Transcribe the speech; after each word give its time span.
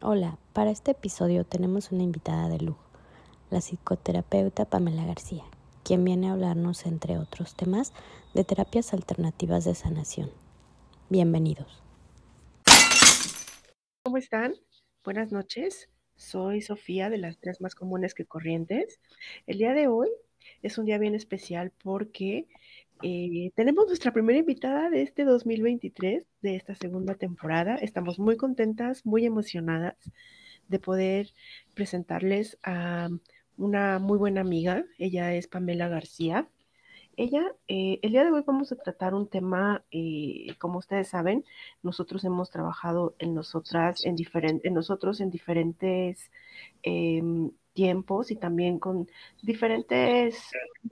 Hola, 0.00 0.38
para 0.52 0.70
este 0.70 0.92
episodio 0.92 1.44
tenemos 1.44 1.90
una 1.90 2.04
invitada 2.04 2.48
de 2.48 2.60
lujo, 2.60 2.84
la 3.50 3.60
psicoterapeuta 3.60 4.64
Pamela 4.64 5.04
García, 5.04 5.42
quien 5.82 6.04
viene 6.04 6.28
a 6.28 6.34
hablarnos, 6.34 6.86
entre 6.86 7.18
otros 7.18 7.56
temas, 7.56 7.92
de 8.32 8.44
terapias 8.44 8.92
alternativas 8.92 9.64
de 9.64 9.74
sanación. 9.74 10.30
Bienvenidos. 11.08 11.82
¿Cómo 14.04 14.18
están? 14.18 14.54
Buenas 15.02 15.32
noches. 15.32 15.90
Soy 16.14 16.62
Sofía 16.62 17.10
de 17.10 17.18
las 17.18 17.40
tres 17.40 17.60
más 17.60 17.74
comunes 17.74 18.14
que 18.14 18.24
corrientes. 18.24 19.00
El 19.48 19.58
día 19.58 19.74
de 19.74 19.88
hoy 19.88 20.10
es 20.62 20.78
un 20.78 20.84
día 20.84 20.98
bien 20.98 21.16
especial 21.16 21.72
porque 21.82 22.46
eh, 23.02 23.52
tenemos 23.54 23.86
nuestra 23.86 24.12
primera 24.12 24.38
invitada 24.38 24.90
de 24.90 25.02
este 25.02 25.24
2023, 25.24 26.24
de 26.42 26.56
esta 26.56 26.74
segunda 26.74 27.14
temporada. 27.14 27.76
Estamos 27.76 28.18
muy 28.18 28.36
contentas, 28.36 29.06
muy 29.06 29.24
emocionadas 29.24 29.96
de 30.68 30.78
poder 30.78 31.30
presentarles 31.74 32.58
a 32.62 33.08
una 33.56 33.98
muy 33.98 34.18
buena 34.18 34.40
amiga. 34.40 34.84
Ella 34.98 35.34
es 35.34 35.46
Pamela 35.46 35.88
García. 35.88 36.48
Ella, 37.16 37.42
eh, 37.66 37.98
el 38.02 38.12
día 38.12 38.24
de 38.24 38.30
hoy 38.30 38.44
vamos 38.46 38.70
a 38.70 38.76
tratar 38.76 39.12
un 39.14 39.28
tema, 39.28 39.84
eh, 39.90 40.54
como 40.58 40.78
ustedes 40.78 41.08
saben, 41.08 41.44
nosotros 41.82 42.24
hemos 42.24 42.50
trabajado 42.50 43.16
en 43.18 43.34
nosotras, 43.34 44.04
en, 44.04 44.16
en 44.62 44.74
nosotros 44.74 45.20
en 45.20 45.30
diferentes 45.30 46.30
em, 46.82 47.50
tiempos 47.74 48.30
y 48.30 48.36
también 48.36 48.78
con 48.78 49.08
diferentes, 49.42 50.50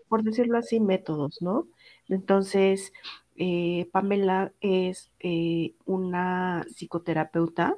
por 0.09 0.25
decirlo 0.25 0.59
así, 0.59 0.81
métodos, 0.81 1.41
¿no? 1.43 1.69
Entonces, 2.09 2.93
eh, 3.37 3.89
Pamela 3.93 4.53
es 4.61 5.11
eh, 5.21 5.75
una 5.85 6.65
psicoterapeuta 6.75 7.77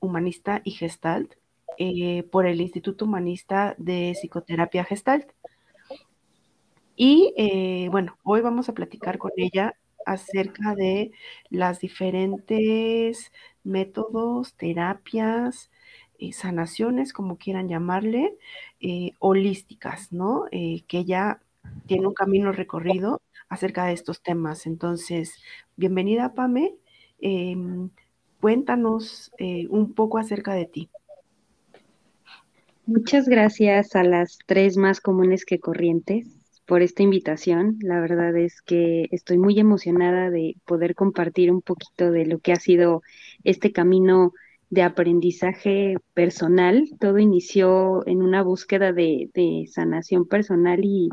humanista 0.00 0.60
y 0.64 0.72
gestalt 0.72 1.34
eh, 1.78 2.24
por 2.24 2.46
el 2.46 2.60
Instituto 2.60 3.04
Humanista 3.04 3.74
de 3.78 4.12
Psicoterapia 4.14 4.84
Gestalt. 4.84 5.30
Y 6.96 7.88
bueno, 7.90 8.18
hoy 8.24 8.42
vamos 8.42 8.68
a 8.68 8.74
platicar 8.74 9.16
con 9.16 9.30
ella 9.38 9.74
acerca 10.04 10.74
de 10.74 11.12
las 11.48 11.80
diferentes 11.80 13.32
métodos, 13.64 14.52
terapias, 14.54 15.70
sanaciones, 16.32 17.14
como 17.14 17.38
quieran 17.38 17.70
llamarle, 17.70 18.36
holísticas, 19.18 20.12
¿no? 20.12 20.44
que 20.50 20.98
ella 20.98 21.40
tiene 21.86 22.06
un 22.06 22.12
camino 22.12 22.52
recorrido 22.52 23.22
acerca 23.50 23.84
de 23.84 23.92
estos 23.92 24.22
temas. 24.22 24.66
Entonces, 24.66 25.34
bienvenida, 25.76 26.32
Pame. 26.32 26.74
Em, 27.20 27.90
cuéntanos 28.40 29.30
eh, 29.36 29.66
un 29.68 29.92
poco 29.92 30.16
acerca 30.16 30.54
de 30.54 30.64
ti. 30.64 30.88
Muchas 32.86 33.28
gracias 33.28 33.94
a 33.94 34.02
las 34.02 34.38
tres 34.46 34.76
más 34.76 35.00
comunes 35.00 35.44
que 35.44 35.60
corrientes 35.60 36.26
por 36.64 36.80
esta 36.82 37.02
invitación. 37.02 37.76
La 37.82 38.00
verdad 38.00 38.34
es 38.36 38.62
que 38.62 39.06
estoy 39.10 39.38
muy 39.38 39.58
emocionada 39.58 40.30
de 40.30 40.56
poder 40.64 40.94
compartir 40.94 41.52
un 41.52 41.60
poquito 41.60 42.10
de 42.10 42.26
lo 42.26 42.38
que 42.38 42.52
ha 42.52 42.56
sido 42.56 43.02
este 43.44 43.72
camino 43.72 44.32
de 44.70 44.82
aprendizaje 44.82 45.96
personal. 46.14 46.88
Todo 47.00 47.18
inició 47.18 48.06
en 48.06 48.22
una 48.22 48.42
búsqueda 48.42 48.92
de, 48.92 49.28
de 49.34 49.66
sanación 49.68 50.26
personal 50.26 50.84
y 50.84 51.10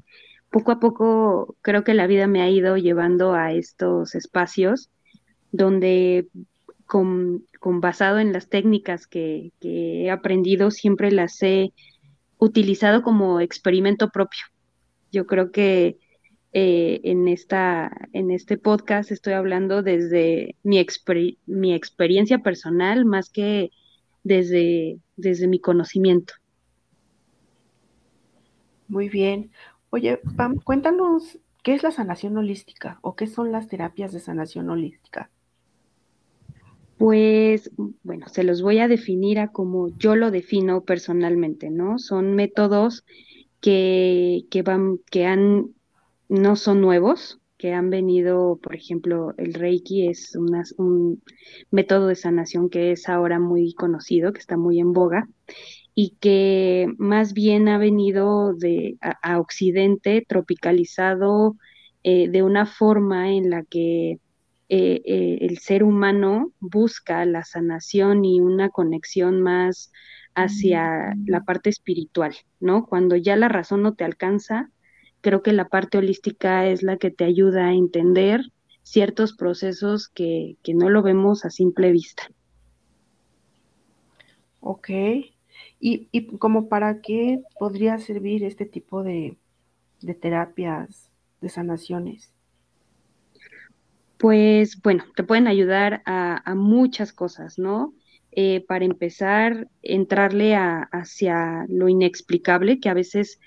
poco 0.49 0.71
a 0.71 0.79
poco 0.79 1.55
creo 1.61 1.83
que 1.83 1.93
la 1.93 2.07
vida 2.07 2.27
me 2.27 2.41
ha 2.41 2.49
ido 2.49 2.77
llevando 2.77 3.33
a 3.33 3.53
estos 3.53 4.15
espacios 4.15 4.89
donde 5.51 6.27
con, 6.85 7.45
basado 7.61 8.19
en 8.19 8.33
las 8.33 8.49
técnicas 8.49 9.07
que, 9.07 9.51
he 9.61 10.09
aprendido, 10.09 10.71
siempre 10.71 11.11
las 11.11 11.41
he 11.43 11.73
utilizado 12.39 13.03
como 13.03 13.41
experimento 13.41 14.09
propio. 14.09 14.45
Yo 15.11 15.25
creo 15.27 15.51
que 15.51 15.97
eh, 16.53 17.01
en, 17.03 17.27
esta, 17.27 17.91
en 18.13 18.31
este 18.31 18.57
podcast 18.57 19.11
estoy 19.11 19.33
hablando 19.33 19.83
desde 19.83 20.55
mi, 20.63 20.83
mi 21.45 21.73
experiencia 21.73 22.39
personal 22.39 23.05
más 23.05 23.29
que 23.29 23.71
desde, 24.23 24.99
desde 25.17 25.47
mi 25.47 25.59
conocimiento. 25.59 26.33
Muy 28.87 29.09
bien. 29.09 29.51
Oye, 29.89 30.19
Pam, 30.35 30.57
cuéntanos 30.57 31.39
qué 31.63 31.73
es 31.73 31.83
la 31.83 31.91
sanación 31.91 32.37
holística 32.37 32.99
o 33.01 33.15
qué 33.15 33.27
son 33.27 33.51
las 33.51 33.67
terapias 33.67 34.11
de 34.11 34.19
sanación 34.19 34.69
holística. 34.69 35.29
Pues, 36.97 37.71
bueno, 38.03 38.27
se 38.27 38.43
los 38.43 38.61
voy 38.61 38.79
a 38.79 38.87
definir 38.87 39.39
a 39.39 39.51
como 39.51 39.89
yo 39.97 40.15
lo 40.15 40.31
defino 40.31 40.81
personalmente, 40.83 41.69
¿no? 41.69 41.99
Son 41.99 42.33
métodos 42.33 43.05
que, 43.61 44.45
que 44.49 44.61
van, 44.63 44.99
que 45.11 45.25
han, 45.25 45.67
no 46.27 46.55
son 46.55 46.81
nuevos, 46.81 47.39
que 47.57 47.73
han 47.73 47.89
venido, 47.89 48.59
por 48.61 48.75
ejemplo, 48.75 49.33
el 49.37 49.53
Reiki 49.53 50.07
es 50.07 50.35
un 50.35 51.23
método 51.71 52.07
de 52.07 52.15
sanación 52.15 52.69
que 52.69 52.91
es 52.91 53.09
ahora 53.09 53.39
muy 53.39 53.73
conocido, 53.73 54.33
que 54.33 54.39
está 54.39 54.57
muy 54.57 54.79
en 54.79 54.93
boga, 54.93 55.27
y 55.99 56.11
que 56.19 56.93
más 56.99 57.33
bien 57.33 57.67
ha 57.67 57.79
venido 57.79 58.53
de, 58.53 58.99
a, 59.01 59.39
Occidente 59.39 60.23
tropicalizado 60.27 61.55
eh, 62.03 62.29
de 62.29 62.43
una 62.43 62.67
forma 62.67 63.31
en 63.31 63.49
la 63.49 63.63
que 63.63 64.19
eh, 64.69 65.01
eh, 65.05 65.37
el 65.41 65.57
ser 65.57 65.83
humano 65.83 66.51
busca 66.59 67.25
la 67.25 67.43
sanación 67.43 68.25
y 68.25 68.41
una 68.41 68.69
conexión 68.69 69.41
más 69.41 69.91
hacia 70.35 71.15
la 71.25 71.43
parte 71.43 71.71
espiritual, 71.71 72.35
¿no? 72.59 72.85
Cuando 72.85 73.15
ya 73.15 73.35
la 73.35 73.47
razón 73.47 73.81
no 73.81 73.95
te 73.95 74.03
alcanza, 74.03 74.69
creo 75.21 75.41
que 75.41 75.51
la 75.51 75.67
parte 75.67 75.97
holística 75.97 76.67
es 76.67 76.83
la 76.83 76.97
que 76.97 77.09
te 77.09 77.23
ayuda 77.23 77.69
a 77.69 77.73
entender 77.73 78.41
ciertos 78.83 79.33
procesos 79.33 80.09
que, 80.09 80.57
que 80.61 80.75
no 80.75 80.91
lo 80.91 81.01
vemos 81.01 81.43
a 81.43 81.49
simple 81.49 81.91
vista. 81.91 82.29
Ok, 84.59 84.89
¿Y, 85.79 86.07
y 86.11 86.37
como 86.37 86.69
para 86.69 87.01
qué 87.01 87.41
podría 87.59 87.99
servir 87.99 88.43
este 88.43 88.65
tipo 88.65 89.03
de, 89.03 89.37
terapias, 90.19 91.11
de 91.41 91.49
sanaciones? 91.49 92.33
Pues 94.17 94.81
bueno, 94.81 95.03
te 95.15 95.23
pueden 95.23 95.47
ayudar 95.47 96.01
a, 96.05 96.55
muchas 96.55 97.13
cosas, 97.13 97.59
¿no? 97.59 97.93
Eh, 98.31 98.65
para 98.67 98.85
empezar, 98.85 99.67
entrarle 99.83 100.55
hacia 100.55 101.65
lo 101.69 101.87
inexplicable, 101.87 102.79
que 102.79 102.89
a 102.89 102.93
veces 102.93 103.39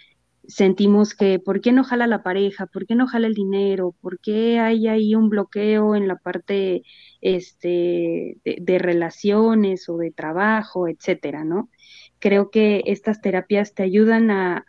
sentimos 0.51 1.15
que, 1.15 1.39
¿por 1.39 1.61
qué 1.61 1.73
no 1.73 1.85
jala 1.85 2.07
la 2.07 2.23
pareja? 2.23 2.67
¿Por 2.67 2.87
qué 2.87 2.95
no 2.95 3.07
jala 3.07 3.27
el 3.27 3.35
dinero? 3.35 3.95
¿Por 4.01 4.21
qué 4.21 4.59
hay 4.59 4.89
ahí 4.89 5.15
un 5.15 5.31
bloqueo 5.31 5.95
en 5.97 6.09
la 6.09 6.17
parte 6.17 6.83
este, 7.21 8.39
de, 8.45 8.79
relaciones 8.79 9.89
o 9.89 9.97
de 9.97 10.11
trabajo, 10.11 10.89
etcétera, 10.89 11.45
¿no? 11.45 11.71
creo 12.21 12.51
que 12.51 12.85
estas 12.87 13.21
terapias 13.21 13.75
te 13.75 13.83
ayudan 13.83 14.31
a, 14.31 14.65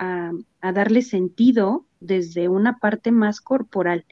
darle 0.62 1.02
sentido 1.02 1.86
desde 2.00 2.47
una 2.47 2.80
parte 2.80 3.12
más 3.12 3.41
corporal. 3.41 4.06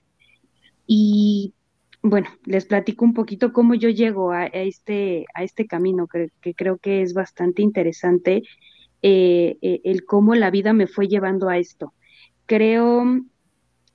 Y 0.85 1.53
bueno, 2.01 2.27
les 2.45 2.65
platico 2.65 3.05
un 3.05 3.13
poquito 3.13 3.53
cómo 3.53 3.75
yo 3.75 3.89
llego 3.89 4.31
a, 4.31 4.45
este, 4.45 5.25
a 5.33 5.43
este 5.43 5.67
camino, 5.67 6.07
que, 6.07 6.31
creo 6.53 6.77
que 6.77 7.01
es 7.01 7.13
bastante 7.13 7.61
interesante, 7.61 8.43
eh, 9.01 9.57
eh, 9.61 9.81
el 9.83 10.05
cómo 10.05 10.35
la 10.35 10.51
vida 10.51 10.73
me 10.73 10.87
fue 10.87 11.07
llevando 11.07 11.49
a 11.49 11.57
esto. 11.57 11.93
Creo, 12.45 13.05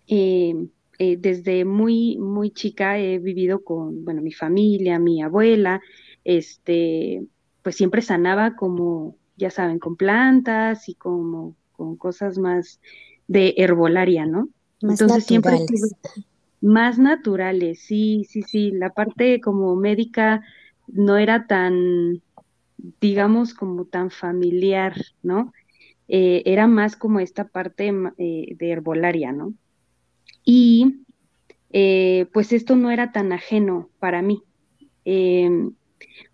eh, 0.06 0.69
desde 0.98 1.65
muy, 1.65 2.16
muy 2.19 2.50
chica 2.50 2.98
he 2.98 3.19
vivido 3.19 3.64
con, 3.64 4.04
bueno, 4.04 4.22
mi 4.22 4.32
familia, 4.32 4.98
mi 4.98 5.22
abuela, 5.22 5.81
este, 6.25 7.25
pues 7.62 7.76
siempre 7.76 8.02
sanaba 8.02 8.56
como, 8.56 9.17
ya 9.37 9.50
saben, 9.50 9.78
con 9.78 9.96
plantas 9.96 10.88
y 10.88 10.94
como 10.94 11.56
con 11.73 11.96
cosas 11.96 12.38
más 12.38 12.81
de 13.26 13.55
herbolaria, 13.56 14.26
¿no? 14.26 14.49
Entonces 14.81 15.25
siempre 15.25 15.64
más 16.61 16.99
naturales, 16.99 17.81
sí, 17.81 18.25
sí, 18.28 18.43
sí. 18.43 18.70
La 18.70 18.90
parte 18.90 19.40
como 19.40 19.76
médica 19.76 20.43
no 20.87 21.19
era 21.19 21.46
tan, 21.46 22.23
digamos, 22.76 23.55
como 23.55 23.85
tan 23.85 24.11
familiar, 24.11 24.94
¿no? 25.23 25.53
Eh, 26.09 26.43
era 26.44 26.67
más 26.67 26.97
como 26.97 27.21
esta 27.21 27.49
parte 27.49 27.93
eh, 28.19 28.55
de 28.56 28.71
herbolaria, 28.71 29.32
¿no? 29.32 29.55
Y 30.44 31.05
eh, 31.71 32.26
pues 32.32 32.53
esto 32.53 32.76
no 32.76 32.91
era 32.91 33.12
tan 33.12 33.32
ajeno 33.32 33.91
para 33.99 34.21
mí. 34.23 34.43
Em, 35.05 35.73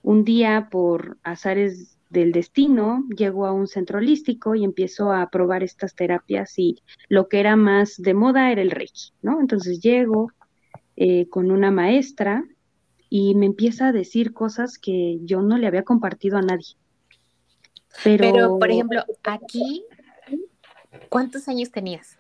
un 0.03 0.25
día, 0.25 0.69
por 0.71 1.19
azares 1.23 1.99
del 2.11 2.33
destino, 2.33 3.05
llego 3.17 3.47
a 3.47 3.53
un 3.53 3.69
centro 3.69 3.99
holístico 3.99 4.57
y 4.57 4.65
empiezo 4.65 5.13
a 5.13 5.31
probar 5.31 5.63
estas 5.63 5.95
terapias 5.95 6.59
y 6.59 6.83
lo 7.09 7.29
que 7.29 7.39
era 7.39 7.55
más 7.55 7.97
de 7.97 8.15
moda 8.15 8.51
era 8.51 8.63
el 8.63 8.73
Reiki, 8.73 9.13
¿no? 9.23 9.41
Entonces 9.41 9.81
llego 9.81 10.33
con 11.31 11.51
una 11.51 11.71
maestra 11.71 12.45
y 13.11 13.35
me 13.35 13.47
empieza 13.47 13.89
a 13.89 13.93
decir 13.93 14.33
cosas 14.33 14.79
que 14.79 15.19
yo 15.23 15.43
no 15.43 15.59
le 15.59 15.67
había 15.67 15.83
compartido 15.83 16.39
a 16.39 16.43
nadie. 16.43 16.77
Pero, 18.05 18.59
por 18.59 18.71
ejemplo, 18.71 19.03
aquí, 19.25 19.85
¿cuántos 21.09 21.49
años 21.49 21.73
tenías? 21.73 22.19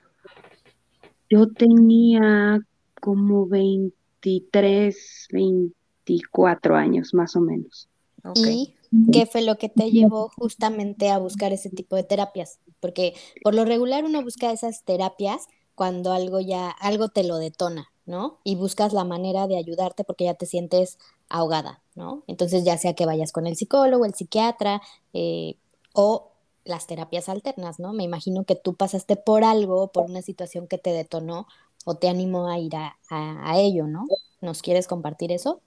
Yo 1.30 1.46
tenía 1.46 2.60
como 3.00 3.46
23, 3.46 5.28
24 5.30 6.74
años 6.74 7.14
más 7.14 7.36
o 7.36 7.40
menos. 7.40 7.88
¿Y 8.34 8.74
qué 9.12 9.26
fue 9.26 9.42
lo 9.42 9.56
que 9.56 9.68
te 9.68 9.92
llevó 9.92 10.28
justamente 10.36 11.08
a 11.10 11.18
buscar 11.18 11.52
ese 11.52 11.70
tipo 11.70 11.94
de 11.94 12.02
terapias? 12.02 12.58
Porque 12.80 13.14
por 13.44 13.54
lo 13.54 13.64
regular 13.64 14.04
uno 14.04 14.22
busca 14.24 14.50
esas 14.50 14.84
terapias 14.84 15.46
cuando 15.76 16.12
algo 16.12 16.40
ya, 16.40 16.68
algo 16.68 17.08
te 17.08 17.22
lo 17.22 17.38
detona, 17.38 17.90
¿no? 18.10 18.40
Y 18.44 18.56
buscas 18.56 18.92
la 18.92 19.04
manera 19.04 19.46
de 19.46 19.56
ayudarte 19.56 20.04
porque 20.04 20.24
ya 20.24 20.34
te 20.34 20.46
sientes 20.46 20.98
ahogada, 21.30 21.82
¿no? 21.94 22.24
Entonces 22.26 22.64
ya 22.64 22.76
sea 22.76 22.94
que 22.94 23.06
vayas 23.06 23.32
con 23.32 23.46
el 23.46 23.56
psicólogo, 23.56 24.04
el 24.04 24.14
psiquiatra 24.14 24.82
eh, 25.14 25.56
o 25.94 26.32
las 26.64 26.86
terapias 26.86 27.28
alternas, 27.28 27.78
¿no? 27.80 27.92
Me 27.94 28.04
imagino 28.04 28.44
que 28.44 28.56
tú 28.56 28.74
pasaste 28.74 29.16
por 29.16 29.44
algo, 29.44 29.92
por 29.92 30.04
una 30.10 30.22
situación 30.22 30.66
que 30.66 30.78
te 30.78 30.92
detonó 30.92 31.46
o 31.86 31.96
te 31.96 32.08
animó 32.08 32.48
a 32.48 32.58
ir 32.58 32.76
a, 32.76 32.98
a 33.08 33.58
ello, 33.60 33.86
¿no? 33.86 34.06
¿Nos 34.40 34.62
quieres 34.62 34.86
compartir 34.88 35.32
eso? 35.32 35.62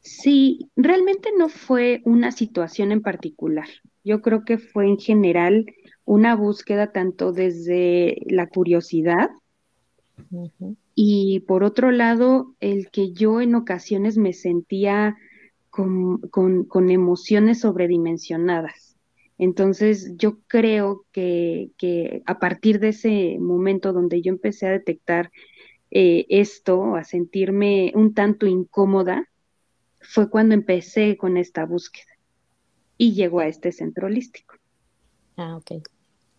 Sí, 0.00 0.70
realmente 0.76 1.30
no 1.36 1.48
fue 1.48 2.02
una 2.04 2.32
situación 2.32 2.92
en 2.92 3.02
particular. 3.02 3.68
Yo 4.04 4.20
creo 4.20 4.44
que 4.44 4.58
fue 4.58 4.86
en 4.86 4.98
general 4.98 5.66
una 6.04 6.34
búsqueda 6.36 6.92
tanto 6.92 7.32
desde 7.32 8.18
la 8.26 8.48
curiosidad 8.48 9.30
y 10.94 11.40
por 11.40 11.64
otro 11.64 11.90
lado 11.90 12.54
el 12.60 12.90
que 12.90 13.12
yo 13.12 13.40
en 13.40 13.54
ocasiones 13.54 14.16
me 14.16 14.32
sentía 14.32 15.16
con, 15.70 16.18
con, 16.28 16.90
emociones 16.90 17.60
sobredimensionadas. 17.60 18.96
Entonces 19.38 20.12
yo 20.16 20.38
creo 20.46 21.06
que, 21.12 21.70
que, 21.78 22.22
a 22.26 22.38
partir 22.38 22.78
de 22.78 22.90
ese 22.90 23.38
momento 23.40 23.92
donde 23.92 24.20
yo 24.20 24.30
empecé 24.30 24.66
a 24.66 24.72
detectar 24.72 25.30
eh, 25.90 26.26
esto, 26.28 26.94
a 26.94 27.04
sentirme 27.04 27.92
un 27.94 28.14
tanto 28.14 28.46
incómoda, 28.46 29.28
fue 30.00 30.28
cuando 30.28 30.54
empecé 30.54 31.16
con 31.16 31.36
esta 31.36 31.64
búsqueda 31.64 32.12
y 32.98 33.14
llegó 33.14 33.40
a 33.40 33.46
este 33.46 33.72
centro 33.72 34.06
holístico. 34.06 34.54
Ah, 35.36 35.56
ok. 35.56 35.82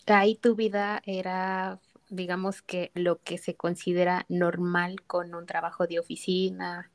Ahí 0.08 0.36
tu 0.36 0.56
vida 0.56 1.02
era, 1.06 1.80
digamos 2.14 2.62
que 2.62 2.92
lo 2.94 3.22
que 3.22 3.38
se 3.38 3.56
considera 3.56 4.26
normal 4.30 5.02
con 5.08 5.36
un 5.36 5.46
trabajo 5.46 5.88
de 5.88 6.00
oficina. 6.00 6.92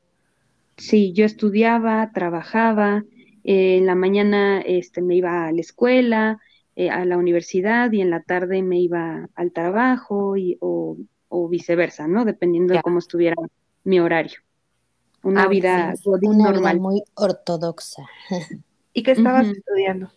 Sí, 0.77 1.13
yo 1.13 1.25
estudiaba, 1.25 2.11
trabajaba, 2.13 3.03
eh, 3.43 3.77
en 3.77 3.85
la 3.85 3.95
mañana 3.95 4.61
este, 4.61 5.01
me 5.01 5.15
iba 5.15 5.47
a 5.47 5.51
la 5.51 5.61
escuela, 5.61 6.39
eh, 6.75 6.89
a 6.89 7.05
la 7.05 7.17
universidad 7.17 7.91
y 7.91 8.01
en 8.01 8.09
la 8.09 8.21
tarde 8.21 8.61
me 8.61 8.79
iba 8.79 9.29
al 9.35 9.51
trabajo 9.51 10.37
y, 10.37 10.57
o, 10.61 10.97
viceversa, 11.49 12.07
¿no? 12.07 12.25
Dependiendo 12.25 12.73
de 12.73 12.81
cómo 12.81 12.99
estuviera 12.99 13.35
mi 13.83 13.99
horario 13.99 14.39
una 15.23 15.47
vida 15.47 15.93
normal. 16.21 16.79
muy 16.79 17.03
ortodoxa. 17.15 18.03
¿Y 18.93 19.03
qué 19.03 19.11
estabas 19.11 19.47
estudiando? 19.47 20.11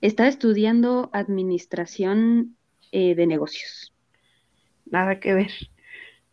Estaba 0.00 0.28
estudiando 0.28 1.10
administración 1.12 2.56
eh, 2.92 3.14
de 3.14 3.26
negocios. 3.26 3.92
Nada 4.86 5.18
que 5.20 5.34
ver. 5.34 5.50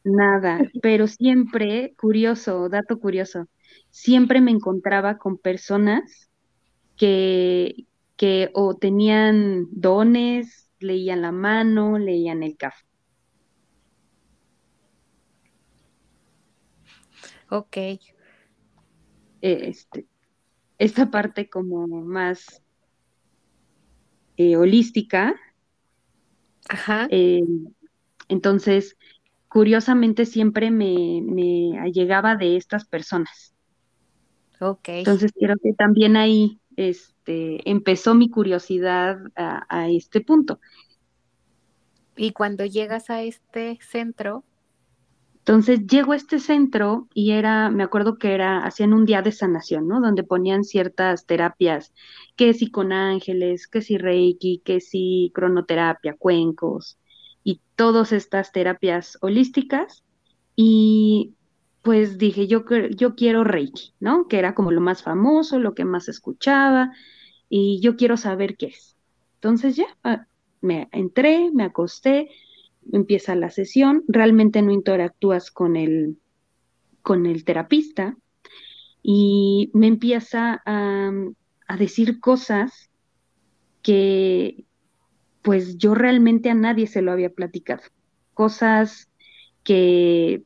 Nada, 0.04 0.60
pero 0.82 1.08
siempre, 1.08 1.94
curioso, 1.98 2.70
dato 2.70 3.00
curioso, 3.00 3.48
siempre 3.90 4.42
me 4.42 4.52
encontraba 4.52 5.18
con 5.18 5.38
personas 5.38 6.30
que, 6.98 7.88
que 8.18 8.52
o 8.54 8.76
tenían 8.78 9.68
dones, 9.72 10.70
leían 10.80 11.22
la 11.22 11.32
mano, 11.32 11.98
leían 11.98 12.44
el 12.44 12.56
café 12.58 12.90
Ok. 17.50 17.78
Este, 19.42 20.06
esta 20.78 21.10
parte 21.10 21.50
como 21.50 21.88
más 21.88 22.64
eh, 24.38 24.56
holística. 24.56 25.36
Ajá. 26.70 27.08
Eh, 27.10 27.44
entonces, 28.30 28.96
curiosamente 29.48 30.26
siempre 30.26 30.72
me, 30.72 31.22
me 31.24 31.78
allegaba 31.80 32.36
de 32.36 32.56
estas 32.56 32.86
personas. 32.86 33.54
Ok. 34.62 34.90
Entonces, 34.90 35.32
creo 35.38 35.56
que 35.62 35.74
también 35.74 36.16
ahí 36.16 36.60
este, 36.76 37.70
empezó 37.70 38.14
mi 38.14 38.30
curiosidad 38.30 39.18
a, 39.36 39.66
a 39.68 39.90
este 39.90 40.22
punto. 40.22 40.60
Y 42.16 42.32
cuando 42.32 42.66
llegas 42.66 43.10
a 43.10 43.24
este 43.24 43.80
centro, 43.82 44.44
entonces 45.40 45.88
llego 45.88 46.12
a 46.12 46.16
este 46.16 46.40
centro 46.40 47.08
y 47.14 47.32
era, 47.32 47.70
me 47.70 47.84
acuerdo 47.84 48.18
que 48.18 48.34
era, 48.34 48.60
hacían 48.64 48.94
un 48.94 49.06
día 49.06 49.22
de 49.22 49.32
sanación, 49.32 49.88
¿no? 49.88 50.00
Donde 50.00 50.24
ponían 50.24 50.64
ciertas 50.64 51.26
terapias, 51.26 51.94
que 52.36 52.54
si 52.54 52.70
con 52.70 52.92
ángeles, 52.94 53.68
que 53.68 53.82
si 53.82 53.98
reiki, 53.98 54.62
que 54.64 54.80
si 54.80 55.32
cronoterapia, 55.34 56.16
cuencos 56.18 57.00
y 57.44 57.62
todas 57.76 58.12
estas 58.12 58.52
terapias 58.52 59.18
holísticas. 59.22 60.04
Y 60.56 61.34
pues 61.82 62.18
dije, 62.18 62.48
yo, 62.48 62.64
yo 62.96 63.16
quiero 63.16 63.44
reiki, 63.44 63.94
¿no? 64.00 64.28
Que 64.28 64.38
era 64.38 64.54
como 64.54 64.72
lo 64.72 64.82
más 64.82 65.02
famoso, 65.02 65.60
lo 65.60 65.74
que 65.74 65.86
más 65.86 66.10
escuchaba 66.10 66.92
y 67.50 67.80
yo 67.82 67.96
quiero 67.96 68.18
saber 68.18 68.58
qué 68.58 68.68
es. 68.68 68.98
Entonces 69.36 69.76
ya 69.76 69.86
ah, 70.04 70.28
me 70.62 70.90
entré, 70.92 71.50
me 71.52 71.64
acosté, 71.64 72.30
empieza 72.92 73.36
la 73.36 73.50
sesión, 73.50 74.04
realmente 74.08 74.62
no 74.62 74.72
interactúas 74.72 75.52
con 75.52 75.76
el, 75.76 76.18
con 77.02 77.26
el 77.26 77.44
terapista 77.44 78.18
y 79.02 79.72
me 79.74 79.88
empieza 79.88 80.62
a, 80.66 81.12
decir 81.78 82.20
cosas 82.20 82.90
que 83.84 84.66
pues 85.44 85.78
yo 85.78 85.94
realmente 85.94 86.50
a 86.50 86.56
nadie 86.56 86.88
se 86.88 87.02
lo 87.02 87.12
había 87.12 87.30
platicado. 87.30 87.84
Cosas 88.34 89.10
que, 89.64 90.44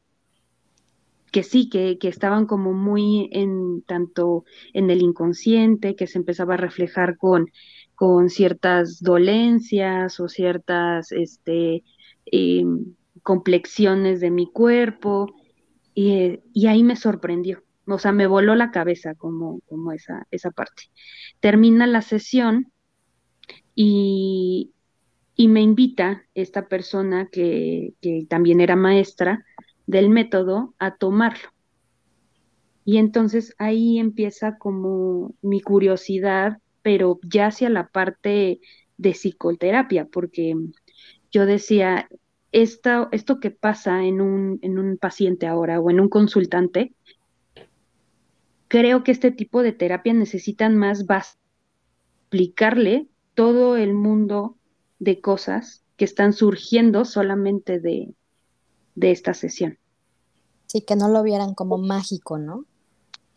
que 1.32 1.44
sí, 1.44 1.70
que, 1.70 1.98
que, 1.98 2.10
estaban 2.10 2.46
como 2.46 2.74
muy 2.74 3.30
en 3.32 3.84
tanto 3.84 4.44
en 4.74 4.90
el 4.90 5.02
inconsciente, 5.02 5.96
que 5.96 6.08
se 6.08 6.18
empezaba 6.18 6.56
a 6.56 6.58
reflejar 6.58 7.18
con, 7.18 7.48
con 7.96 8.30
ciertas 8.30 9.02
dolencias 9.02 10.20
o 10.20 10.28
ciertas 10.28 11.12
este, 11.12 11.84
eh, 12.26 12.64
complexiones 13.22 14.20
de 14.20 14.32
mi 14.32 14.52
cuerpo, 14.52 15.34
y, 15.96 16.40
ahí 16.68 16.84
me 16.84 16.96
sorprendió, 16.96 17.64
o 17.88 18.00
sea, 18.00 18.12
me 18.12 18.28
voló 18.28 18.56
la 18.56 18.72
cabeza 18.72 19.16
como, 19.16 19.60
como 19.68 19.92
esa, 19.92 20.28
esa 20.32 20.52
parte. 20.52 20.84
Termina 21.40 21.86
la 21.88 22.02
sesión 22.02 22.72
y, 23.76 24.74
y 25.36 25.48
me 25.48 25.62
invita 25.62 26.24
esta 26.34 26.68
persona 26.68 27.30
que, 27.32 27.94
que 28.02 28.26
también 28.30 28.62
era 28.62 28.76
maestra 28.76 29.46
del 29.86 30.10
método 30.10 30.74
a 30.80 30.96
tomarlo. 30.96 31.50
Y 32.86 32.98
entonces 32.98 33.56
ahí 33.60 33.98
empieza 34.00 34.58
como 34.58 35.36
mi 35.42 35.62
curiosidad, 35.62 36.58
pero 36.82 37.20
ya 37.24 37.48
hacia 37.48 37.70
la 37.70 37.88
parte 37.88 38.60
de 38.98 39.12
psicoterapia, 39.12 40.06
porque 40.06 40.56
yo 41.34 41.46
decía, 41.48 42.08
esto, 42.52 43.10
esto 43.12 43.40
que 43.40 43.50
pasa 43.52 44.04
en 44.04 44.22
un, 44.22 44.60
en 44.62 44.78
un 44.78 44.98
paciente 44.98 45.48
ahora 45.48 45.80
o 45.80 45.90
en 45.90 46.00
un 46.00 46.08
consultante, 46.08 46.94
creo 48.68 49.04
que 49.04 49.12
este 49.12 49.32
tipo 49.32 49.64
de 49.64 49.74
terapia 49.74 50.14
necesitan 50.14 50.78
más 50.78 51.08
base, 51.08 51.38
explicarle 52.22 53.08
todo 53.34 53.76
el 53.76 53.96
mundo 53.96 54.56
de 55.00 55.20
cosas 55.20 55.84
que 55.98 56.06
están 56.06 56.34
surgiendo 56.34 57.04
solamente 57.04 57.80
de, 57.80 58.14
de 58.94 59.12
esta 59.12 59.34
sesión. 59.34 59.80
Sí, 60.68 60.82
que 60.82 60.96
no 60.96 61.10
lo 61.10 61.24
vieran 61.24 61.56
como 61.56 61.80
mágico, 61.80 62.38
¿no? 62.38 62.66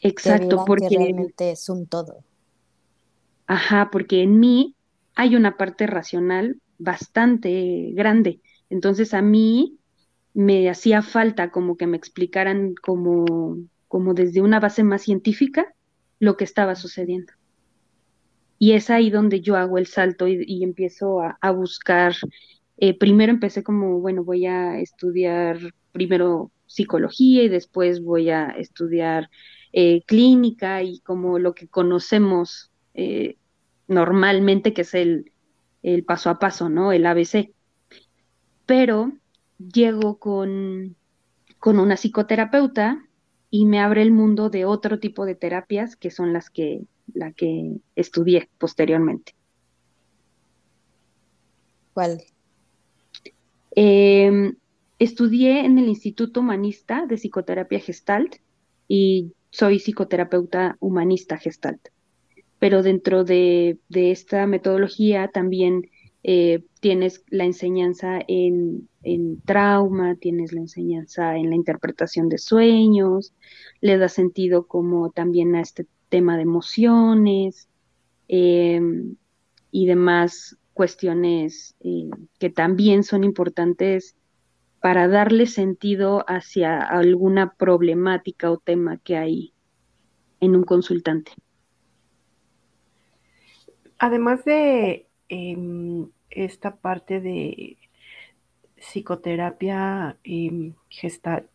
Exacto, 0.03 0.65
porque 0.67 0.89
realmente 0.91 1.51
es 1.51 1.69
un 1.71 1.87
todo. 1.87 2.23
Ajá, 3.47 3.89
porque 3.91 4.23
en 4.23 4.39
mí 4.39 4.75
hay 5.15 5.37
una 5.37 5.57
parte 5.57 5.87
racional 5.87 6.61
bastante 6.79 7.91
grande. 7.93 8.41
Entonces 8.71 9.15
a 9.15 9.23
mí 9.23 9.79
me 10.35 10.69
hacía 10.69 11.03
falta 11.03 11.51
como 11.51 11.77
que 11.77 11.87
me 11.87 11.97
explicaran 11.97 12.75
como, 12.75 13.59
como 13.89 14.15
desde 14.15 14.43
una 14.43 14.61
base 14.61 14.83
más 14.83 15.03
científica 15.03 15.75
lo 16.19 16.37
que 16.37 16.45
estaba 16.45 16.75
sucediendo. 16.75 17.33
Y 18.59 18.73
es 18.73 18.91
ahí 18.91 19.11
donde 19.11 19.41
yo 19.41 19.57
hago 19.57 19.79
el 19.79 19.87
salto 19.87 20.29
y, 20.29 20.63
empiezo 20.63 21.21
a, 21.21 21.51
buscar. 21.51 22.15
Eh, 22.79 22.97
primero 22.99 23.33
empecé 23.33 23.63
como, 23.63 24.01
bueno, 24.01 24.25
voy 24.25 24.47
a 24.47 24.79
estudiar 24.79 25.59
primero 25.93 26.51
psicología 26.67 27.43
y 27.43 27.49
después 27.49 28.03
voy 28.03 28.31
a 28.31 28.49
estudiar 28.49 29.31
eh, 29.73 30.03
clínica 30.07 30.83
y 30.83 31.01
como 31.01 31.39
lo 31.39 31.55
que 31.55 31.69
conocemos 31.69 32.71
eh, 32.95 33.37
normalmente, 33.89 34.73
que 34.73 34.83
es 34.83 34.95
el, 34.95 35.33
el 35.95 36.05
paso 36.05 36.31
a 36.31 36.39
paso, 36.39 36.69
¿no? 36.69 36.93
El 36.93 37.07
ABC. 37.07 37.53
Pero 38.67 39.13
llego 39.59 40.19
con, 40.19 40.97
con 41.61 41.79
una 41.79 41.97
psicoterapeuta 41.97 43.07
y 43.51 43.67
me 43.67 43.79
abre 43.79 44.03
el 44.03 44.11
mundo 44.11 44.51
de 44.51 44.65
otro 44.65 44.99
tipo 44.99 45.25
de 45.25 45.37
terapias 45.37 45.95
que 45.95 46.11
son 46.11 46.33
las 46.33 46.51
que, 46.51 46.83
la 47.15 47.33
que 47.33 47.77
estudié 47.95 48.51
posteriormente. 48.59 49.37
¿Cuál? 51.95 52.25
Em, 53.71 54.57
estudié 54.99 55.65
en 55.65 55.79
el 55.79 55.89
Instituto 55.89 56.41
Humanista 56.41 57.07
de 57.07 57.17
Psicoterapia 57.17 57.79
Gestalt 57.79 58.37
y 58.89 59.33
soy 59.51 59.79
psicoterapeuta 59.79 60.77
humanista 60.81 61.39
Gestalt. 61.39 61.89
Pero 62.59 62.83
dentro 62.83 63.25
de, 63.25 63.79
de 63.89 64.11
esta 64.11 64.47
metodología 64.47 65.29
también 65.29 65.91
eh, 66.29 66.65
tienes 66.81 67.25
la 67.31 67.45
enseñanza 67.45 68.19
en, 68.27 68.89
trauma, 69.45 70.17
tienes 70.17 70.53
la 70.53 70.59
enseñanza 70.59 71.37
en 71.37 71.51
la 71.51 71.55
interpretación 71.55 72.29
de 72.29 72.39
sueños, 72.39 73.33
le 73.81 73.97
da 73.97 74.09
sentido 74.09 74.67
como 74.67 75.11
también 75.11 75.55
a 75.55 75.61
este 75.61 75.87
tema 76.09 76.35
de 76.35 76.43
emociones 76.43 77.69
em, 78.27 79.15
y 79.71 79.87
demás 79.87 80.59
cuestiones 80.73 81.77
eh, 81.79 82.11
que 82.41 82.51
también 82.51 83.05
son 83.05 83.23
importantes 83.23 84.17
para 84.81 85.07
darle 85.07 85.47
sentido 85.47 86.25
hacia 86.27 86.81
alguna 86.81 87.55
problemática 87.55 88.51
o 88.51 88.59
tema 88.59 88.99
que 88.99 89.17
hay 89.17 89.53
en 90.41 90.57
un 90.57 90.65
consultante. 90.65 91.31
Además 93.99 94.45
de 94.45 95.09
em, 95.29 96.09
esta 96.31 96.77
parte 96.77 97.21
de 97.21 97.79
psicoterapia 98.77 100.19
y 100.23 100.75
gestal. 100.89 101.49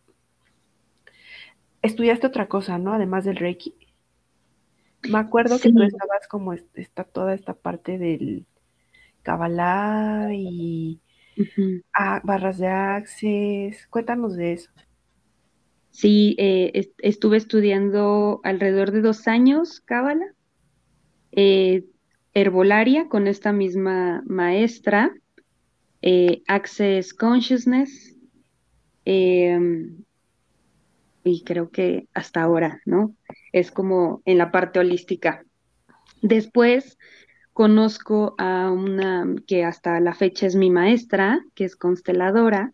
Estudiaste 1.82 2.28
otra 2.28 2.48
cosa, 2.48 2.78
¿no? 2.78 2.94
Además 2.94 3.26
del 3.26 3.38
Reiki. 3.38 3.76
Me 5.10 5.18
acuerdo 5.18 5.60
que 5.60 5.72
tú 5.72 5.82
estabas 5.82 6.28
como 6.28 6.54
está 6.54 7.04
toda 7.04 7.34
esta 7.34 7.54
parte 7.54 7.98
del 7.98 8.46
Kabbalah 9.24 10.30
y 10.34 11.00
barras 12.24 12.60
de 12.60 12.68
Access. 12.68 13.88
Cuéntanos 13.88 14.36
de 14.36 14.54
eso. 14.54 14.70
Sí, 15.90 16.36
eh, 16.38 16.92
estuve 17.00 17.38
estudiando 17.38 18.42
alrededor 18.44 18.92
de 18.92 19.02
dos 19.02 19.28
años 19.28 19.82
Kabbalah. 19.82 20.34
Eh, 21.32 21.86
herbolaria 22.34 23.08
con 23.10 23.28
esta 23.28 23.52
misma 23.52 24.24
maestra, 24.26 25.12
eh, 26.02 26.42
Access 26.48 27.14
Consciousness, 27.14 28.16
em, 29.06 30.04
y 31.24 31.44
creo 31.44 31.70
que 31.70 32.08
hasta 32.14 32.42
ahora, 32.42 32.82
¿no? 32.86 33.16
Es 33.52 33.72
como 33.72 34.22
en 34.26 34.38
la 34.38 34.52
parte 34.52 34.80
holística. 34.80 35.44
Después 36.22 36.98
conozco 37.54 38.36
a 38.38 38.72
una 38.72 39.28
que 39.46 39.64
hasta 39.64 40.00
la 40.00 40.14
fecha 40.14 40.48
es 40.48 40.56
mi 40.56 40.72
maestra, 40.72 41.44
que 41.54 41.66
es 41.66 41.76
consteladora, 41.76 42.74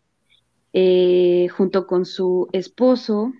eh, 0.73 1.47
junto 1.49 1.87
con 1.87 2.05
su 2.05 2.47
esposo, 2.53 3.33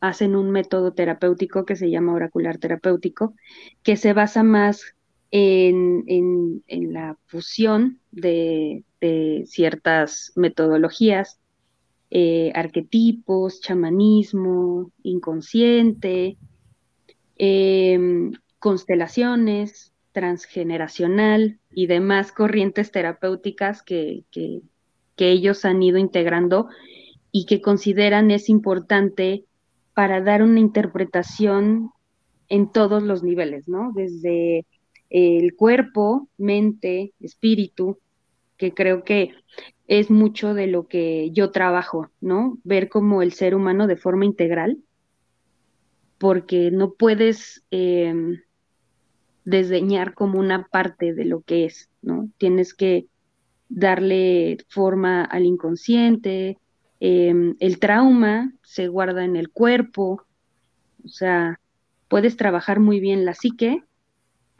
hacen 0.00 0.34
un 0.34 0.50
método 0.50 0.92
terapéutico 0.94 1.64
que 1.64 1.76
se 1.76 1.90
llama 1.90 2.14
oracular 2.14 2.58
terapéutico, 2.58 3.34
que 3.84 3.96
se 3.96 4.12
basa 4.12 4.42
más 4.42 4.96
en, 5.32 6.62
la 6.68 7.16
fusión 7.26 7.98
de, 8.10 8.84
ciertas 9.46 10.32
metodologías, 10.36 11.40
eh, 12.10 12.52
arquetipos, 12.54 13.60
chamanismo, 13.60 14.92
inconsciente, 15.02 16.36
em, 17.36 18.32
constelaciones, 18.58 19.92
transgeneracional 20.12 21.58
y 21.72 21.86
demás 21.86 22.30
corrientes 22.32 22.92
terapéuticas 22.92 23.82
que, 23.82 24.24
que, 24.30 24.60
ellos 25.16 25.64
han 25.64 25.80
ido 25.80 25.98
integrando 25.98 26.66
y 27.30 27.46
que 27.46 27.60
consideran 27.62 28.32
es 28.32 28.48
importante 28.48 29.44
para 29.94 30.20
dar 30.20 30.42
una 30.42 30.58
interpretación 30.58 31.90
en 32.48 32.72
todos 32.72 33.04
los 33.04 33.22
niveles, 33.22 33.68
¿no? 33.68 33.92
Desde 33.94 34.66
el 35.12 35.54
cuerpo, 35.54 36.28
mente, 36.38 37.12
espíritu, 37.20 37.98
que 38.56 38.72
creo 38.72 39.04
que 39.04 39.34
es 39.86 40.10
mucho 40.10 40.54
de 40.54 40.66
lo 40.66 40.88
que 40.88 41.30
yo 41.32 41.50
trabajo, 41.50 42.10
¿no? 42.22 42.58
Ver 42.64 42.88
como 42.88 43.20
el 43.20 43.34
ser 43.34 43.54
humano 43.54 43.86
de 43.86 43.96
forma 43.96 44.24
integral, 44.24 44.78
porque 46.16 46.70
no 46.70 46.94
puedes 46.94 47.62
em, 47.70 48.40
desdeñar 49.44 50.14
como 50.14 50.38
una 50.38 50.66
parte 50.68 51.12
de 51.12 51.26
lo 51.26 51.42
que 51.42 51.66
es, 51.66 51.90
¿no? 52.00 52.30
Tienes 52.38 52.72
que 52.72 53.06
darle 53.68 54.56
forma 54.68 55.24
al 55.24 55.44
inconsciente, 55.44 56.56
em, 57.00 57.54
el 57.60 57.78
trauma 57.78 58.54
se 58.62 58.88
guarda 58.88 59.26
en 59.26 59.36
el 59.36 59.50
cuerpo, 59.50 60.24
o 61.04 61.08
sea, 61.08 61.60
puedes 62.08 62.38
trabajar 62.38 62.80
muy 62.80 62.98
bien 62.98 63.26
la 63.26 63.34
psique, 63.34 63.82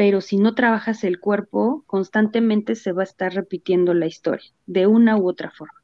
pero 0.02 0.20
si 0.20 0.36
no 0.36 0.56
trabajas 0.56 1.04
el 1.04 1.20
cuerpo, 1.20 1.84
constantemente 1.86 2.74
se 2.74 2.90
va 2.90 3.02
a 3.02 3.04
estar 3.04 3.32
repitiendo 3.32 3.94
la 3.94 4.06
historia, 4.06 4.50
de 4.66 4.88
una 4.88 5.16
u 5.16 5.28
otra 5.28 5.52
forma. 5.52 5.80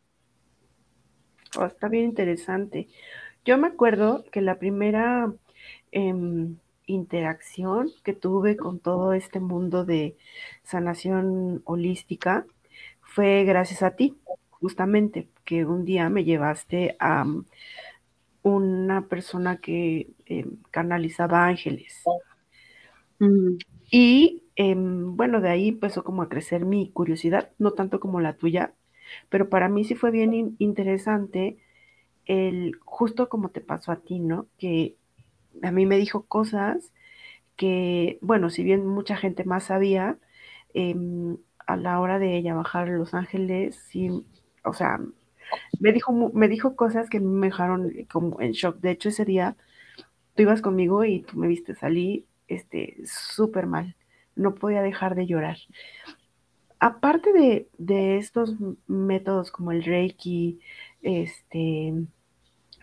Oh, 1.57 1.67
está 1.67 1.89
bien 1.89 2.07
interesante. 2.07 2.89
Yo 3.45 3.57
me 3.59 3.69
acuerdo 3.69 4.25
que 4.33 4.41
la 4.41 4.59
primera 4.59 5.33
em, 5.93 6.57
interacción 6.87 7.93
que 8.03 8.13
tuve 8.13 8.57
con 8.57 8.81
todo 8.81 9.13
este 9.13 9.39
mundo 9.39 9.85
de 9.85 10.17
sanación 10.65 11.63
holística 11.65 12.45
fue 13.01 13.45
gracias 13.45 13.85
a 13.85 13.93
ti, 13.93 14.17
justamente, 14.51 15.29
que 15.45 15.65
un 15.65 15.85
día 15.85 16.09
me 16.09 16.25
llevaste 16.25 16.97
a 16.99 17.25
una 18.43 19.07
persona 19.07 19.59
que 19.59 20.09
em, 20.27 20.57
canalizaba 20.73 21.47
ángeles. 21.47 22.03
Mm. 23.21 23.59
Y 23.90 24.45
em, 24.57 25.16
bueno, 25.16 25.40
de 25.40 25.50
ahí 25.50 25.68
empezó 25.68 26.04
como 26.04 26.23
a 26.23 26.28
crecer 26.28 26.64
mi 26.64 26.90
curiosidad, 26.90 27.50
no 27.59 27.73
tanto 27.73 28.00
como 28.00 28.21
la 28.21 28.35
tuya, 28.37 28.75
pero 29.30 29.49
para 29.49 29.68
mí 29.68 29.85
sí 29.85 29.95
fue 29.95 30.11
bien 30.11 30.57
interesante 30.59 31.59
el, 32.26 32.76
justo 32.85 33.28
como 33.28 33.50
te 33.50 33.61
pasó 33.61 33.92
a 33.92 33.97
ti, 34.02 34.21
¿no? 34.21 34.49
Que 34.59 34.97
a 35.62 35.73
mí 35.73 35.87
me 35.87 35.99
dijo 35.99 36.25
cosas 36.26 36.92
que, 37.57 38.18
bueno, 38.23 38.50
si 38.50 38.64
bien 38.64 38.87
mucha 38.87 39.16
gente 39.16 39.45
más 39.45 39.64
sabía, 39.64 40.18
em, 40.75 41.38
a 41.66 41.76
la 41.76 42.00
hora 42.00 42.18
de 42.18 42.37
ella 42.37 42.54
bajar 42.54 42.88
Los 42.88 43.14
Ángeles, 43.14 43.76
sí, 43.90 44.11
o 44.64 44.73
sea, 44.75 45.00
me 45.80 45.92
dijo, 45.92 46.12
me 46.35 46.49
dijo 46.49 46.76
cosas 46.76 47.11
que 47.11 47.21
me 47.21 47.49
dejaron 47.49 47.92
como 48.12 48.40
en 48.40 48.52
shock. 48.52 48.78
De 48.80 48.90
hecho, 48.92 49.09
ese 49.11 49.25
día 49.25 49.57
tú 50.37 50.42
ibas 50.42 50.62
conmigo 50.62 51.04
y 51.04 51.23
tú 51.23 51.38
me 51.38 51.49
viste 51.49 51.75
salir 51.75 52.26
este, 52.49 52.97
súper 53.05 53.67
mal. 53.67 53.97
No 54.35 54.55
podía 54.55 54.83
dejar 54.83 55.14
de 55.14 55.26
llorar. 55.26 55.59
Aparte 56.81 57.33
de, 57.78 58.19
estos 58.19 58.55
métodos 58.87 59.50
como 59.50 59.73
el 59.73 59.83
Reiki, 59.83 60.61
este, 61.02 61.93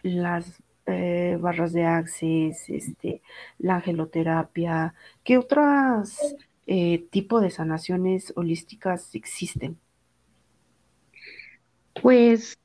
las 0.03 0.61
eh, 0.85 1.37
barras 1.39 1.71
de 1.71 1.85
Access, 1.85 2.69
este, 2.69 3.21
la 3.57 3.75
angeloterapia, 3.75 4.93
¿qué 5.23 5.37
otros 5.37 6.35
eh, 6.67 7.07
tipos 7.09 7.41
de 7.41 7.51
sanaciones 7.51 8.33
holísticas 8.35 9.15
existen? 9.15 9.79
Pues 12.01 12.57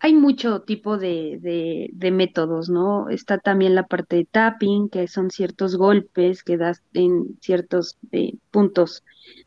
hay 0.00 0.14
mucho 0.14 0.62
tipo 0.62 0.96
de, 0.96 1.90
métodos, 2.12 2.68
¿no? 2.68 3.08
Está 3.08 3.38
también 3.38 3.74
la 3.74 3.86
parte 3.86 4.16
de 4.16 4.24
tapping, 4.24 4.88
que 4.88 5.08
son 5.08 5.30
ciertos 5.30 5.76
golpes 5.76 6.44
que 6.44 6.56
das 6.56 6.82
en 6.92 7.38
ciertos 7.40 7.98
eh, 8.12 8.34
puntos, 8.50 9.04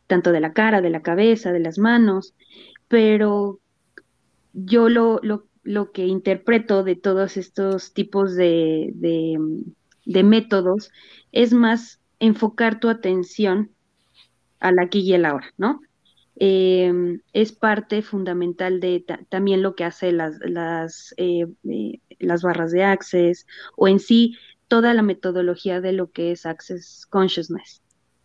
tanto 0.07 0.31
de 0.31 0.41
la 0.41 0.53
cara, 0.53 0.81
de 0.81 0.89
la 0.89 1.01
cabeza, 1.01 1.53
de 1.53 1.61
las 1.61 1.77
manos, 1.77 2.33
pero 2.87 3.59
yo 4.53 4.89
lo, 4.89 5.21
que 5.93 6.05
interpreto 6.05 6.83
de 6.83 6.95
todos 6.95 7.37
estos 7.37 7.93
tipos 7.93 8.35
de, 8.35 8.91
de, 8.95 9.37
de 10.05 10.23
métodos 10.23 10.91
es 11.31 11.53
más 11.53 12.01
enfocar 12.19 12.79
tu 12.79 12.89
atención 12.89 13.71
al 14.59 14.79
aquí 14.79 14.99
y 14.99 15.13
el 15.13 15.25
ahora, 15.25 15.53
¿no? 15.57 15.81
Em, 16.43 17.21
es 17.33 17.51
parte 17.51 18.01
fundamental 18.01 18.79
de 18.79 19.05
también 19.29 19.61
lo 19.61 19.75
que 19.75 19.83
hace 19.83 20.11
las, 20.11 20.39
las, 20.39 21.13
eh, 21.17 21.45
eh, 21.69 21.99
las 22.17 22.41
barras 22.41 22.71
de 22.71 22.83
Access 22.83 23.45
o 23.77 23.87
en 23.87 23.99
sí 23.99 24.39
toda 24.67 24.95
la 24.95 25.03
metodología 25.03 25.81
de 25.81 25.91
lo 25.91 26.09
que 26.09 26.31
es 26.31 26.47
Access 26.47 27.05
Consciousness. 27.05 27.83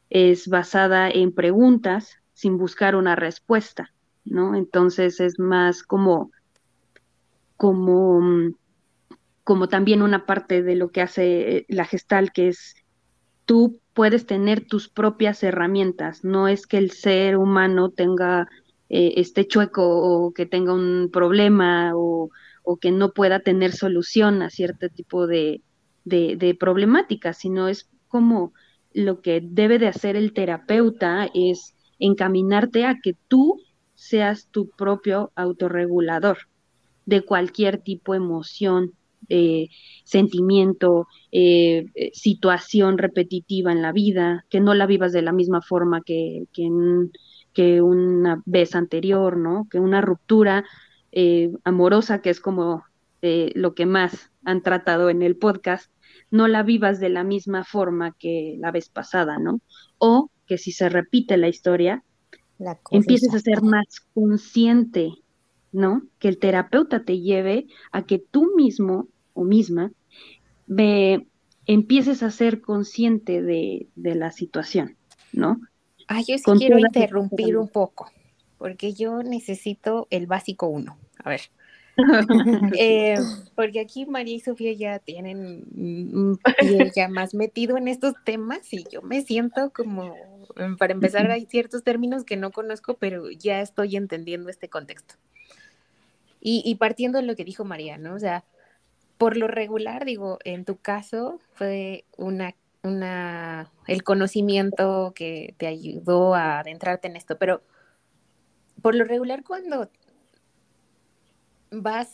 es 0.09 0.49
basada 0.49 1.11
en 1.11 1.31
preguntas 1.35 2.17
sin 2.33 2.57
buscar 2.57 2.97
una 2.97 3.17
respuesta, 3.17 3.93
¿no? 4.25 4.55
Entonces 4.55 5.21
es 5.21 5.39
más 5.39 5.83
como, 5.83 6.31
como, 7.59 8.55
como 9.45 9.69
también 9.69 10.01
una 10.01 10.25
parte 10.25 10.63
de 10.63 10.75
lo 10.75 10.91
que 10.91 11.03
hace 11.03 11.67
la 11.69 11.85
gestal, 11.85 12.33
que 12.33 12.49
es 12.49 12.77
tú 13.47 13.81
puedes 13.95 14.27
tener 14.27 14.67
tus 14.67 14.89
propias 14.89 15.43
herramientas, 15.43 16.25
no 16.25 16.49
es 16.49 16.67
que 16.67 16.79
el 16.79 16.91
ser 16.91 17.39
humano 17.39 17.91
tenga 17.91 18.49
eh, 18.89 19.15
esté 19.17 19.49
chueco 19.49 19.83
o 19.85 20.33
que 20.33 20.47
tenga 20.47 20.73
un 20.73 21.11
problema 21.13 21.93
o, 21.95 22.31
que 22.81 22.91
no 22.91 23.13
pueda 23.13 23.41
tener 23.41 23.73
solución 23.73 24.43
a 24.43 24.51
cierto 24.51 24.89
tipo 24.89 25.29
de, 25.29 25.63
de, 26.05 26.57
problemáticas, 26.59 27.39
sino 27.39 27.69
es 27.69 27.89
como 28.09 28.53
lo 28.93 29.21
que 29.23 29.41
debe 29.41 29.79
de 29.79 29.87
hacer 29.87 30.17
el 30.17 30.33
terapeuta 30.33 31.31
es 31.33 31.77
encaminarte 32.01 32.85
a 32.85 32.99
que 33.01 33.15
tú 33.29 33.61
seas 33.95 34.49
tu 34.51 34.69
propio 34.71 35.31
autorregulador 35.37 36.39
de 37.05 37.23
cualquier 37.25 37.79
tipo 37.79 38.13
de 38.13 38.19
emoción, 38.19 38.95
eh, 39.29 39.69
sentimiento, 40.05 41.07
eh, 41.33 41.87
situación 42.13 42.99
repetitiva 42.99 43.73
en 43.73 43.83
la 43.83 43.93
vida, 43.93 44.45
que 44.51 44.61
no 44.61 44.75
la 44.75 44.87
vivas 44.87 45.13
de 45.13 45.23
la 45.23 45.33
misma 45.33 45.63
forma 45.63 46.03
que, 46.03 46.45
que, 46.53 46.69
que 47.53 47.81
una 47.83 48.43
vez 48.45 48.75
anterior, 48.75 49.37
¿no? 49.37 49.67
Que 49.71 49.81
una 49.81 50.01
ruptura 50.01 50.65
eh, 51.13 51.51
amorosa, 51.65 52.21
que 52.21 52.29
es 52.29 52.41
como 52.41 52.85
eh, 53.23 53.51
lo 53.55 53.75
que 53.75 53.87
más 53.87 54.31
han 54.45 54.63
tratado 54.63 55.09
en 55.09 55.23
el 55.23 55.37
podcast, 55.37 55.91
no 56.31 56.49
la 56.49 56.63
vivas 56.63 57.01
de 57.01 57.09
la 57.09 57.25
misma 57.25 57.65
forma 57.65 58.15
que 58.19 58.57
la 58.59 58.71
vez 58.71 58.91
pasada, 58.91 59.39
¿no? 59.39 59.61
O 59.97 60.31
que 60.47 60.59
si 60.59 60.73
se 60.73 60.91
repite 60.91 61.39
la 61.39 61.49
historia, 61.49 62.05
empieces 62.91 63.35
a 63.35 63.39
ser 63.39 63.63
más 63.63 64.01
consciente, 64.13 65.11
¿no? 65.73 66.03
Que 66.19 66.29
el 66.29 66.39
terapeuta 66.39 67.05
te 67.05 67.21
lleve 67.21 67.67
a 67.93 68.05
que 68.05 68.19
tú 68.19 68.53
mismo 68.55 69.09
o 69.37 69.45
misma 69.45 69.93
ve, 70.67 71.27
empieces 71.67 72.23
a 72.23 72.31
ser 72.31 72.61
consciente 72.61 73.43
de, 73.43 73.87
de 73.95 74.15
la 74.15 74.33
situación, 74.33 74.97
¿no? 75.33 75.61
Ah, 76.09 76.21
yo 76.21 76.39
sí 76.39 76.45
quiero 76.59 76.79
interrumpir 76.79 77.57
un 77.57 77.69
poco, 77.69 78.11
porque 78.59 78.93
yo 78.93 79.23
necesito 79.23 80.07
el 80.11 80.27
básico 80.27 80.67
uno. 80.67 80.99
A 81.23 81.31
ver. 81.31 81.41
Eh, 82.79 83.17
porque 83.55 83.81
aquí 83.81 84.05
María 84.05 84.35
y 84.35 84.41
Sofía 84.41 84.73
ya 84.75 84.99
tienen 84.99 85.65
un 85.75 86.39
pie 86.61 86.93
ya 86.95 87.09
más 87.09 87.33
metido 87.33 87.79
en 87.79 87.89
estos 87.89 88.15
temas 88.23 88.71
y 88.73 88.85
yo 88.91 89.01
me 89.01 89.23
siento 89.23 89.71
como, 89.71 90.15
mm, 90.57 90.77
para 90.77 90.93
empezar, 90.93 91.31
hay 91.31 91.47
ciertos 91.47 91.83
términos 91.83 92.25
que 92.25 92.37
no 92.37 92.51
conozco, 92.51 92.99
pero 92.99 93.31
ya 93.31 93.63
estoy 93.63 93.97
entendiendo 93.97 94.51
este 94.51 94.69
contexto. 94.69 95.15
Y, 96.39 96.63
y 96.65 96.75
partiendo 96.75 97.19
de 97.19 97.25
lo 97.25 97.35
que 97.35 97.45
dijo 97.45 97.65
María, 97.65 97.97
¿no? 97.97 98.15
O 98.15 98.19
sea, 98.19 98.45
por 99.19 99.37
lo 99.37 99.49
regular, 99.49 100.05
digo, 100.05 100.39
en 100.45 100.65
tu 100.65 100.77
caso 100.77 101.41
fue 101.55 102.05
una 102.17 102.55
una, 102.87 103.73
el 103.87 104.03
conocimiento 104.03 105.13
que 105.15 105.55
te 105.59 105.67
ayudó 105.67 106.35
a 106.35 106.61
adentrarte 106.61 107.09
en 107.09 107.17
esto, 107.17 107.37
pero 107.37 107.63
por 108.81 108.95
lo 108.95 109.05
regular 109.05 109.43
cuando 109.45 109.91
vas, 111.71 112.11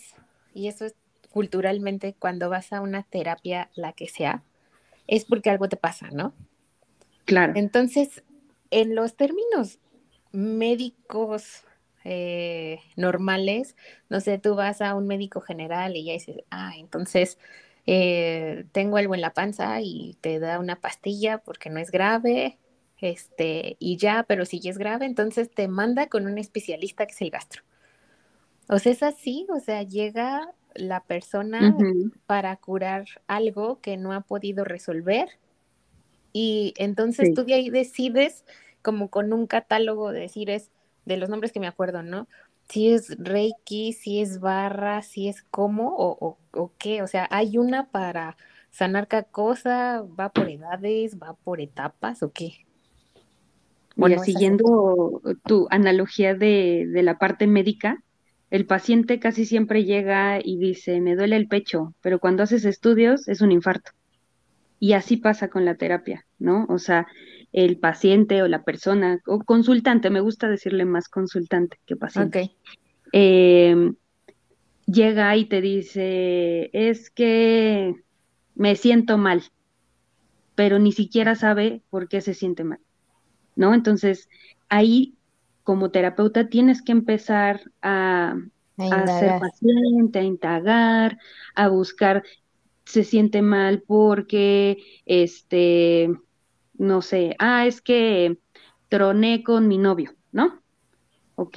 y 0.55 0.69
eso 0.69 0.87
es 0.87 0.95
culturalmente, 1.31 2.15
cuando 2.19 2.49
vas 2.51 2.73
a 2.73 2.81
una 2.81 3.03
terapia, 3.05 3.71
la 3.75 3.93
que 3.93 4.09
sea, 4.09 4.43
es 5.07 5.25
porque 5.25 5.51
algo 5.51 5.69
te 5.69 5.77
pasa, 5.77 6.09
¿no? 6.11 6.35
Claro. 7.25 7.53
Entonces, 7.57 8.23
en 8.71 8.95
los 8.95 9.17
términos 9.17 9.79
médicos 10.33 11.65
eh, 12.05 12.81
normales, 12.97 13.77
no 14.09 14.21
sé, 14.21 14.39
tú 14.39 14.55
vas 14.55 14.81
a 14.81 14.95
un 14.95 15.07
médico 15.07 15.41
general 15.41 15.97
y 15.97 16.05
ya 16.05 16.13
dices, 16.13 16.43
ah, 16.51 16.73
entonces 16.77 17.39
eh, 17.87 18.65
tengo 18.73 18.97
algo 18.97 19.15
en 19.15 19.21
la 19.21 19.33
panza 19.33 19.81
y 19.81 20.17
te 20.21 20.39
da 20.39 20.59
una 20.59 20.81
pastilla 20.81 21.39
porque 21.39 21.71
no 21.71 21.79
es 21.79 21.91
grave, 21.91 22.59
este, 22.99 23.77
y 23.81 23.97
ya, 23.97 24.25
pero 24.29 24.45
si 24.45 24.61
ya 24.61 24.71
es 24.71 24.79
grave, 24.79 25.07
entonces 25.07 25.51
te 25.51 25.67
manda 25.69 26.07
con 26.09 26.27
un 26.27 26.39
especialista 26.39 27.07
que 27.07 27.13
es 27.13 27.23
el 27.23 27.31
gastro. 27.31 27.63
O 28.69 28.79
sea, 28.79 28.93
es 28.93 29.03
así, 29.03 29.47
o 29.51 29.59
sea, 29.59 29.83
llega 29.83 30.55
la 30.75 31.01
persona 31.01 31.77
para 32.27 32.57
curar 32.57 33.05
algo 33.27 33.81
que 33.81 33.97
no 33.97 34.13
ha 34.13 34.21
podido 34.23 34.65
resolver 34.65 35.29
y 36.33 36.73
entonces 36.77 37.35
tú 37.35 37.45
de 37.45 37.55
ahí 37.55 37.71
decides 37.71 38.45
como 38.81 39.09
con 39.09 39.33
un 39.33 39.47
catálogo 39.47 40.13
de 40.13 40.21
decir 40.21 40.51
es 40.51 40.71
de 41.05 41.17
los 41.17 41.29
nombres 41.29 41.53
que 41.53 41.61
me 41.61 41.67
acuerdo, 41.67 42.03
¿no? 42.03 42.27
si 42.69 42.89
es 42.89 43.17
Reiki, 43.19 43.93
si 43.93 44.21
es 44.21 44.41
barra, 44.41 45.03
si 45.03 45.29
es 45.29 45.43
cómo 45.43 45.95
o, 45.97 46.39
o, 46.53 46.73
qué. 46.79 47.03
O 47.03 47.07
sea, 47.07 47.29
hay 47.31 47.59
una 47.59 47.91
para 47.91 48.37
sanar 48.71 49.09
cada 49.09 49.25
cosa, 49.25 50.03
va 50.19 50.31
por 50.31 50.49
edades, 50.49 51.19
va 51.19 51.35
por 51.35 51.61
etapas 51.61 52.23
o 52.23 52.33
qué. 52.33 52.65
Bueno, 53.95 54.23
siguiendo 54.23 55.21
tu 55.45 55.67
analogía 55.71 56.35
de, 56.35 56.87
de 56.91 57.03
la 57.03 57.19
parte 57.19 57.47
médica, 57.47 58.03
el 58.51 58.65
paciente 58.65 59.19
casi 59.19 59.45
siempre 59.45 59.85
llega 59.85 60.41
y 60.43 60.57
dice, 60.57 60.99
me 61.03 61.15
duele 61.15 61.37
el 61.37 61.49
pecho, 61.49 61.95
pero 62.01 62.19
cuando 62.19 62.43
haces 62.43 62.65
estudios 62.65 63.29
es 63.29 63.43
un 63.43 63.53
infarto. 63.53 63.93
Y 64.81 64.95
así 64.95 65.19
pasa 65.19 65.49
con 65.49 65.67
la 65.67 65.75
terapia, 65.75 66.25
¿no? 66.39 66.65
O 66.71 66.79
sea, 66.79 67.07
el 67.53 67.79
paciente 67.79 68.43
o 68.43 68.49
la 68.49 68.65
persona, 68.65 69.21
o 69.27 69.41
consultante, 69.41 70.11
me 70.11 70.21
gusta 70.21 70.49
decirle 70.49 70.85
más 70.85 71.09
consultante 71.09 71.79
que 71.87 71.97
paciente. 71.97 72.57
Em, 73.13 73.95
llega 74.87 75.37
y 75.37 75.45
te 75.45 75.61
dice, 75.61 76.71
es 76.73 77.11
que 77.11 77.95
me 78.55 78.75
siento 78.77 79.19
mal, 79.19 79.43
pero 80.55 80.79
ni 80.79 80.93
siquiera 80.93 81.35
sabe 81.35 81.83
por 81.91 82.09
qué 82.09 82.21
se 82.21 82.35
siente 82.35 82.65
mal, 82.65 82.81
¿no? 83.55 83.75
Entonces, 83.75 84.29
ahí 84.69 85.15
como 85.63 85.91
terapeuta 85.91 86.49
tienes 86.49 86.83
que 86.83 86.93
empezar 86.93 87.61
a, 87.83 88.35
a 88.79 89.07
ser 89.07 89.39
paciente, 89.39 90.19
a 90.19 90.23
indagar, 90.23 91.19
a 91.55 91.69
buscar, 91.69 92.23
se 92.85 93.05
siente 93.05 93.43
mal 93.43 93.83
porque, 93.87 94.79
este, 95.07 96.11
no 96.83 97.01
sé, 97.01 97.37
ah, 97.39 97.67
es 97.67 97.81
que 97.81 98.39
troné 98.89 99.43
con 99.43 99.69
mi 99.69 99.79
novio, 99.79 100.15
¿no? 100.33 100.61
Ok, 101.37 101.57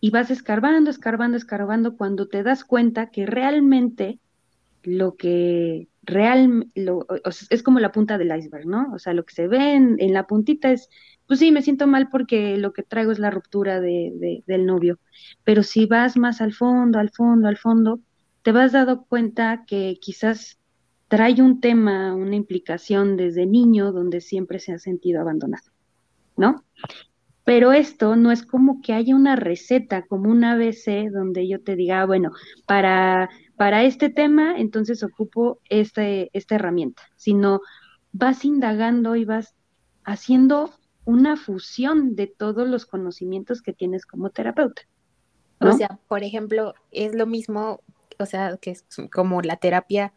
y 0.00 0.10
vas 0.10 0.30
escarbando, 0.30 0.90
escarbando, 0.90 1.36
escarbando 1.36 1.96
cuando 1.96 2.28
te 2.28 2.42
das 2.42 2.64
cuenta 2.64 3.10
que 3.10 3.26
realmente 3.26 4.20
lo 4.82 5.16
que 5.16 5.88
real, 6.02 6.70
lo, 6.74 7.06
es 7.50 7.62
como 7.62 7.80
la 7.80 7.92
punta 7.92 8.18
del 8.18 8.36
iceberg, 8.36 8.66
¿no? 8.66 8.92
O 8.92 8.98
sea, 8.98 9.14
lo 9.14 9.24
que 9.24 9.34
se 9.34 9.48
ve 9.48 9.74
en, 9.74 10.12
la 10.12 10.26
puntita 10.26 10.70
es, 10.70 10.88
pues 11.26 11.40
sí, 11.40 11.50
me 11.50 11.62
siento 11.62 11.86
mal 11.86 12.08
porque 12.10 12.58
lo 12.58 12.72
que 12.72 12.82
traigo 12.84 13.10
es 13.12 13.18
la 13.18 13.30
ruptura 13.30 13.80
de, 13.80 14.44
del 14.46 14.66
novio, 14.66 15.00
pero 15.44 15.62
si 15.62 15.86
vas 15.86 16.16
más 16.16 16.40
al 16.40 16.52
fondo, 16.52 16.98
al 16.98 17.10
fondo, 17.10 17.48
al 17.48 17.56
fondo, 17.56 18.00
te 18.42 18.52
vas 18.52 18.72
dado 18.72 19.06
cuenta 19.06 19.64
que 19.66 19.98
quizás 20.00 20.58
trae 21.08 21.40
un 21.40 21.60
tema, 21.60 22.14
una 22.14 22.36
implicación 22.36 23.16
desde 23.16 23.46
niño 23.46 23.92
donde 23.92 24.20
siempre 24.20 24.58
se 24.58 24.72
ha 24.72 24.78
sentido 24.78 25.20
abandonado, 25.20 25.70
¿no? 26.36 26.64
Pero 27.44 27.72
esto 27.72 28.16
no 28.16 28.32
es 28.32 28.44
como 28.44 28.82
que 28.82 28.92
haya 28.92 29.14
una 29.14 29.36
receta, 29.36 30.02
como 30.02 30.30
un 30.30 30.42
ABC, 30.42 31.10
donde 31.12 31.46
yo 31.46 31.62
te 31.62 31.76
diga, 31.76 32.02
ah, 32.02 32.06
bueno, 32.06 32.32
para, 32.66 33.30
para 33.54 33.84
este 33.84 34.10
tema, 34.10 34.58
entonces 34.58 35.04
ocupo 35.04 35.60
este, 35.68 36.28
esta 36.32 36.56
herramienta, 36.56 37.02
sino 37.14 37.60
vas 38.10 38.44
indagando 38.44 39.14
y 39.14 39.24
vas 39.24 39.54
haciendo 40.02 40.72
una 41.04 41.36
fusión 41.36 42.16
de 42.16 42.26
todos 42.26 42.66
los 42.66 42.84
conocimientos 42.84 43.62
que 43.62 43.72
tienes 43.72 44.06
como 44.06 44.30
terapeuta. 44.30 44.82
O 45.60 45.72
sea, 45.72 46.00
por 46.08 46.24
ejemplo, 46.24 46.74
es 46.90 47.14
lo 47.14 47.26
mismo, 47.26 47.80
o 48.18 48.26
sea, 48.26 48.56
que 48.56 48.72
es 48.72 48.84
como 49.12 49.40
la 49.40 49.56
terapia 49.56 50.12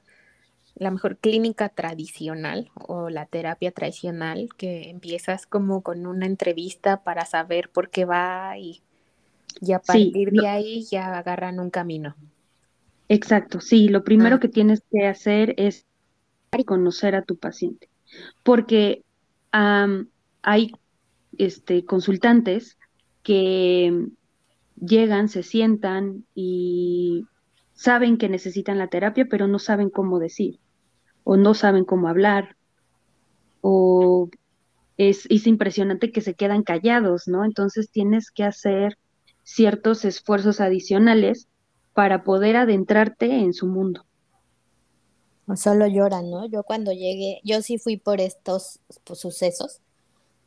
la 0.80 0.92
mejor 0.92 1.18
clínica 1.18 1.68
tradicional 1.68 2.72
o 2.74 3.10
la 3.10 3.26
terapia 3.26 3.72
tradicional 3.72 4.48
que 4.58 4.90
empiezas 4.90 5.46
como 5.46 5.82
con 5.82 6.08
una 6.08 6.26
entrevista 6.26 7.04
para 7.04 7.26
saber 7.26 7.70
por 7.70 7.90
qué 7.90 8.06
va 8.06 8.58
y, 8.58 8.82
y 9.60 9.74
a 9.74 9.80
partir 9.80 10.32
de 10.32 10.48
ahí 10.48 10.86
ya 10.90 11.18
agarran 11.18 11.60
un 11.60 11.70
camino. 11.70 12.16
Exacto, 13.10 13.60
sí, 13.60 13.90
lo 13.90 14.06
primero 14.06 14.38
ah. 14.38 14.40
que 14.40 14.48
tienes 14.48 14.82
que 14.90 15.06
hacer 15.06 15.54
es 15.58 15.86
conocer 16.66 17.14
a 17.14 17.24
tu 17.24 17.36
paciente, 17.36 17.90
porque 18.44 19.04
hay 19.52 20.72
este, 21.38 21.84
consultantes 21.84 22.78
que 23.22 24.08
llegan, 24.80 25.28
se 25.28 25.44
sientan 25.44 26.26
y 26.34 27.26
saben 27.74 28.18
que 28.18 28.30
necesitan 28.30 28.78
la 28.78 28.88
terapia, 28.88 29.28
pero 29.30 29.48
no 29.48 29.60
saben 29.60 29.90
cómo 29.90 30.20
decir 30.20 30.60
o 31.32 31.38
no 31.38 31.54
saben 31.54 31.86
cómo 31.86 32.08
hablar, 32.08 32.56
o 33.62 34.30
es, 34.98 35.28
es 35.30 35.46
impresionante 35.46 36.12
que 36.12 36.22
se 36.22 36.34
quedan 36.34 36.64
callados, 36.64 37.28
¿no? 37.28 37.46
Entonces 37.46 37.92
tienes 37.92 38.32
que 38.32 38.44
hacer 38.44 38.98
ciertos 39.44 40.06
esfuerzos 40.06 40.60
adicionales 40.60 41.48
para 41.94 42.24
poder 42.24 42.56
adentrarte 42.56 43.28
en 43.28 43.54
su 43.54 43.68
mundo. 43.68 44.06
Solo 45.56 45.86
lloran, 45.86 46.32
¿no? 46.32 46.48
Yo 46.48 46.64
cuando 46.64 46.94
llegué, 46.94 47.42
yo 47.44 47.62
sí 47.62 47.78
fui 47.78 47.98
por 47.98 48.22
estos 48.22 48.80
pues, 49.04 49.20
sucesos 49.20 49.82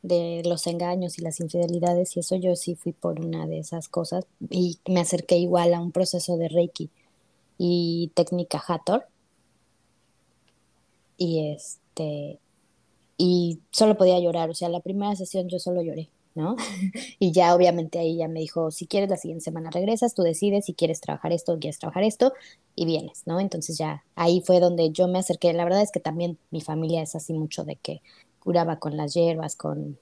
de 0.03 0.43
los 0.45 0.67
engaños 0.67 1.17
y 1.17 1.23
las 1.23 1.39
infidelidades 1.39 2.17
y 2.17 2.21
eso 2.21 2.35
yo 2.35 2.57
sí 2.57 2.75
fui 2.75 2.91
por 2.91 3.21
una 3.21 3.47
de 3.47 3.61
esas 3.61 3.89
cosas 3.89 4.27
y 4.51 4.81
me 4.89 4.99
acerqué 4.99 5.37
igual 5.37 5.75
a 5.75 5.81
un 5.81 5.93
proceso 5.93 6.37
de 6.39 6.49
Reiki 6.49 6.91
y 7.57 8.11
técnica 8.17 8.61
Hathor 8.67 9.07
y 11.23 11.53
este 11.53 12.41
y 13.17 13.61
solo 13.71 13.97
podía 13.97 14.19
llorar, 14.19 14.51
o 14.51 14.55
sea, 14.55 14.69
la 14.69 14.81
primera 14.81 15.15
sesión 15.15 15.49
yo 15.49 15.61
solo 15.61 15.81
lloré, 15.83 16.09
¿no? 16.35 16.57
y 17.21 17.31
ya 17.31 17.55
obviamente 17.55 18.01
ahí 18.01 18.17
ya 18.17 18.27
me 18.27 18.41
dijo, 18.41 18.73
si 18.73 18.87
quieres 18.87 19.09
la 19.09 19.17
siguiente 19.17 19.45
semana 19.45 19.71
regresas, 19.71 20.15
tú 20.15 20.23
decides 20.23 20.65
si 20.65 20.75
quieres 20.75 21.01
trabajar 21.01 21.33
esto 21.33 21.59
quieres 21.61 21.79
trabajar 21.79 22.03
esto 22.03 22.33
y 22.75 22.87
vienes, 22.87 23.23
¿no? 23.27 23.39
Entonces 23.39 23.79
ya 23.79 24.03
ahí 24.17 24.43
fue 24.45 24.59
donde 24.59 24.91
yo 24.91 25.07
me 25.07 25.21
acerqué, 25.21 25.53
la 25.53 25.63
verdad 25.65 25.83
es 25.83 25.93
que 25.93 26.01
también 26.01 26.39
mi 26.51 26.61
familia 26.61 27.03
es 27.03 27.15
así 27.15 27.33
mucho 27.33 27.63
de 27.63 27.77
que 27.77 28.03
curaba 28.41 28.81
con 28.81 28.97
las 28.97 29.15
hierbas, 29.15 29.55
con 29.55 29.99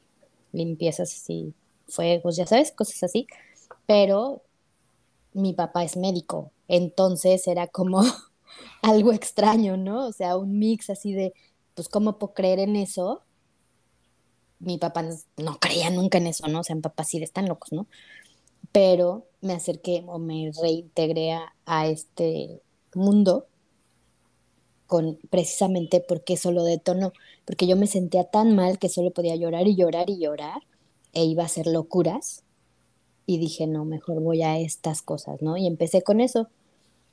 limpiezas 0.53 1.13
así, 1.13 1.53
fuegos, 1.87 2.37
ya 2.37 2.47
sabes, 2.47 2.73
cosas 2.73 3.03
así, 3.03 3.27
pero 3.87 4.41
mi 5.35 5.53
papá 5.53 5.85
es 5.85 5.99
médico, 5.99 6.51
entonces 6.69 7.47
era 7.47 7.67
como 7.67 8.01
algo 8.83 9.13
extraño, 9.13 9.77
¿no? 9.77 10.07
O 10.07 10.13
sea, 10.13 10.37
un 10.37 10.59
mix 10.59 10.91
así 10.91 11.13
de, 11.13 11.33
pues, 11.75 11.89
¿cómo 11.89 12.19
puedo 12.19 12.35
creer 12.35 12.59
en 12.59 12.77
eso? 12.77 13.23
Mi 14.59 14.79
papá 14.79 15.05
no 15.37 15.59
creía 15.59 15.91
nunca 15.91 16.19
en 16.19 16.27
eso, 16.27 16.47
¿no? 16.49 16.61
O 16.61 16.65
sea, 16.65 16.77
mi 16.77 16.83
papá 16.83 17.05
sí 17.05 17.23
están 17.23 17.49
locos, 17.49 17.73
¿no? 17.73 17.87
Pero 18.73 19.27
me 19.41 19.55
acerqué 19.55 20.05
o 20.07 20.19
me 20.19 20.51
reintegré 20.61 21.33
a, 21.67 21.87
este 21.87 22.61
mundo 22.95 23.47
con 24.87 25.19
precisamente 25.31 26.05
porque 26.07 26.35
eso 26.35 26.51
lo 26.51 26.65
detonó, 26.65 27.13
porque 27.45 27.67
yo 27.67 27.77
me 27.77 27.87
sentía 27.87 28.25
tan 28.25 28.55
mal 28.55 28.79
que 28.79 28.89
solo 28.89 29.13
podía 29.13 29.37
llorar 29.37 29.69
y 29.69 29.77
llorar 29.77 30.11
y 30.11 30.19
llorar 30.19 30.63
e 31.13 31.25
iba 31.25 31.45
a 31.45 31.47
hacer 31.47 31.67
locuras 31.67 32.43
y 33.27 33.39
dije, 33.39 33.67
no, 33.67 33.85
mejor 33.85 34.21
voy 34.21 34.43
a 34.43 34.59
estas 34.59 35.03
cosas, 35.03 35.41
¿no? 35.41 35.57
Y 35.57 35.67
empecé 35.67 36.03
con 36.03 36.21
eso. 36.21 36.49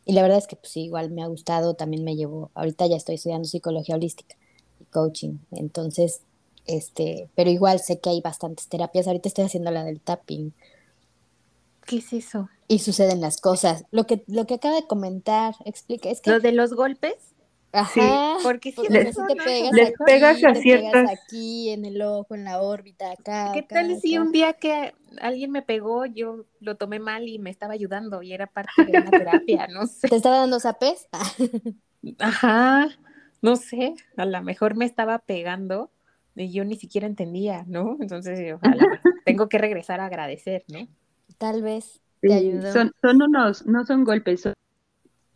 Y 0.07 0.13
la 0.13 0.21
verdad 0.21 0.37
es 0.37 0.47
que 0.47 0.55
pues 0.55 0.71
sí, 0.71 0.83
igual 0.83 1.11
me 1.11 1.21
ha 1.21 1.27
gustado, 1.27 1.73
también 1.73 2.05
me 2.05 2.15
llevó, 2.15 2.49
ahorita 2.55 2.87
ya 2.87 2.95
estoy 2.95 3.15
estudiando 3.15 3.45
psicología 3.45 3.95
holística 3.95 4.37
y 4.79 4.85
coaching, 4.85 5.39
entonces, 5.51 6.21
este, 6.65 7.29
pero 7.35 7.49
igual 7.49 7.81
sé 7.81 7.99
que 7.99 8.09
hay 8.09 8.21
bastantes 8.21 8.69
terapias, 8.69 9.05
ahorita 9.05 9.27
estoy 9.27 9.43
haciendo 9.43 9.69
la 9.69 9.83
del 9.83 9.99
tapping. 9.99 10.53
¿Qué 11.85 11.97
es 11.97 12.13
eso? 12.13 12.47
Y 12.69 12.79
suceden 12.79 13.19
las 13.19 13.41
cosas. 13.41 13.83
Lo 13.91 14.07
que, 14.07 14.23
lo 14.27 14.47
que 14.47 14.53
acaba 14.53 14.75
de 14.75 14.87
comentar, 14.87 15.55
explica, 15.65 16.09
es 16.09 16.21
que... 16.21 16.31
¿Lo 16.31 16.39
de 16.39 16.53
los 16.53 16.73
golpes? 16.73 17.15
Ajá, 17.79 18.37
porque 18.41 18.71
si 18.71 18.87
les, 18.89 19.15
te 19.15 19.35
pegas 19.35 19.71
les 19.71 19.91
aquí, 19.91 20.03
pegas 20.05 20.43
a 20.43 20.53
te 20.53 20.61
ciertas... 20.61 21.09
pegas 21.09 21.11
aquí, 21.11 21.69
en 21.69 21.85
el 21.85 22.01
ojo, 22.01 22.33
en 22.35 22.43
la 22.43 22.61
órbita, 22.61 23.11
acá. 23.11 23.53
¿Qué 23.53 23.59
acá, 23.59 23.75
tal 23.79 23.95
si 24.01 24.17
un 24.17 24.31
día 24.31 24.53
que 24.53 24.93
alguien 25.21 25.51
me 25.51 25.61
pegó, 25.61 26.05
yo 26.05 26.45
lo 26.59 26.75
tomé 26.75 26.99
mal 26.99 27.27
y 27.27 27.39
me 27.39 27.49
estaba 27.49 27.73
ayudando 27.73 28.21
y 28.21 28.33
era 28.33 28.47
parte 28.47 28.83
de 28.85 28.95
una 28.97 29.13
terapia? 29.13 29.67
No 29.67 29.85
sé. 29.87 30.07
¿Te 30.09 30.15
estaba 30.15 30.37
dando 30.37 30.59
zapes? 30.59 31.07
Ajá, 32.19 32.87
no 33.41 33.55
sé, 33.55 33.95
a 34.17 34.25
lo 34.25 34.41
mejor 34.43 34.75
me 34.75 34.85
estaba 34.85 35.19
pegando 35.19 35.91
y 36.35 36.51
yo 36.51 36.63
ni 36.65 36.75
siquiera 36.75 37.07
entendía, 37.07 37.63
¿no? 37.67 37.97
Entonces, 37.99 38.53
ojalá, 38.53 38.85
tengo 39.23 39.49
que 39.49 39.57
regresar 39.57 39.99
a 39.99 40.05
agradecer, 40.05 40.63
¿no? 40.67 40.87
Tal 41.37 41.61
vez 41.63 42.01
te 42.25 42.33
Sí, 42.33 42.33
ayudó. 42.33 42.71
Son, 42.71 42.91
son 43.01 43.21
unos, 43.23 43.65
no 43.65 43.85
son 43.85 44.03
golpes, 44.03 44.41
son- 44.41 44.53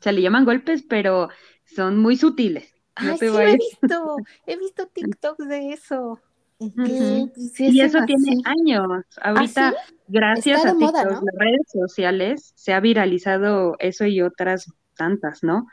se 0.01 0.11
le 0.11 0.21
llaman 0.21 0.45
golpes, 0.45 0.83
pero 0.83 1.29
son 1.65 1.97
muy 1.99 2.17
sutiles. 2.17 2.73
No 3.01 3.13
Ay, 3.13 3.17
sí 3.17 3.25
lo 3.27 3.39
he 3.39 3.55
visto, 3.55 4.17
he 4.45 4.57
visto 4.57 4.87
TikToks 4.93 5.47
de 5.47 5.69
eso. 5.73 6.19
Sí 6.59 7.67
Y 7.69 7.81
eso 7.81 7.99
tiene 8.05 8.37
años. 8.45 9.03
Ahorita, 9.21 9.73
gracias 10.07 10.63
a 10.65 10.73
moda, 10.75 11.01
TikTok, 11.03 11.21
¿no? 11.21 11.25
las 11.25 11.35
redes 11.39 11.67
sociales, 11.71 12.51
se 12.55 12.73
ha 12.73 12.79
viralizado 12.79 13.75
eso 13.79 14.05
y 14.05 14.21
otras 14.21 14.71
tantas, 14.95 15.41
¿no? 15.43 15.65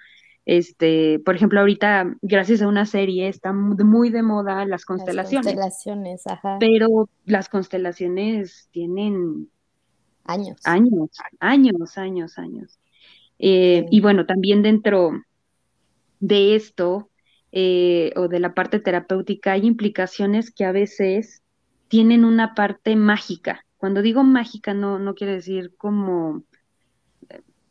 Este, 0.47 1.21
por 1.27 1.35
ejemplo, 1.37 1.61
ahorita, 1.61 2.17
gracias 2.23 2.63
a 2.63 2.69
una 2.69 2.87
serie, 2.87 3.29
está 3.29 3.53
mu- 3.53 3.77
muy 3.85 4.09
de 4.09 4.23
moda 4.23 4.61
las 4.61 4.69
Las 4.69 4.85
constelaciones, 4.87 5.45
constelaciones, 5.45 6.27
ajá. 6.27 6.57
pero 6.59 7.11
las 7.27 7.51
constelaciones 7.51 8.69
tienen 8.73 9.51
Años. 10.25 10.59
años, 10.65 11.11
años, 11.41 11.99
años, 11.99 12.39
años. 12.39 12.79
Eh. 13.39 13.87
Y 13.91 14.01
bueno, 14.01 14.27
también 14.27 14.63
dentro 14.63 15.23
de 16.21 16.57
esto 16.57 17.11
eh, 17.53 18.13
o 18.17 18.29
de 18.29 18.41
la 18.41 18.55
parte 18.55 18.81
terapéutica 18.81 19.53
hay 19.53 19.67
implicaciones 19.67 20.51
que 20.51 20.65
a 20.65 20.73
veces 20.73 21.43
tienen 21.89 22.25
una 22.25 22.55
parte 22.55 22.97
mágica. 22.97 23.65
Cuando 23.79 24.03
digo 24.03 24.25
mágica 24.25 24.75
no, 24.75 24.99
no 24.99 25.15
quiere 25.15 25.35
decir 25.35 25.75
como, 25.77 26.45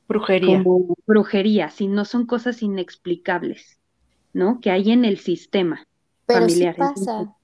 Brujería. 0.08 0.63
como 0.63 0.95
brujería, 1.06 1.69
sino 1.69 2.06
son 2.06 2.25
cosas 2.25 2.63
inexplicables, 2.63 3.77
¿no? 4.34 4.60
Que 4.62 4.71
hay 4.71 4.91
en 4.91 5.06
el 5.06 5.19
sistema 5.19 5.86
Pero 6.25 6.41
familiar. 6.41 6.75
Pasa. 6.75 7.36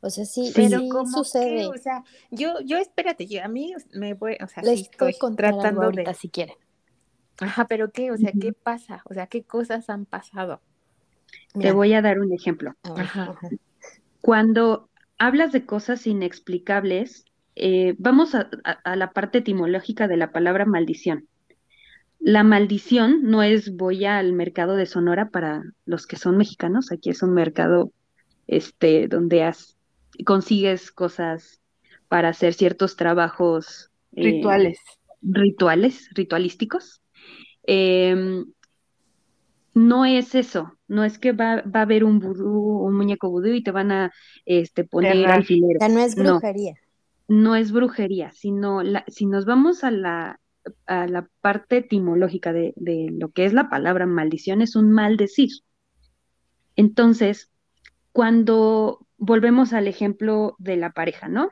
O 0.00 0.10
sea, 0.10 0.24
sí, 0.24 0.52
Pero 0.54 0.78
sí 0.78 0.88
como 0.88 1.24
sucede. 1.24 1.66
o 1.66 1.76
sea, 1.76 2.04
yo, 2.30 2.60
yo 2.64 2.78
espérate, 2.78 3.26
yo, 3.26 3.42
a 3.42 3.48
mí 3.48 3.74
me 3.92 4.14
voy, 4.14 4.36
o 4.40 4.46
sea, 4.46 4.62
Les 4.62 4.80
sí 4.80 4.88
estoy 4.92 5.14
tratando 5.36 5.82
ahorita 5.82 6.12
de, 6.12 6.16
si 6.16 6.28
quieren. 6.28 6.54
Ajá, 7.40 7.66
pero 7.66 7.90
qué, 7.90 8.10
o 8.10 8.16
sea, 8.16 8.32
¿qué 8.40 8.52
pasa? 8.52 9.02
O 9.04 9.14
sea, 9.14 9.26
¿qué 9.26 9.42
cosas 9.44 9.88
han 9.90 10.04
pasado? 10.06 10.60
te 11.58 11.72
voy 11.72 11.92
a 11.94 12.02
dar 12.02 12.18
un 12.20 12.32
ejemplo. 12.32 12.74
Ajá. 12.82 13.30
ajá. 13.30 13.48
Cuando 14.20 14.88
hablas 15.18 15.52
de 15.52 15.64
cosas 15.66 16.06
inexplicables, 16.06 17.24
eh, 17.54 17.94
vamos 17.98 18.34
a, 18.34 18.50
a- 18.64 18.72
a 18.84 18.96
la 18.96 19.12
parte 19.12 19.38
etimológica 19.38 20.08
de 20.08 20.16
la 20.16 20.32
palabra 20.32 20.64
maldición. 20.66 21.26
La 22.18 22.42
maldición 22.42 23.22
no 23.22 23.42
es 23.42 23.76
voy 23.76 24.04
al 24.04 24.32
mercado 24.32 24.76
de 24.76 24.86
Sonora 24.86 25.30
para 25.30 25.62
los 25.84 26.06
que 26.06 26.16
son 26.16 26.36
mexicanos, 26.36 26.90
aquí 26.92 27.10
es 27.10 27.22
un 27.22 27.32
mercado 27.34 27.92
este, 28.46 29.08
donde 29.08 29.42
has- 29.44 29.76
consigues 30.24 30.90
cosas 30.92 31.60
para 32.08 32.28
hacer 32.30 32.54
ciertos 32.54 32.96
trabajos 32.96 33.90
eh, 34.14 34.22
Rituales. 34.24 34.78
rituales, 35.22 36.08
ritualísticos. 36.14 37.00
Em, 37.66 38.46
no 39.74 40.04
es 40.06 40.34
eso, 40.34 40.78
no 40.88 41.04
es 41.04 41.18
que 41.18 41.32
va, 41.32 41.62
va 41.62 41.80
a 41.80 41.82
haber 41.82 42.04
un 42.04 42.18
vudú, 42.20 42.78
un 42.84 42.96
muñeco 42.96 43.30
vudú 43.30 43.48
y 43.48 43.62
te 43.62 43.70
van 43.70 43.92
a 43.92 44.12
este, 44.46 44.84
poner. 44.84 45.28
O 45.28 45.32
alfileres. 45.32 45.78
sea, 45.78 45.88
no 45.88 46.00
es 46.00 46.16
No, 46.16 46.40
brujería. 46.40 46.74
no 47.28 47.56
es 47.56 47.72
brujería, 47.72 48.32
sino 48.32 48.82
la, 48.82 49.04
si 49.08 49.26
nos 49.26 49.46
vamos 49.46 49.84
a 49.84 49.90
la, 49.90 50.40
a 50.86 51.06
la 51.08 51.28
parte 51.40 51.78
etimológica 51.78 52.52
de, 52.52 52.72
de 52.76 53.08
lo 53.12 53.30
que 53.32 53.44
es 53.46 53.52
la 53.52 53.70
palabra 53.70 54.06
maldición, 54.06 54.62
es 54.62 54.76
un 54.76 54.92
maldecir. 54.92 55.50
Entonces, 56.76 57.50
cuando 58.12 59.06
volvemos 59.18 59.72
al 59.72 59.88
ejemplo 59.88 60.56
de 60.58 60.76
la 60.76 60.92
pareja, 60.92 61.28
¿no? 61.28 61.50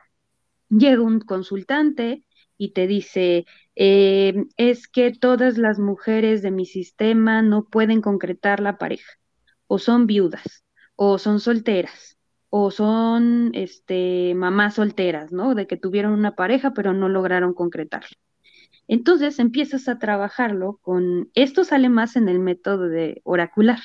Llega 0.69 1.01
un 1.01 1.19
consultante 1.21 2.25
y 2.57 2.73
te 2.73 2.87
dice, 2.87 3.45
eh, 3.75 4.45
es 4.57 4.87
que 4.87 5.11
todas 5.11 5.57
las 5.57 5.79
mujeres 5.79 6.41
de 6.41 6.51
mi 6.51 6.65
sistema 6.65 7.41
no 7.41 7.65
pueden 7.69 8.01
concretar 8.01 8.59
la 8.59 8.77
pareja, 8.77 9.11
o 9.67 9.79
son 9.79 10.07
viudas, 10.07 10.63
o 10.95 11.17
son 11.19 11.39
solteras, 11.39 12.17
o 12.49 12.71
son 12.71 13.51
este, 13.55 14.33
mamás 14.35 14.75
solteras, 14.75 15.31
¿no? 15.31 15.55
De 15.55 15.67
que 15.67 15.77
tuvieron 15.77 16.13
una 16.13 16.35
pareja 16.35 16.73
pero 16.73 16.93
no 16.93 17.09
lograron 17.09 17.53
concretarla. 17.53 18.09
Entonces 18.87 19.39
empiezas 19.39 19.87
a 19.87 19.99
trabajarlo 19.99 20.79
con, 20.81 21.29
esto 21.35 21.63
sale 21.63 21.89
más 21.89 22.15
en 22.15 22.29
el 22.29 22.39
método 22.39 22.89
de 22.89 23.21
oracular. 23.23 23.79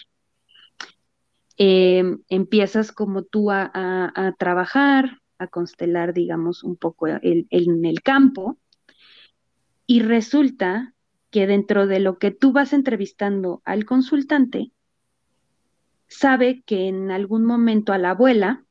Eh, 1.58 2.02
empiezas 2.28 2.90
como 2.92 3.22
tú 3.24 3.50
a- 3.50 3.70
a 3.74 4.32
trabajar, 4.38 5.19
a 5.40 5.46
constelar, 5.48 6.12
digamos, 6.12 6.62
un 6.62 6.76
poco 6.76 7.06
el- 7.06 7.20
el- 7.22 7.46
en 7.50 7.84
el 7.84 8.02
campo, 8.02 8.58
y 9.86 10.00
resulta 10.00 10.94
que 11.30 11.46
dentro 11.46 11.86
de 11.86 12.00
lo 12.00 12.18
que 12.18 12.30
tú 12.30 12.52
vas 12.52 12.72
entrevistando 12.72 13.62
al 13.64 13.84
consultante, 13.84 14.72
sabe 16.08 16.62
que 16.66 16.88
en 16.88 17.10
algún 17.10 17.44
momento 17.44 17.92
a 17.92 17.98
la 17.98 18.10
abuela, 18.10 18.64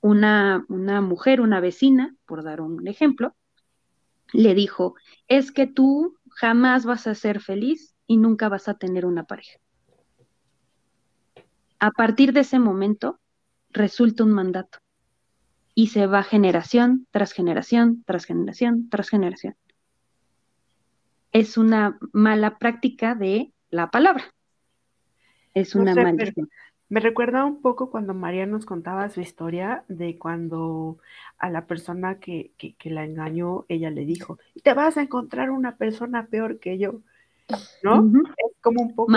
una, 0.00 0.64
una 0.68 1.00
mujer, 1.00 1.40
una 1.40 1.60
vecina, 1.60 2.14
por 2.24 2.42
dar 2.42 2.60
un 2.60 2.86
ejemplo, 2.88 3.36
le 4.32 4.54
dijo, 4.54 4.94
es 5.28 5.52
que 5.52 5.66
tú 5.66 6.16
jamás 6.30 6.86
vas 6.86 7.06
a 7.06 7.14
ser 7.14 7.40
feliz 7.40 7.94
y 8.06 8.16
nunca 8.16 8.48
vas 8.48 8.68
a 8.68 8.74
tener 8.74 9.04
una 9.04 9.24
pareja. 9.24 9.58
A 11.78 11.90
partir 11.90 12.32
de 12.32 12.40
ese 12.40 12.58
momento, 12.58 13.20
resulta 13.70 14.24
un 14.24 14.32
mandato. 14.32 14.78
Y 15.78 15.88
se 15.88 16.06
va 16.06 16.22
generación 16.22 17.06
tras 17.10 17.32
generación, 17.32 18.02
tras 18.06 18.24
generación, 18.24 18.88
tras 18.88 19.10
generación. 19.10 19.54
Es 21.32 21.58
una 21.58 21.98
mala 22.12 22.56
práctica 22.56 23.14
de 23.14 23.52
la 23.68 23.90
palabra. 23.90 24.24
Es 25.52 25.74
una 25.74 25.94
maldición. 25.94 26.48
Me 26.88 27.00
recuerda 27.00 27.44
un 27.44 27.60
poco 27.60 27.90
cuando 27.90 28.14
María 28.14 28.46
nos 28.46 28.64
contaba 28.64 29.10
su 29.10 29.20
historia 29.20 29.84
de 29.88 30.18
cuando 30.18 30.96
a 31.36 31.50
la 31.50 31.66
persona 31.66 32.20
que, 32.20 32.52
la 32.84 33.04
engañó, 33.04 33.66
ella 33.68 33.90
le 33.90 34.06
dijo, 34.06 34.38
te 34.62 34.72
vas 34.72 34.96
a 34.96 35.02
encontrar 35.02 35.50
una 35.50 35.76
persona 35.76 36.26
peor 36.28 36.58
que 36.58 36.78
yo, 36.78 37.02
¿no? 37.82 38.12
Es 38.38 38.56
como 38.62 38.80
un 38.80 38.94
poco... 38.94 39.12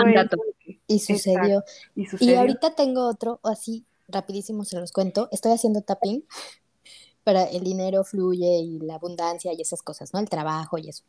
y, 0.86 0.98
sucedió. 0.98 1.64
y 1.94 2.04
sucedió. 2.04 2.34
Y 2.34 2.36
ahorita 2.36 2.74
tengo 2.74 3.08
otro, 3.08 3.40
así 3.44 3.86
rapidísimo 4.10 4.64
se 4.64 4.78
los 4.78 4.92
cuento, 4.92 5.28
estoy 5.32 5.52
haciendo 5.52 5.82
tapping 5.82 6.24
para 7.24 7.44
el 7.44 7.64
dinero 7.64 8.04
fluye 8.04 8.58
y 8.58 8.78
la 8.80 8.96
abundancia 8.96 9.52
y 9.52 9.60
esas 9.60 9.82
cosas, 9.82 10.12
¿no? 10.12 10.20
El 10.20 10.28
trabajo 10.28 10.78
y 10.78 10.88
eso. 10.88 11.04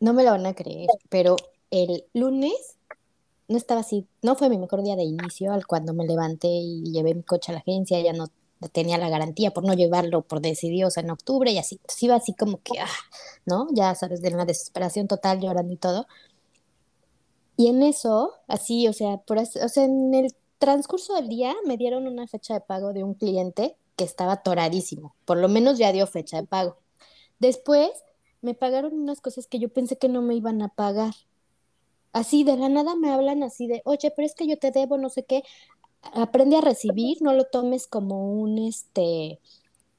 No 0.00 0.12
me 0.12 0.24
lo 0.24 0.30
van 0.32 0.46
a 0.46 0.54
creer, 0.54 0.88
pero 1.08 1.36
el 1.70 2.04
lunes 2.12 2.76
no 3.48 3.56
estaba 3.56 3.80
así, 3.80 4.06
no 4.22 4.34
fue 4.36 4.48
mi 4.48 4.58
mejor 4.58 4.82
día 4.82 4.96
de 4.96 5.04
inicio, 5.04 5.52
al 5.52 5.66
cuando 5.66 5.94
me 5.94 6.06
levanté 6.06 6.48
y 6.48 6.84
llevé 6.92 7.14
mi 7.14 7.22
coche 7.22 7.52
a 7.52 7.54
la 7.54 7.60
agencia, 7.60 8.00
ya 8.00 8.12
no 8.12 8.26
tenía 8.68 8.98
la 8.98 9.08
garantía 9.08 9.52
por 9.52 9.64
no 9.64 9.74
llevarlo 9.74 10.22
por 10.22 10.40
decidiosa 10.40 11.00
en 11.00 11.10
octubre 11.10 11.50
y 11.50 11.58
así, 11.58 11.76
entonces 11.76 12.02
iba 12.02 12.14
así 12.16 12.34
como 12.34 12.62
que, 12.62 12.78
ah, 12.80 12.86
¿no? 13.46 13.68
Ya 13.72 13.94
sabes, 13.94 14.22
de 14.22 14.32
una 14.34 14.44
desesperación 14.44 15.08
total, 15.08 15.40
llorando 15.40 15.72
y 15.72 15.76
todo. 15.76 16.06
Y 17.56 17.68
en 17.68 17.82
eso, 17.82 18.32
así, 18.48 18.88
o 18.88 18.92
sea, 18.92 19.18
por, 19.18 19.38
o 19.38 19.44
sea, 19.44 19.84
en 19.84 20.14
el 20.14 20.34
transcurso 20.62 21.14
del 21.14 21.28
día 21.28 21.54
me 21.66 21.76
dieron 21.76 22.06
una 22.06 22.28
fecha 22.28 22.54
de 22.54 22.60
pago 22.60 22.92
de 22.92 23.02
un 23.02 23.14
cliente 23.14 23.76
que 23.96 24.04
estaba 24.04 24.42
toradísimo, 24.42 25.14
por 25.24 25.36
lo 25.38 25.48
menos 25.48 25.76
ya 25.76 25.90
dio 25.92 26.06
fecha 26.06 26.40
de 26.40 26.46
pago. 26.46 26.78
Después 27.40 27.90
me 28.42 28.54
pagaron 28.54 28.94
unas 28.94 29.20
cosas 29.20 29.48
que 29.48 29.58
yo 29.58 29.68
pensé 29.68 29.98
que 29.98 30.08
no 30.08 30.22
me 30.22 30.36
iban 30.36 30.62
a 30.62 30.68
pagar 30.68 31.14
Así 32.12 32.44
de 32.44 32.56
la 32.56 32.68
nada 32.68 32.94
me 32.94 33.10
hablan 33.10 33.42
así 33.42 33.66
de, 33.66 33.80
oye, 33.84 34.12
pero 34.14 34.26
es 34.26 34.34
que 34.34 34.46
yo 34.46 34.58
te 34.58 34.70
debo 34.70 34.98
no 34.98 35.08
sé 35.08 35.24
qué. 35.24 35.42
Aprende 36.02 36.56
a 36.56 36.60
recibir, 36.60 37.22
no 37.22 37.32
lo 37.32 37.44
tomes 37.44 37.86
como 37.86 38.32
un, 38.34 38.58
este, 38.58 39.40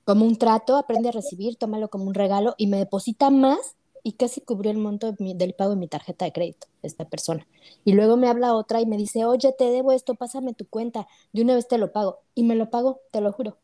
como 0.05 0.25
un 0.25 0.37
trato, 0.37 0.75
aprende 0.75 1.09
a 1.09 1.13
recibir, 1.13 1.55
tómalo 1.55 1.89
como 1.89 2.05
un 2.05 2.13
regalo 2.13 2.53
y 2.57 2.67
me 2.67 2.77
deposita 2.77 3.29
más 3.29 3.75
y 4.03 4.13
casi 4.13 4.41
cubrió 4.41 4.71
el 4.71 4.77
monto 4.77 5.13
del 5.17 5.53
pago 5.53 5.71
de 5.71 5.77
mi 5.77 5.87
tarjeta 5.87 6.25
de 6.25 6.33
crédito, 6.33 6.67
esta 6.81 7.05
persona. 7.05 7.47
Y 7.85 7.93
luego 7.93 8.17
me 8.17 8.27
habla 8.27 8.53
otra 8.53 8.81
y 8.81 8.85
me 8.85 8.97
dice, 8.97 9.23
oye, 9.25 9.53
te 9.57 9.65
debo 9.65 9.93
esto, 9.93 10.15
pásame 10.15 10.53
tu 10.53 10.67
cuenta, 10.67 11.07
de 11.31 11.41
una 11.41 11.55
vez 11.55 11.67
te 11.67 11.77
lo 11.77 11.93
pago. 11.93 12.19
Y 12.35 12.43
me 12.43 12.55
lo 12.55 12.69
pago, 12.69 12.99
te 13.11 13.21
lo 13.21 13.31
juro. 13.31 13.57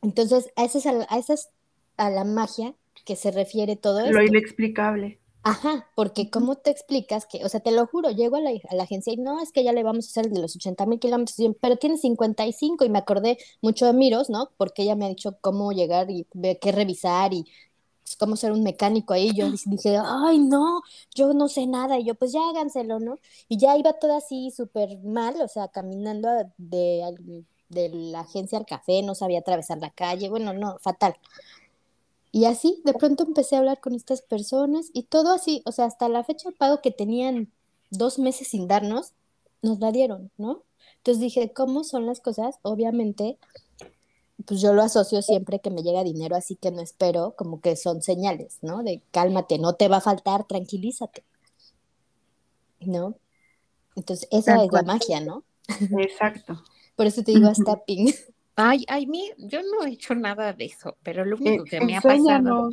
Entonces, 0.00 0.50
a 0.56 0.64
esa 0.64 0.78
es 0.78 0.86
a, 0.86 1.18
esa 1.18 1.34
es 1.34 1.50
a 1.98 2.10
la 2.10 2.24
magia 2.24 2.74
que 3.04 3.14
se 3.14 3.30
refiere 3.30 3.76
todo 3.76 4.00
esto. 4.00 4.12
Lo 4.12 4.24
inexplicable. 4.24 5.18
Ajá, 5.44 5.90
porque 5.96 6.30
¿cómo 6.30 6.54
te 6.54 6.70
explicas 6.70 7.26
que, 7.26 7.44
o 7.44 7.48
sea, 7.48 7.58
te 7.58 7.72
lo 7.72 7.86
juro, 7.86 8.10
llego 8.10 8.36
a 8.36 8.40
la, 8.40 8.50
a 8.50 8.74
la 8.76 8.84
agencia 8.84 9.12
y 9.12 9.16
no, 9.16 9.42
es 9.42 9.50
que 9.50 9.64
ya 9.64 9.72
le 9.72 9.82
vamos 9.82 10.06
a 10.06 10.10
hacer 10.10 10.30
de 10.32 10.40
los 10.40 10.54
80 10.54 10.86
mil 10.86 11.00
kilómetros, 11.00 11.36
pero 11.60 11.76
tiene 11.76 11.98
55 11.98 12.84
y 12.84 12.88
me 12.88 13.00
acordé 13.00 13.38
mucho 13.60 13.84
de 13.86 13.92
Miros, 13.92 14.30
¿no? 14.30 14.50
Porque 14.56 14.82
ella 14.82 14.94
me 14.94 15.04
ha 15.04 15.08
dicho 15.08 15.36
cómo 15.40 15.72
llegar 15.72 16.10
y 16.12 16.28
qué 16.60 16.70
revisar 16.70 17.34
y 17.34 17.44
cómo 18.16 18.36
ser 18.36 18.52
un 18.52 18.62
mecánico 18.62 19.14
ahí. 19.14 19.32
Yo 19.34 19.46
dije, 19.66 19.98
ay, 20.04 20.38
no, 20.38 20.82
yo 21.14 21.32
no 21.34 21.48
sé 21.48 21.66
nada. 21.66 21.98
Y 21.98 22.04
yo, 22.04 22.14
pues 22.14 22.32
ya 22.32 22.40
háganselo, 22.50 23.00
¿no? 23.00 23.18
Y 23.48 23.58
ya 23.58 23.76
iba 23.76 23.92
toda 23.94 24.18
así 24.18 24.50
súper 24.50 24.98
mal, 25.00 25.40
o 25.42 25.48
sea, 25.48 25.68
caminando 25.68 26.28
de, 26.58 27.14
de 27.68 27.88
la 27.90 28.20
agencia 28.20 28.58
al 28.58 28.66
café, 28.66 29.02
no 29.02 29.14
sabía 29.14 29.40
atravesar 29.40 29.78
la 29.78 29.90
calle, 29.90 30.28
bueno, 30.28 30.52
no, 30.52 30.78
fatal. 30.80 31.16
Y 32.30 32.46
así, 32.46 32.80
de 32.84 32.94
pronto 32.94 33.24
empecé 33.24 33.56
a 33.56 33.58
hablar 33.58 33.80
con 33.80 33.94
estas 33.94 34.22
personas 34.22 34.90
y 34.94 35.04
todo 35.04 35.32
así, 35.34 35.62
o 35.66 35.72
sea, 35.72 35.84
hasta 35.84 36.08
la 36.08 36.24
fecha 36.24 36.48
de 36.48 36.56
pago 36.56 36.80
que 36.80 36.90
tenían 36.90 37.52
dos 37.90 38.18
meses 38.18 38.48
sin 38.48 38.68
darnos, 38.68 39.12
nos 39.60 39.78
la 39.80 39.92
dieron, 39.92 40.30
¿no? 40.38 40.62
Entonces 40.96 41.20
dije, 41.20 41.52
¿cómo 41.52 41.84
son 41.84 42.06
las 42.06 42.20
cosas? 42.20 42.58
Obviamente, 42.62 43.38
pues 44.46 44.60
yo 44.60 44.72
lo 44.72 44.82
asocio 44.82 45.22
siempre 45.22 45.60
que 45.60 45.70
me 45.70 45.82
llega 45.82 46.04
dinero, 46.04 46.36
así 46.36 46.56
que 46.56 46.70
no 46.70 46.80
espero, 46.80 47.34
como 47.36 47.60
que 47.60 47.76
son 47.76 48.02
señales, 48.02 48.58
¿no? 48.62 48.82
De 48.82 49.02
cálmate, 49.10 49.58
no 49.58 49.74
te 49.74 49.88
va 49.88 49.98
a 49.98 50.00
faltar, 50.00 50.44
tranquilízate, 50.46 51.24
¿no? 52.80 53.16
Entonces, 53.94 54.28
esa 54.30 54.62
es 54.64 54.72
la 54.72 54.82
magia, 54.82 55.20
¿no? 55.20 55.44
Exacto. 55.98 56.62
Por 56.96 57.06
eso 57.06 57.22
te 57.22 57.32
digo 57.32 57.48
hasta 57.48 57.84
ping. 57.84 58.12
Ay, 58.54 58.84
ay, 58.88 59.06
mí, 59.06 59.30
yo 59.38 59.60
no 59.62 59.84
he 59.84 59.92
hecho 59.92 60.14
nada 60.14 60.52
de 60.52 60.66
eso, 60.66 60.96
pero 61.02 61.24
lo 61.24 61.36
único 61.36 61.64
que 61.64 61.80
me 61.80 61.96
ha 61.96 62.00
pasado. 62.00 62.70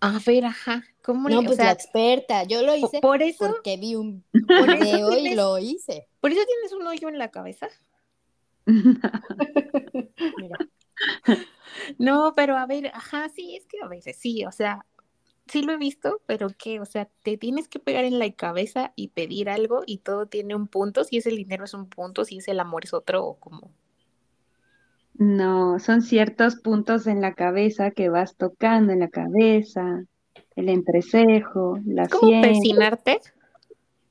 A 0.00 0.20
ver, 0.26 0.44
ajá. 0.44 0.84
¿Cómo 1.02 1.28
no, 1.28 1.42
pues 1.42 1.58
la 1.58 1.70
experta. 1.70 2.42
Yo 2.42 2.62
lo 2.62 2.74
hice 2.74 3.00
por 3.00 3.22
eso, 3.22 3.46
porque 3.46 3.76
vi 3.76 3.94
un 3.94 4.24
video 4.32 5.16
y 5.16 5.34
lo 5.34 5.58
hice. 5.58 6.08
¿Por 6.20 6.32
eso 6.32 6.40
tienes 6.44 6.72
un 6.72 6.86
hoyo 6.86 7.08
en 7.08 7.18
la 7.18 7.30
cabeza? 7.30 7.68
Mira. 10.38 10.58
No, 11.98 12.32
pero 12.34 12.56
a 12.56 12.66
ver, 12.66 12.88
ajá, 12.94 13.28
sí, 13.28 13.56
es 13.56 13.66
que 13.66 13.78
a 13.82 13.88
veces 13.88 14.16
sí, 14.16 14.44
o 14.44 14.52
sea, 14.52 14.86
sí 15.46 15.62
lo 15.62 15.72
he 15.72 15.76
visto, 15.76 16.22
pero 16.26 16.48
que, 16.50 16.80
o 16.80 16.84
sea, 16.84 17.08
te 17.22 17.36
tienes 17.36 17.68
que 17.68 17.78
pegar 17.78 18.04
en 18.04 18.18
la 18.18 18.30
cabeza 18.32 18.92
y 18.96 19.08
pedir 19.08 19.48
algo 19.48 19.82
y 19.86 19.98
todo 19.98 20.26
tiene 20.26 20.54
un 20.54 20.68
punto, 20.68 21.04
si 21.04 21.18
es 21.18 21.26
el 21.26 21.36
dinero 21.36 21.64
es 21.64 21.74
un 21.74 21.88
punto, 21.88 22.24
si 22.24 22.38
es 22.38 22.48
el 22.48 22.60
amor 22.60 22.84
es 22.84 22.94
otro, 22.94 23.24
o 23.24 23.38
como 23.38 23.72
no, 25.18 25.78
son 25.78 26.02
ciertos 26.02 26.56
puntos 26.56 27.06
en 27.06 27.22
la 27.22 27.34
cabeza 27.34 27.90
que 27.90 28.10
vas 28.10 28.36
tocando 28.36 28.92
en 28.92 29.00
la 29.00 29.08
cabeza, 29.08 30.04
el 30.56 30.68
entrecejo, 30.68 31.78
la 31.86 32.04
¿Es 32.04 32.10
como 32.10 32.40
persinarte? 32.42 33.20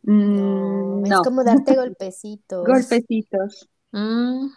Mm, 0.01 1.01
no, 1.01 1.05
Es 1.05 1.21
como 1.21 1.43
darte 1.43 1.75
golpecitos. 1.75 2.65
Golpecitos. 2.67 3.69
Mm. 3.95 4.49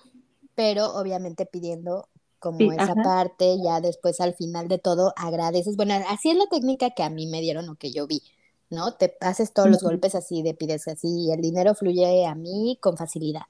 Pero 0.55 0.93
obviamente 0.95 1.47
pidiendo 1.47 2.09
como 2.39 2.73
esa 2.73 2.95
parte, 2.95 3.57
ya 3.63 3.81
después 3.81 4.21
al 4.21 4.35
final 4.35 4.69
de 4.69 4.79
todo 4.79 5.13
agradeces. 5.17 5.77
Bueno, 5.77 5.95
así 6.09 6.31
es 6.31 6.37
la 6.37 6.47
técnica 6.47 6.91
que 6.91 7.03
a 7.03 7.11
mí 7.11 7.27
me 7.27 7.41
dieron 7.41 7.69
o 7.69 7.77
que 7.77 7.91
yo 7.91 8.07
vi, 8.07 8.23
¿no? 8.71 8.95
Te 8.95 9.17
haces 9.21 9.53
todos 9.53 9.69
los 9.69 9.83
golpes 9.83 10.15
así 10.15 10.43
de 10.43 10.55
pides 10.55 10.87
así 10.87 11.09
y 11.09 11.33
el 11.33 11.41
dinero 11.41 11.75
fluye 11.75 12.27
a 12.27 12.35
mí 12.35 12.79
con 12.81 12.97
facilidad, 12.97 13.43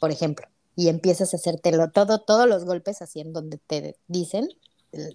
por 0.00 0.10
ejemplo 0.10 0.46
y 0.76 0.88
empiezas 0.88 1.34
a 1.34 1.36
hacértelo 1.36 1.90
todo, 1.90 2.20
todos 2.20 2.48
los 2.48 2.64
golpes 2.64 3.02
así 3.02 3.20
en 3.20 3.32
donde 3.32 3.58
te 3.58 3.96
dicen 4.08 4.48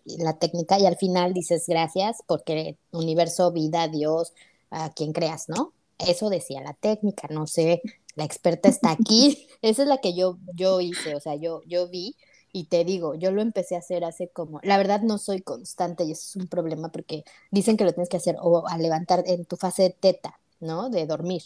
la 0.06 0.38
técnica 0.40 0.80
y 0.80 0.86
al 0.86 0.98
final 0.98 1.34
dices 1.34 1.66
gracias 1.68 2.24
porque 2.26 2.78
universo, 2.92 3.52
vida, 3.52 3.88
Dios, 3.88 4.34
a 4.72 4.92
quien 4.92 5.14
creas, 5.14 5.50
¿no? 5.50 5.72
Eso 5.98 6.30
decía 6.30 6.62
la 6.62 6.74
técnica, 6.74 7.28
no 7.30 7.48
sé, 7.48 7.82
la 8.16 8.26
experta 8.26 8.70
está 8.70 8.92
aquí, 8.92 9.48
esa 9.62 9.84
es 9.84 9.88
la 9.88 9.98
que 10.00 10.14
yo, 10.16 10.38
yo 10.56 10.82
hice, 10.82 11.16
o 11.16 11.20
sea, 11.20 11.36
yo, 11.36 11.62
yo 11.66 11.88
vi 11.90 12.16
y 12.54 12.66
te 12.66 12.86
digo, 12.86 13.16
yo 13.16 13.32
lo 13.32 13.42
empecé 13.42 13.76
a 13.76 13.80
hacer 13.80 14.04
hace 14.04 14.30
como, 14.30 14.60
la 14.64 14.78
verdad 14.78 15.02
no 15.02 15.18
soy 15.18 15.42
constante 15.42 16.04
y 16.04 16.12
eso 16.12 16.24
es 16.28 16.36
un 16.36 16.48
problema 16.48 16.90
porque 16.90 17.24
dicen 17.52 17.78
que 17.78 17.84
lo 17.84 17.94
tienes 17.94 18.10
que 18.10 18.18
hacer 18.18 18.38
o 18.42 18.68
al 18.68 18.82
levantar 18.82 19.24
en 19.28 19.46
tu 19.46 19.58
fase 19.58 19.84
de 19.84 19.90
teta, 19.92 20.40
¿no? 20.60 20.90
De 20.90 21.06
dormir 21.06 21.44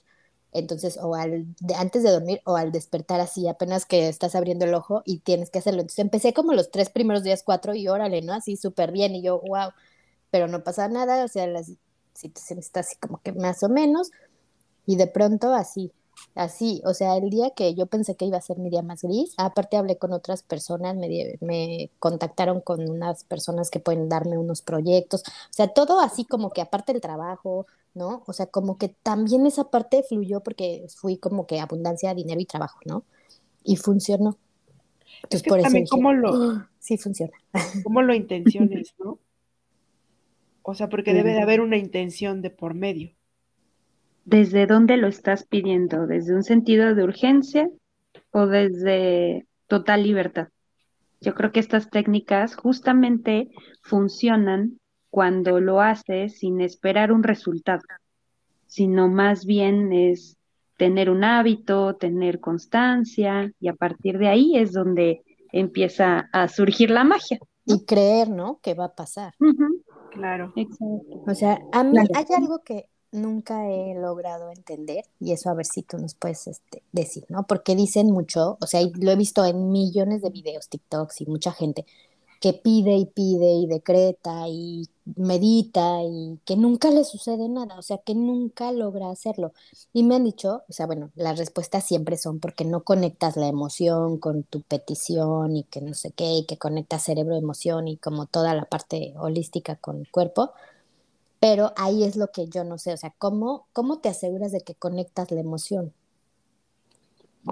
entonces, 0.54 0.98
o 1.02 1.16
al, 1.16 1.46
antes 1.78 2.04
de 2.04 2.12
dormir 2.12 2.42
o 2.46 2.58
al 2.58 2.72
despertar 2.72 3.22
así, 3.22 3.48
apenas 3.48 3.86
que 3.86 4.10
estás 4.10 4.36
abriendo 4.36 4.66
el 4.66 4.74
ojo 4.74 5.02
y 5.06 5.20
tienes 5.20 5.50
que 5.50 5.60
hacerlo. 5.60 5.82
Entonces 5.82 6.00
empecé 6.00 6.34
como 6.34 6.54
los 6.54 6.72
tres 6.72 6.90
primeros 6.90 7.24
días, 7.24 7.44
cuatro, 7.44 7.74
y 7.74 7.88
órale, 7.88 8.22
¿no? 8.22 8.34
Así 8.34 8.58
súper 8.58 8.92
bien, 8.92 9.16
y 9.16 9.22
yo, 9.22 9.40
wow, 9.40 9.72
pero 10.30 10.48
no 10.48 10.64
pasa 10.64 10.88
nada, 10.90 11.24
o 11.24 11.28
sea, 11.28 11.48
la 11.48 11.64
situación 12.14 12.60
está 12.60 12.82
así 12.82 12.98
como 12.98 13.22
que 13.22 13.32
más 13.34 13.64
o 13.64 13.70
menos, 13.70 14.12
y 14.86 14.96
de 14.96 15.08
pronto 15.08 15.54
así, 15.54 15.92
así, 16.36 16.82
o 16.86 16.94
sea, 16.94 17.18
el 17.18 17.30
día 17.30 17.52
que 17.52 17.74
yo 17.74 17.86
pensé 17.86 18.16
que 18.16 18.26
iba 18.26 18.38
a 18.38 18.42
ser 18.42 18.58
mi 18.58 18.70
día 18.70 18.82
más 18.82 19.02
gris, 19.02 19.34
aparte 19.38 19.78
hablé 19.78 19.98
con 19.98 20.14
otras 20.14 20.44
personas, 20.44 20.96
me, 20.96 21.38
me 21.42 21.90
contactaron 22.00 22.62
con 22.62 22.90
unas 22.90 23.24
personas 23.24 23.70
que 23.70 23.80
pueden 23.80 24.10
darme 24.10 24.38
unos 24.38 24.62
proyectos, 24.62 25.24
o 25.26 25.54
sea, 25.54 25.68
todo 25.68 26.00
así 26.00 26.26
como 26.26 26.52
que 26.52 26.62
aparte 26.62 26.94
del 26.94 27.02
trabajo, 27.02 27.66
¿no? 27.94 28.24
O 28.28 28.34
sea, 28.34 28.48
como 28.48 28.78
que 28.78 28.90
también 28.90 29.46
esa 29.46 29.70
parte 29.70 30.04
fluyó 30.04 30.42
porque 30.42 30.86
fui 30.96 31.18
como 31.18 31.46
que 31.46 31.60
abundancia, 31.60 32.14
dinero 32.14 32.40
y 32.40 32.46
trabajo, 32.46 32.80
¿no? 32.86 33.04
Y 33.64 33.76
funcionó. 33.76 34.38
Entonces, 35.24 35.48
por 35.48 35.62
también 35.62 35.84
eso 35.84 35.96
cómo 35.96 36.14
lo, 36.14 36.34
ah, 36.34 36.70
sí 36.80 36.98
funciona. 36.98 37.34
Cómo 37.84 38.02
lo 38.02 38.14
intenciones, 38.14 38.96
¿no? 38.98 39.20
O 40.64 40.74
sea, 40.74 40.90
porque 40.90 41.14
debe 41.14 41.34
de 41.34 41.42
haber 41.42 41.60
una 41.62 41.78
intención 41.78 42.42
de 42.42 42.50
por 42.50 42.74
medio. 42.74 43.12
¿Desde 44.26 44.68
dónde 44.68 44.98
lo 44.98 45.08
estás 45.08 45.46
pidiendo? 45.46 46.08
¿Desde 46.08 46.36
un 46.36 46.44
sentido 46.44 46.94
de 46.94 47.04
urgencia 47.04 47.70
o 48.32 48.48
desde 48.48 49.46
total 49.68 50.04
libertad? 50.04 50.50
Yo 51.22 51.34
creo 51.36 51.52
que 51.52 51.60
estas 51.60 51.90
técnicas 51.90 52.56
justamente 52.56 53.50
funcionan 53.84 54.80
cuando 55.10 55.60
lo 55.60 55.82
haces 55.82 56.40
sin 56.40 56.62
esperar 56.62 57.12
un 57.12 57.24
resultado, 57.24 57.82
sino 58.66 59.08
más 59.08 59.46
bien 59.46 59.92
es 59.92 60.38
tener 60.78 61.10
un 61.10 61.24
hábito, 61.24 61.96
tener 61.96 62.40
constancia 62.40 63.52
y 63.60 63.68
a 63.68 63.74
partir 63.74 64.18
de 64.18 64.30
ahí 64.30 64.58
es 64.58 64.72
donde 64.72 65.22
empieza 65.52 66.30
a 66.32 66.48
surgir 66.48 66.90
la 66.90 67.04
magia. 67.04 67.38
Y 67.66 67.86
creer, 67.86 68.30
¿no? 68.30 68.60
Que 68.64 68.74
va 68.74 68.86
a 68.86 68.96
pasar. 68.96 69.34
Claro. 70.12 70.54
Exacto. 70.56 71.24
O 71.28 71.36
sea, 71.36 71.60
a 71.72 71.84
mí 71.84 71.98
hay 72.00 72.26
algo 72.36 72.64
que 72.64 72.86
nunca 73.12 73.70
he 73.70 73.96
logrado 73.96 74.52
entender, 74.52 75.06
y 75.20 75.34
eso 75.34 75.50
a 75.50 75.54
ver 75.54 75.66
si 75.66 75.84
tú 75.84 75.98
nos 75.98 76.16
puedes 76.16 76.48
este, 76.48 76.84
decir, 76.92 77.26
¿no? 77.30 77.44
Porque 77.44 77.76
dicen 77.76 78.12
mucho, 78.12 78.58
o 78.62 78.68
sea, 78.68 78.82
lo 79.00 79.12
he 79.12 79.16
visto 79.16 79.46
en 79.46 79.72
millones 79.72 80.22
de 80.22 80.30
videos, 80.30 80.70
TikToks 80.70 81.22
y 81.22 81.26
mucha 81.26 81.52
gente 81.52 81.86
que 82.42 82.54
pide 82.54 82.98
y 82.98 83.06
pide 83.06 83.54
y 83.54 83.68
decreta 83.68 84.48
y 84.48 84.90
medita 85.16 86.02
y 86.04 86.40
que 86.44 86.56
nunca 86.58 86.90
le 86.90 87.04
sucede 87.04 87.48
nada, 87.48 87.78
o 87.78 87.84
sea, 87.84 88.00
que 88.00 88.16
nunca 88.16 88.72
logra 88.72 89.12
hacerlo. 89.12 89.54
Y 89.94 90.02
me 90.04 90.16
han 90.16 90.24
dicho, 90.24 90.64
o 90.68 90.74
sea, 90.74 90.88
bueno, 90.88 91.12
las 91.16 91.38
respuestas 91.38 91.86
siempre 91.86 92.18
son 92.18 92.40
porque 92.40 92.66
no 92.66 92.84
conectas 92.84 93.38
la 93.38 93.48
emoción 93.48 94.18
con 94.18 94.42
tu 94.44 94.62
petición 94.64 95.56
y 95.56 95.66
que 95.66 95.82
no 95.82 95.94
sé 95.94 96.12
qué, 96.12 96.34
y 96.34 96.46
que 96.46 96.58
conectas 96.58 97.04
cerebro-emoción 97.04 97.88
y 97.88 97.98
como 97.98 98.26
toda 98.26 98.56
la 98.56 98.66
parte 98.66 99.14
holística 99.18 99.76
con 99.76 100.00
el 100.00 100.10
cuerpo. 100.10 100.52
Pero 101.42 101.74
ahí 101.76 102.04
es 102.04 102.18
lo 102.18 102.28
que 102.28 102.48
yo 102.48 102.64
no 102.64 102.78
sé, 102.78 102.94
o 102.94 102.98
sea, 102.98 103.16
¿cómo, 103.18 103.68
cómo 103.74 104.00
te 104.00 104.10
aseguras 104.10 104.52
de 104.52 104.62
que 104.62 104.76
conectas 104.76 105.32
la 105.32 105.42
emoción? 105.42 105.92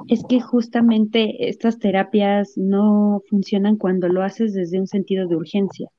Es 0.08 0.24
que 0.30 0.40
justamente 0.40 1.50
estas 1.50 1.80
terapias 1.80 2.54
no 2.56 3.24
funcionan 3.28 3.78
cuando 3.78 4.08
lo 4.08 4.22
haces 4.22 4.54
desde 4.54 4.80
un 4.80 4.86
sentido 4.86 5.28
de 5.28 5.36
urgencia, 5.36 5.90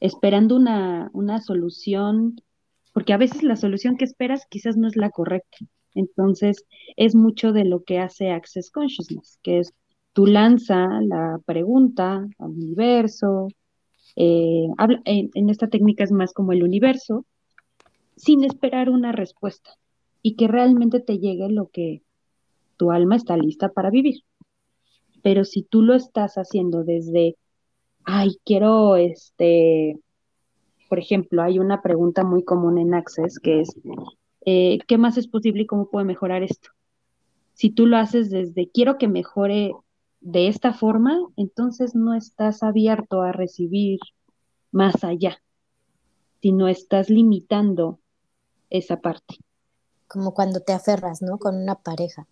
esperando 0.00 0.56
una, 0.56 1.10
una 1.12 1.42
solución, 1.42 2.40
porque 2.94 3.12
a 3.12 3.18
veces 3.18 3.42
la 3.42 3.56
solución 3.56 3.98
que 3.98 4.06
esperas 4.06 4.46
quizás 4.48 4.78
no 4.78 4.88
es 4.88 4.96
la 4.96 5.10
correcta. 5.10 5.58
Entonces, 5.94 6.64
es 6.96 7.14
mucho 7.14 7.52
de 7.52 7.66
lo 7.66 7.84
que 7.84 7.98
hace 7.98 8.30
Access 8.30 8.70
Consciousness, 8.70 9.38
que 9.42 9.58
es 9.58 9.74
tú 10.14 10.24
lanza 10.24 10.86
la 11.02 11.38
pregunta 11.44 12.26
al 12.38 12.50
universo, 12.50 13.48
eh, 14.16 14.66
en, 15.04 15.50
esta 15.50 15.68
técnica 15.68 16.02
es 16.02 16.10
más 16.10 16.32
como 16.32 16.52
el 16.52 16.62
universo, 16.62 17.26
sin 18.16 18.44
esperar 18.44 18.88
una 18.88 19.12
respuesta 19.12 19.70
y 20.22 20.36
que 20.36 20.48
realmente 20.48 21.00
te 21.00 21.18
llegue 21.18 21.50
lo 21.50 21.68
que 21.68 22.02
tu 22.78 22.90
alma 22.90 23.16
está 23.16 23.36
lista 23.36 23.68
para 23.68 23.90
vivir. 23.90 24.22
Pero 25.22 25.44
si 25.44 25.62
tú 25.62 25.82
lo 25.82 25.94
estás 25.94 26.36
haciendo 26.36 26.82
desde, 26.82 27.36
ay, 28.04 28.38
quiero, 28.44 28.96
este, 28.96 29.98
por 30.88 30.98
ejemplo, 30.98 31.42
hay 31.42 31.58
una 31.58 31.82
pregunta 31.82 32.24
muy 32.24 32.42
común 32.42 32.78
en 32.78 32.94
Access 32.94 33.38
que 33.38 33.60
es, 33.60 33.78
eh, 34.46 34.78
¿qué 34.86 34.98
más 34.98 35.18
es 35.18 35.28
posible 35.28 35.62
y 35.62 35.66
cómo 35.66 35.90
puede 35.90 36.06
mejorar 36.06 36.42
esto? 36.42 36.70
Si 37.52 37.70
tú 37.70 37.86
lo 37.86 37.96
haces 37.96 38.30
desde, 38.30 38.70
quiero 38.70 38.96
que 38.98 39.08
mejore 39.08 39.72
de 40.20 40.48
esta 40.48 40.72
forma, 40.72 41.18
entonces 41.36 41.94
no 41.94 42.14
estás 42.14 42.62
abierto 42.62 43.22
a 43.22 43.32
recibir 43.32 44.00
más 44.72 45.04
allá, 45.04 45.42
sino 46.40 46.68
estás 46.68 47.10
limitando 47.10 48.00
esa 48.70 49.00
parte. 49.00 49.36
Como 50.08 50.34
cuando 50.34 50.60
te 50.60 50.72
aferras, 50.72 51.22
¿no? 51.22 51.38
Con 51.38 51.56
una 51.56 51.76
pareja 51.76 52.26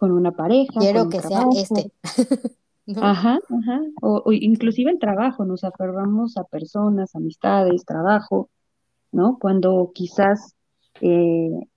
con 0.00 0.12
una 0.12 0.32
pareja. 0.32 0.80
Quiero 0.80 1.10
que 1.10 1.20
sea 1.20 1.44
este. 1.54 1.92
Ajá, 2.96 3.38
ajá. 3.48 3.80
O, 4.02 4.32
inclusive 4.32 4.90
el 4.90 4.98
trabajo, 4.98 5.44
nos 5.44 5.62
aferramos 5.62 6.36
a 6.36 6.42
personas, 6.42 7.14
amistades, 7.14 7.84
trabajo, 7.84 8.50
¿no? 9.12 9.38
Cuando 9.38 9.92
quizás 9.94 10.56
eh, 11.00 11.68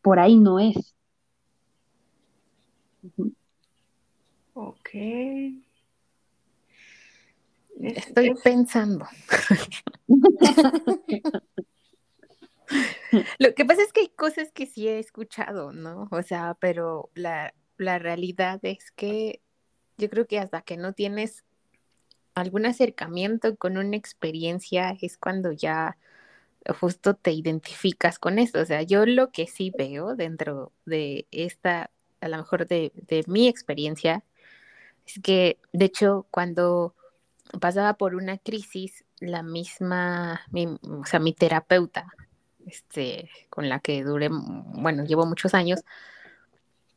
por 0.00 0.18
ahí 0.18 0.38
no 0.38 0.60
es. 0.60 0.94
Ok. 4.64 4.90
Estoy 7.80 8.34
pensando. 8.42 9.06
Lo 13.38 13.54
que 13.54 13.64
pasa 13.64 13.82
es 13.82 13.92
que 13.92 14.00
hay 14.00 14.08
cosas 14.08 14.50
que 14.52 14.66
sí 14.66 14.88
he 14.88 14.98
escuchado, 14.98 15.72
¿no? 15.72 16.08
O 16.10 16.22
sea, 16.22 16.56
pero 16.60 17.10
la, 17.14 17.54
la 17.76 17.98
realidad 17.98 18.60
es 18.62 18.90
que 18.92 19.40
yo 19.98 20.08
creo 20.08 20.26
que 20.26 20.38
hasta 20.38 20.62
que 20.62 20.76
no 20.76 20.92
tienes 20.92 21.44
algún 22.34 22.66
acercamiento 22.66 23.56
con 23.56 23.76
una 23.76 23.96
experiencia 23.96 24.96
es 25.00 25.18
cuando 25.18 25.52
ya 25.52 25.98
justo 26.78 27.14
te 27.14 27.32
identificas 27.32 28.18
con 28.18 28.38
esto. 28.38 28.60
O 28.60 28.64
sea, 28.64 28.82
yo 28.82 29.06
lo 29.06 29.32
que 29.32 29.46
sí 29.46 29.72
veo 29.76 30.14
dentro 30.14 30.72
de 30.86 31.26
esta, 31.30 31.90
a 32.20 32.28
lo 32.28 32.36
mejor 32.36 32.66
de, 32.66 32.92
mi 33.26 33.48
experiencia, 33.48 34.24
es 35.06 35.20
que 35.22 35.58
de 35.72 35.86
hecho 35.86 36.26
cuando 36.30 36.94
pasaba 37.60 37.94
por 37.94 38.14
una 38.14 38.38
crisis, 38.38 39.04
la 39.20 39.42
misma, 39.42 40.42
o 40.82 41.04
sea, 41.04 41.20
mi 41.20 41.32
terapeuta, 41.32 42.06
este, 42.66 43.30
con 43.50 43.68
la 43.68 43.80
que 43.80 44.02
duré, 44.02 44.28
bueno, 44.30 45.04
llevo 45.04 45.26
muchos 45.26 45.54
años, 45.54 45.80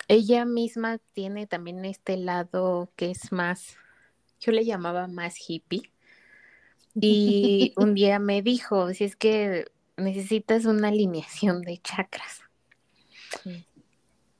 ella 0.07 0.45
misma 0.45 0.99
tiene 1.13 1.47
también 1.47 1.83
este 1.85 2.17
lado 2.17 2.89
que 2.95 3.11
es 3.11 3.31
más, 3.31 3.77
yo 4.39 4.51
le 4.51 4.65
llamaba 4.65 5.07
más 5.07 5.35
hippie. 5.47 5.91
Y 6.93 7.73
un 7.77 7.95
día 7.95 8.19
me 8.19 8.41
dijo, 8.41 8.93
si 8.93 9.03
es 9.03 9.15
que 9.15 9.65
necesitas 9.97 10.65
una 10.65 10.89
alineación 10.89 11.61
de 11.61 11.77
chakras. 11.79 12.41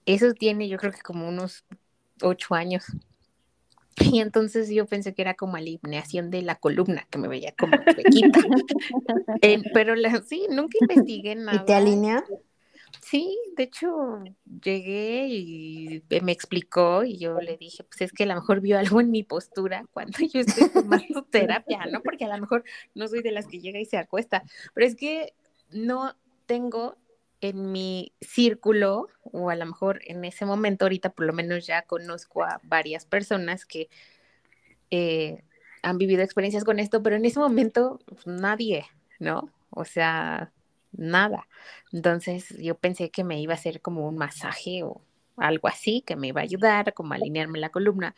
Eso 0.05 0.33
tiene 0.33 0.69
yo 0.69 0.77
creo 0.77 0.91
que 0.91 1.01
como 1.01 1.27
unos 1.27 1.65
ocho 2.21 2.53
años. 2.53 2.85
Y 4.13 4.19
entonces 4.19 4.69
yo 4.69 4.85
pensé 4.85 5.13
que 5.13 5.21
era 5.21 5.35
como 5.35 5.55
alineación 5.55 6.29
de 6.29 6.41
la 6.41 6.55
columna, 6.55 7.07
que 7.09 7.17
me 7.17 7.27
veía 7.27 7.53
como 7.57 7.77
pequita. 7.83 8.39
pero 9.73 9.95
la, 9.95 10.21
sí, 10.21 10.47
nunca 10.49 10.77
investigué 10.81 11.35
nada. 11.35 11.61
¿Y 11.63 11.65
te 11.65 11.73
alinea? 11.73 12.23
Sí, 13.01 13.37
de 13.55 13.63
hecho 13.63 14.23
llegué 14.63 15.27
y 15.27 16.03
me 16.23 16.31
explicó 16.31 17.03
y 17.03 17.17
yo 17.17 17.39
le 17.39 17.55
dije, 17.55 17.83
pues 17.83 18.01
es 18.01 18.11
que 18.11 18.23
a 18.23 18.27
lo 18.27 18.35
mejor 18.35 18.61
vio 18.61 18.79
algo 18.79 18.99
en 18.99 19.11
mi 19.11 19.23
postura 19.23 19.85
cuando 19.93 20.17
yo 20.19 20.39
estoy 20.39 20.69
tomando 20.69 21.23
terapia, 21.29 21.85
¿no? 21.91 22.01
Porque 22.01 22.25
a 22.25 22.29
lo 22.29 22.41
mejor 22.41 22.63
no 22.95 23.07
soy 23.07 23.21
de 23.21 23.31
las 23.31 23.47
que 23.47 23.59
llega 23.59 23.79
y 23.79 23.85
se 23.85 23.97
acuesta, 23.97 24.43
pero 24.73 24.87
es 24.87 24.95
que 24.95 25.33
no 25.71 26.15
tengo 26.47 26.97
en 27.41 27.71
mi 27.71 28.13
círculo, 28.21 29.09
o 29.23 29.49
a 29.49 29.55
lo 29.55 29.65
mejor 29.65 29.99
en 30.05 30.25
ese 30.25 30.45
momento, 30.45 30.85
ahorita 30.85 31.11
por 31.11 31.25
lo 31.25 31.33
menos 31.33 31.67
ya 31.67 31.83
conozco 31.83 32.43
a 32.43 32.59
varias 32.63 33.05
personas 33.05 33.65
que 33.65 33.89
eh, 34.91 35.43
han 35.81 35.97
vivido 35.97 36.23
experiencias 36.23 36.63
con 36.63 36.79
esto, 36.79 37.03
pero 37.03 37.15
en 37.15 37.25
ese 37.25 37.39
momento 37.39 37.99
pues, 38.05 38.25
nadie, 38.25 38.85
¿no? 39.19 39.49
O 39.69 39.85
sea, 39.85 40.51
nada. 40.91 41.47
Entonces 41.91 42.49
yo 42.57 42.75
pensé 42.75 43.11
que 43.11 43.23
me 43.23 43.39
iba 43.39 43.53
a 43.53 43.57
hacer 43.57 43.81
como 43.81 44.07
un 44.07 44.17
masaje 44.17 44.83
o 44.83 45.01
algo 45.37 45.67
así, 45.67 46.01
que 46.01 46.15
me 46.15 46.27
iba 46.27 46.41
a 46.41 46.43
ayudar, 46.43 46.93
como 46.93 47.13
a 47.13 47.17
alinearme 47.17 47.59
la 47.59 47.69
columna. 47.69 48.15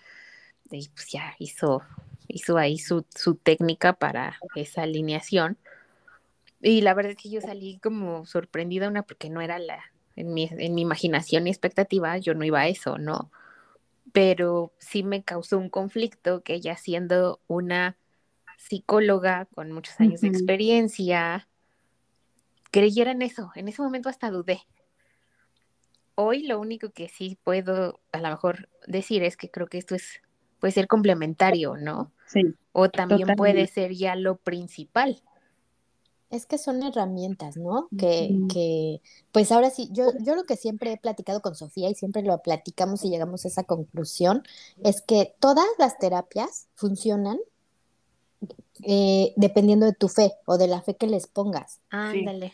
Y 0.72 0.88
pues 0.90 1.08
ya 1.12 1.36
hizo, 1.40 1.82
hizo 2.28 2.58
ahí 2.58 2.78
su, 2.78 3.06
su 3.16 3.36
técnica 3.36 3.94
para 3.94 4.38
esa 4.56 4.84
alineación. 4.84 5.58
Y 6.62 6.82
la 6.82 6.94
verdad 6.94 7.12
es 7.12 7.18
que 7.18 7.30
yo 7.30 7.42
salí 7.42 7.80
como 7.80 8.26
sorprendida, 8.26 8.88
una 8.88 9.04
porque 9.04 9.30
no 9.30 9.42
era 9.42 9.60
la, 9.60 9.80
en 10.16 10.34
mi, 10.34 10.50
en 10.52 10.74
mi 10.74 10.82
imaginación 10.82 11.48
y 11.48 11.50
expectativa, 11.52 12.18
yo 12.18 12.34
no 12.34 12.44
iba 12.44 12.62
a 12.62 12.68
eso, 12.68 12.98
¿no? 12.98 13.32
Pero 14.12 14.74
sí 14.80 15.04
me 15.04 15.24
causó 15.24 15.58
un 15.58 15.70
conflicto 15.70 16.42
que 16.42 16.56
ella 16.56 16.76
siendo 16.76 17.40
una 17.48 17.98
psicóloga 18.58 19.46
con 19.54 19.72
muchos 19.72 20.00
años 20.00 20.22
de 20.22 20.30
experiencia, 20.30 21.48
creyera 22.72 23.12
en 23.12 23.22
eso. 23.22 23.52
En 23.56 23.68
ese 23.68 23.82
momento 23.82 24.10
hasta 24.10 24.32
dudé. 24.32 24.62
Hoy 26.16 26.48
lo 26.48 26.60
único 26.60 26.90
que 26.90 27.10
sí 27.10 27.38
puedo 27.44 28.00
a 28.12 28.20
lo 28.20 28.30
mejor 28.30 28.70
decir 28.88 29.22
es 29.24 29.38
que 29.38 29.52
creo 29.52 29.68
que 29.68 29.78
esto 29.78 29.94
es 29.94 30.22
puede 30.60 30.72
ser 30.72 30.88
complementario, 30.88 31.78
¿no? 31.78 32.12
Sí. 32.26 32.56
O 32.72 32.90
también 32.90 33.36
puede 33.36 33.68
ser 33.68 33.94
ya 33.94 34.16
lo 34.16 34.38
principal. 34.38 35.22
Es 36.30 36.46
que 36.46 36.58
son 36.58 36.84
herramientas, 36.84 37.56
¿no? 37.56 37.88
Que, 37.98 38.38
que, 38.52 39.02
pues 39.32 39.52
ahora 39.52 39.70
sí, 39.70 39.90
yo, 39.94 40.12
yo 40.20 40.36
lo 40.36 40.44
que 40.44 40.58
siempre 40.58 40.92
he 40.92 40.98
platicado 40.98 41.42
con 41.42 41.56
Sofía 41.56 41.90
y 41.90 41.96
siempre 41.96 42.22
lo 42.22 42.38
platicamos 42.42 43.06
y 43.06 43.10
llegamos 43.10 43.46
a 43.46 43.48
esa 43.48 43.64
conclusión, 43.64 44.44
es 44.84 45.02
que 45.02 45.36
todas 45.40 45.66
las 45.78 45.98
terapias 45.98 46.68
funcionan 46.76 47.38
eh, 48.84 49.34
dependiendo 49.36 49.86
de 49.86 49.94
tu 49.94 50.08
fe 50.08 50.34
o 50.46 50.58
de 50.58 50.68
la 50.68 50.82
fe 50.82 50.96
que 50.96 51.08
les 51.08 51.28
pongas. 51.28 51.80
Ándale. 51.90 52.54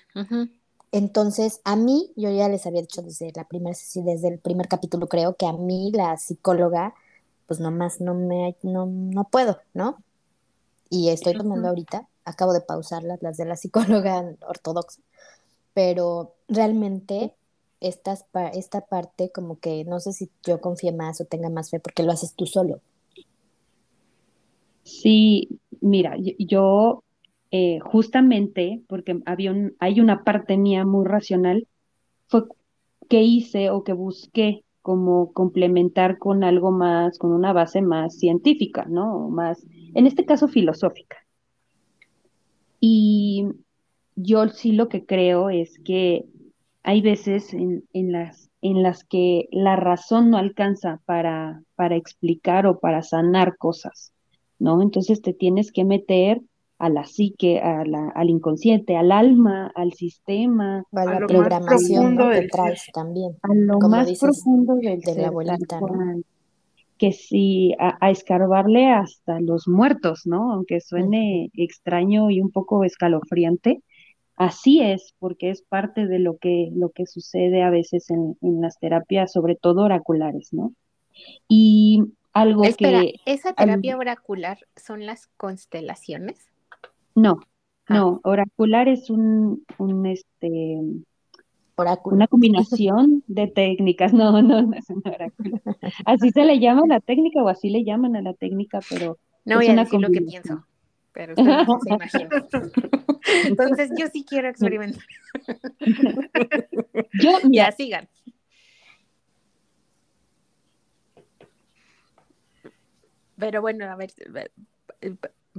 Entonces, 0.92 1.60
a 1.64 1.76
mí, 1.76 2.12
yo 2.16 2.30
ya 2.30 2.48
les 2.48 2.66
había 2.66 2.82
dicho 2.82 3.02
desde 3.02 3.32
la 3.36 3.48
primera 3.48 3.76
desde 3.96 4.28
el 4.28 4.40
primer 4.40 4.68
capítulo, 4.68 5.08
creo 5.08 5.36
que 5.36 5.48
a 5.48 5.54
mí 5.54 5.92
la 5.92 6.16
psicóloga, 6.18 6.94
pues 7.48 7.60
nomás 7.60 8.00
no 8.00 8.14
me, 8.14 8.56
no, 8.62 8.86
no 8.86 9.24
puedo, 9.26 9.60
¿no? 9.74 9.98
Y 10.90 11.10
estoy 11.10 11.36
tomando 11.36 11.70
ahorita, 11.70 12.08
acabo 12.26 12.54
de 12.54 12.62
pausarlas, 12.62 13.22
las 13.22 13.38
de 13.38 13.46
la 13.46 13.56
psicóloga 13.56 14.36
ortodoxa, 14.48 15.02
pero 15.74 16.36
realmente 16.48 17.34
estas, 17.80 18.26
esta 18.54 18.82
parte 18.82 19.32
como 19.32 19.60
que 19.60 19.84
no 19.86 20.00
sé 20.00 20.14
si 20.14 20.30
yo 20.46 20.62
confíe 20.62 20.92
más 20.94 21.20
o 21.22 21.26
tenga 21.26 21.50
más 21.50 21.70
fe 21.70 21.80
porque 21.80 22.04
lo 22.04 22.12
haces 22.12 22.34
tú 22.36 22.46
solo. 22.46 22.82
Sí, 24.84 25.60
mira, 25.82 26.16
yo 26.38 27.04
eh, 27.52 27.80
justamente 27.80 28.82
porque 28.88 29.20
había 29.26 29.54
hay 29.80 30.02
una 30.02 30.24
parte 30.24 30.58
mía 30.58 30.86
muy 30.86 31.06
racional, 31.06 31.68
fue 32.28 32.44
que 33.10 33.22
hice 33.22 33.70
o 33.70 33.84
que 33.84 33.94
busqué 33.94 34.64
como 34.82 35.32
complementar 35.32 36.18
con 36.18 36.44
algo 36.44 36.72
más, 36.72 37.18
con 37.18 37.32
una 37.32 37.54
base 37.54 37.82
más 37.82 38.18
científica, 38.18 38.86
¿no? 38.90 39.30
Más, 39.30 39.66
en 39.96 40.08
este 40.08 40.26
caso, 40.26 40.48
filosófica. 40.48 41.23
Y 42.86 43.48
yo 44.18 44.50
sí 44.50 44.74
lo 44.74 44.90
que 44.90 45.06
creo 45.06 45.50
es 45.50 45.80
que 45.86 46.26
hay 46.84 47.02
veces 47.02 47.54
en, 47.54 47.86
las, 47.94 48.50
en 48.62 48.84
las 48.84 49.06
que 49.06 49.48
la 49.54 49.78
razón 49.78 50.30
no 50.30 50.38
alcanza 50.38 51.00
para, 51.06 51.64
para 51.76 51.96
explicar 51.96 52.68
o 52.68 52.82
para 52.82 53.02
sanar 53.02 53.56
cosas, 53.56 54.12
¿no? 54.60 54.82
Entonces 54.82 55.22
te 55.22 55.34
tienes 55.34 55.72
que 55.72 55.86
meter 55.86 56.42
a 56.78 56.90
la 56.90 57.06
psique, 57.06 57.62
a 57.62 57.86
la, 57.86 58.10
al 58.10 58.30
inconsciente, 58.30 58.98
al 58.98 59.14
alma, 59.14 59.72
al 59.76 59.94
sistema. 59.94 60.84
A 60.92 61.06
la 61.06 61.26
programación 61.26 62.18
que 62.18 62.50
traes 62.50 62.84
también. 62.94 63.38
A 63.44 63.54
lo 63.54 63.80
más 63.80 64.20
profundo 64.20 64.76
del 64.76 65.00
de 65.00 65.16
la 65.22 65.28
abuelita, 65.30 65.80
Que 67.04 67.12
sí, 67.12 67.76
a, 67.80 68.12
escarbarle 68.12 68.90
hasta 68.90 69.42
los 69.42 69.68
muertos, 69.68 70.22
¿no? 70.24 70.54
Aunque 70.54 70.80
suene 70.80 71.50
extraño 71.54 72.30
y 72.30 72.40
un 72.40 72.50
poco 72.50 72.86
escalofriante, 72.86 73.84
así 74.38 74.80
es, 74.80 75.14
porque 75.20 75.50
es 75.50 75.64
parte 75.64 76.08
de 76.08 76.20
lo 76.20 76.38
que, 76.38 76.70
lo 76.74 76.92
que 76.92 77.06
sucede 77.06 77.62
a 77.62 77.70
veces 77.70 78.10
en, 78.10 78.38
en 78.42 78.62
las 78.62 78.80
terapias, 78.80 79.34
sobre 79.34 79.58
todo 79.58 79.82
oraculares, 79.82 80.54
¿no? 80.54 80.74
Y 81.50 82.04
algo 82.32 82.64
Espera, 82.64 83.02
que... 83.02 83.16
¿esa 83.26 83.52
terapia 83.52 83.98
oracular 83.98 84.60
son 84.78 85.06
las 85.06 85.28
constelaciones? 85.36 86.48
No, 87.16 87.42
ah. 87.90 87.96
no, 87.96 88.22
oracular 88.24 88.88
es 88.88 89.10
un, 89.10 89.66
un 89.78 90.06
este, 90.06 90.80
una 92.06 92.28
combinación 92.28 93.24
de 93.28 93.48
técnicas. 93.48 94.14
No, 94.14 94.42
no, 94.42 94.62
no 94.62 94.76
es 94.76 94.90
un 94.90 95.02
oráculo. 95.06 95.60
Así 96.06 96.32
se 96.32 96.46
le 96.46 96.60
llama 96.60 96.84
la 96.88 97.00
técnica 97.00 97.42
o 97.44 97.50
así 97.50 97.70
le 97.70 97.84
llaman 97.84 98.16
a 98.16 98.22
la 98.22 98.34
técnica, 98.34 98.80
pero 98.90 99.18
no 99.46 99.58
voy 99.58 99.68
a 99.68 99.76
decir 99.76 100.00
lo 100.00 100.10
que 100.10 100.22
pienso, 100.22 100.66
pero 101.14 101.36
no 101.36 101.80
se 101.80 101.94
imagina. 101.94 102.30
Entonces 103.46 103.92
yo 103.98 104.08
sí 104.08 104.26
quiero 104.28 104.50
experimentar. 104.50 105.04
yo, 107.14 107.32
ya 107.52 107.72
sigan. 107.72 108.08
Pero 113.38 113.62
bueno, 113.62 113.86
a 113.86 113.96
ver, 113.96 114.12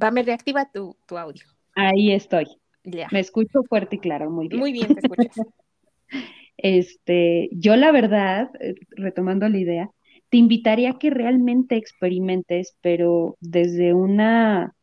Va, 0.00 0.10
me 0.10 0.22
reactiva 0.22 0.70
tu, 0.70 0.96
audio. 1.10 1.44
Ahí 1.74 2.12
estoy. 2.12 2.46
Me 3.12 3.20
escucho 3.20 3.62
fuerte 3.68 3.96
y 3.96 3.98
claro, 3.98 4.30
muy 4.30 4.48
bien. 4.48 4.60
Muy 4.60 4.72
bien, 4.72 4.94
te 4.94 5.00
escuchas. 5.00 5.36
este, 6.56 7.48
yo 7.52 7.76
la 7.76 7.92
verdad, 7.92 8.50
eh, 8.60 8.74
retomando 8.90 9.48
la 9.48 9.58
idea, 9.58 9.90
te 10.30 10.38
invitaría 10.38 10.90
a 10.90 10.98
que 10.98 11.10
realmente 11.10 11.76
experimentes, 11.76 12.76
pero 12.80 13.36
desde 13.40 13.94
una, 13.94 14.74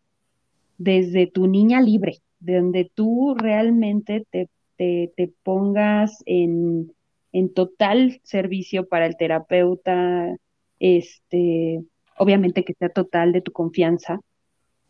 desde 0.78 1.28
tu 1.28 1.48
niña 1.48 1.82
libre, 1.82 2.20
de 2.40 2.56
donde 2.56 2.92
tú 2.94 3.36
realmente 3.38 4.26
te, 4.30 4.50
te, 4.78 5.12
te 5.16 5.32
pongas 5.44 6.24
en, 6.26 6.94
en 7.32 7.54
total 7.54 8.20
servicio 8.24 8.88
para 8.88 9.06
el 9.06 9.18
terapeuta, 9.18 10.36
este, 10.80 11.84
obviamente 12.18 12.64
que 12.64 12.74
sea 12.74 12.90
total 12.90 13.32
de 13.32 13.42
tu 13.42 13.52
confianza, 13.52 14.20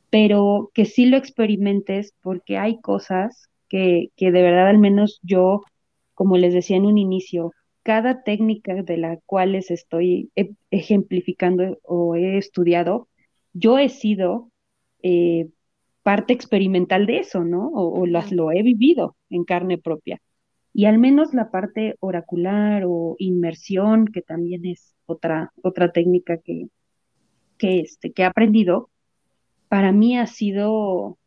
pero 0.10 0.72
que 0.74 0.86
sí 0.86 1.06
lo 1.06 1.18
experimentes 1.18 2.14
porque 2.22 2.58
hay 2.58 2.80
cosas 2.82 3.48
que, 3.68 4.10
que 4.16 4.32
de 4.32 4.42
verdad 4.42 4.68
al 4.68 4.78
menos 4.78 5.20
yo, 5.24 5.62
como 6.22 6.38
les 6.38 6.54
decía 6.54 6.78
en 6.78 6.86
un 6.86 7.00
inicio, 7.00 7.52
cada 7.82 8.22
técnica 8.22 8.84
de 8.84 8.96
la 8.96 9.18
cual 9.26 9.54
les 9.54 9.72
estoy 9.72 10.30
e, 10.36 10.52
ejemplificando 10.70 11.80
o 11.82 12.16
he 12.16 12.38
estudiado, 12.38 13.08
yo 13.54 13.80
he 13.80 13.90
sido 13.90 14.52
eh, 15.02 15.50
parte 16.04 16.32
experimental 16.34 17.08
de 17.08 17.18
eso, 17.18 17.44
¿no? 17.44 17.70
O, 17.70 18.06
las, 18.06 18.32
lo 18.32 18.52
he 18.52 18.62
vivido 18.62 19.16
en 19.32 19.46
carne 19.46 19.80
propia. 19.80 20.22
Y 20.74 20.86
al 20.86 21.00
menos 21.00 21.34
la 21.34 21.50
parte 21.50 21.96
oracular 22.02 22.84
o 22.86 23.16
inmersión, 23.18 24.06
que 24.06 24.22
también 24.22 24.64
es 24.68 24.94
otra, 25.08 25.52
otra 25.64 25.92
técnica 25.92 26.38
que, 26.38 26.68
que, 27.58 27.80
este, 27.80 28.12
que 28.14 28.22
he 28.22 28.26
aprendido, 28.26 28.92
para 29.70 29.92
mí 29.92 30.20
ha 30.20 30.28
sido 30.28 31.18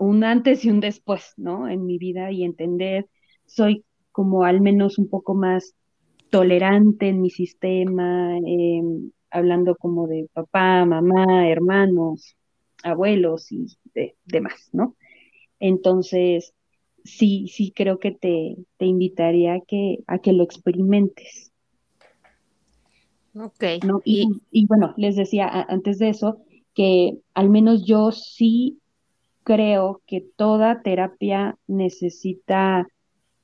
un 0.00 0.24
antes 0.24 0.64
y 0.64 0.70
un 0.70 0.80
después, 0.80 1.32
¿no? 1.36 1.68
En 1.68 1.86
mi 1.86 1.96
vida 1.96 2.32
y 2.32 2.42
entender, 2.42 3.06
soy 3.46 3.84
como 4.20 4.44
al 4.44 4.60
menos 4.60 4.98
un 4.98 5.08
poco 5.08 5.32
más 5.32 5.74
tolerante 6.28 7.08
en 7.08 7.22
mi 7.22 7.30
sistema, 7.30 8.36
em, 8.36 9.12
hablando 9.30 9.74
como 9.76 10.06
de 10.08 10.28
papá, 10.34 10.84
mamá, 10.84 11.48
hermanos, 11.48 12.36
abuelos 12.82 13.50
y 13.50 13.78
demás, 14.26 14.68
¿no? 14.74 14.94
Entonces, 15.58 16.52
sí, 17.02 17.48
sí 17.48 17.72
creo 17.74 17.98
que 17.98 18.10
te, 18.10 18.58
te 18.76 18.84
invitaría 18.84 19.54
a 19.54 19.60
que, 19.62 20.00
a 20.06 20.18
que 20.18 20.34
lo 20.34 20.44
experimentes. 20.44 21.50
Ok. 23.34 23.64
Y, 24.04 24.28
y, 24.50 24.66
bueno, 24.66 24.92
les 24.98 25.16
decía 25.16 25.48
antes 25.48 25.98
de 25.98 26.10
eso, 26.10 26.42
que 26.74 27.16
al 27.32 27.48
menos 27.48 27.86
yo 27.86 28.12
sí 28.12 28.80
creo 29.44 30.02
que 30.06 30.20
toda 30.36 30.82
terapia 30.82 31.56
necesita, 31.66 32.86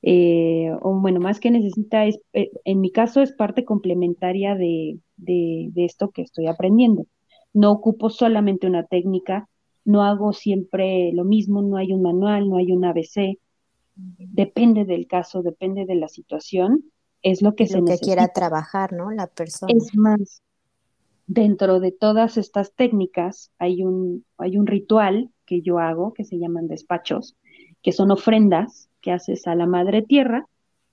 eh, 0.01 0.71
o 0.81 0.93
bueno, 0.99 1.19
más 1.19 1.39
que 1.39 1.51
necesita, 1.51 2.05
es, 2.05 2.19
eh, 2.33 2.51
en 2.65 2.81
mi 2.81 2.91
caso 2.91 3.21
es 3.21 3.31
parte 3.33 3.65
complementaria 3.65 4.55
de, 4.55 4.99
de, 5.17 5.69
de 5.71 5.85
esto 5.85 6.11
que 6.11 6.21
estoy 6.21 6.47
aprendiendo. 6.47 7.05
No 7.53 7.71
ocupo 7.71 8.09
solamente 8.09 8.67
una 8.67 8.83
técnica, 8.83 9.47
no 9.85 10.03
hago 10.03 10.33
siempre 10.33 11.11
lo 11.13 11.23
mismo, 11.23 11.61
no 11.61 11.77
hay 11.77 11.93
un 11.93 12.01
manual, 12.01 12.49
no 12.49 12.57
hay 12.57 12.71
un 12.71 12.85
ABC. 12.85 13.39
Depende 13.95 14.85
del 14.85 15.07
caso, 15.07 15.41
depende 15.41 15.85
de 15.85 15.95
la 15.95 16.07
situación, 16.07 16.91
es 17.23 17.41
lo 17.41 17.55
que 17.55 17.65
se 17.65 17.83
que 17.83 17.97
quiera 17.97 18.27
trabajar, 18.27 18.93
¿no? 18.93 19.09
La 19.09 19.25
persona. 19.25 19.73
Es 19.75 19.95
más, 19.95 20.43
Dentro 21.27 21.81
de 21.81 21.91
todas 21.91 22.37
estas 22.37 22.73
técnicas 22.73 23.51
hay 23.59 23.83
un, 23.83 24.25
hay 24.37 24.57
un 24.57 24.65
ritual 24.65 25.29
que 25.45 25.61
yo 25.61 25.77
hago 25.77 26.13
que 26.13 26.23
se 26.23 26.39
llaman 26.39 26.69
despachos, 26.69 27.35
que 27.83 27.91
son 27.91 28.11
ofrendas 28.11 28.89
que 29.07 29.13
haces 29.13 29.47
a 29.47 29.55
la 29.55 29.65
madre 29.65 30.01
tierra 30.01 30.49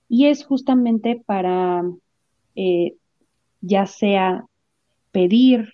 y 0.07 0.27
es 0.27 0.45
justamente 0.45 1.21
para 1.25 1.83
eh, 2.55 2.95
ya 3.59 3.85
sea 3.87 4.45
pedir 5.11 5.73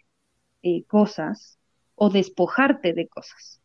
eh, 0.63 0.83
cosas 0.85 1.59
o 1.93 2.09
despojarte 2.09 2.93
de 2.93 3.07
cosas. 3.07 3.61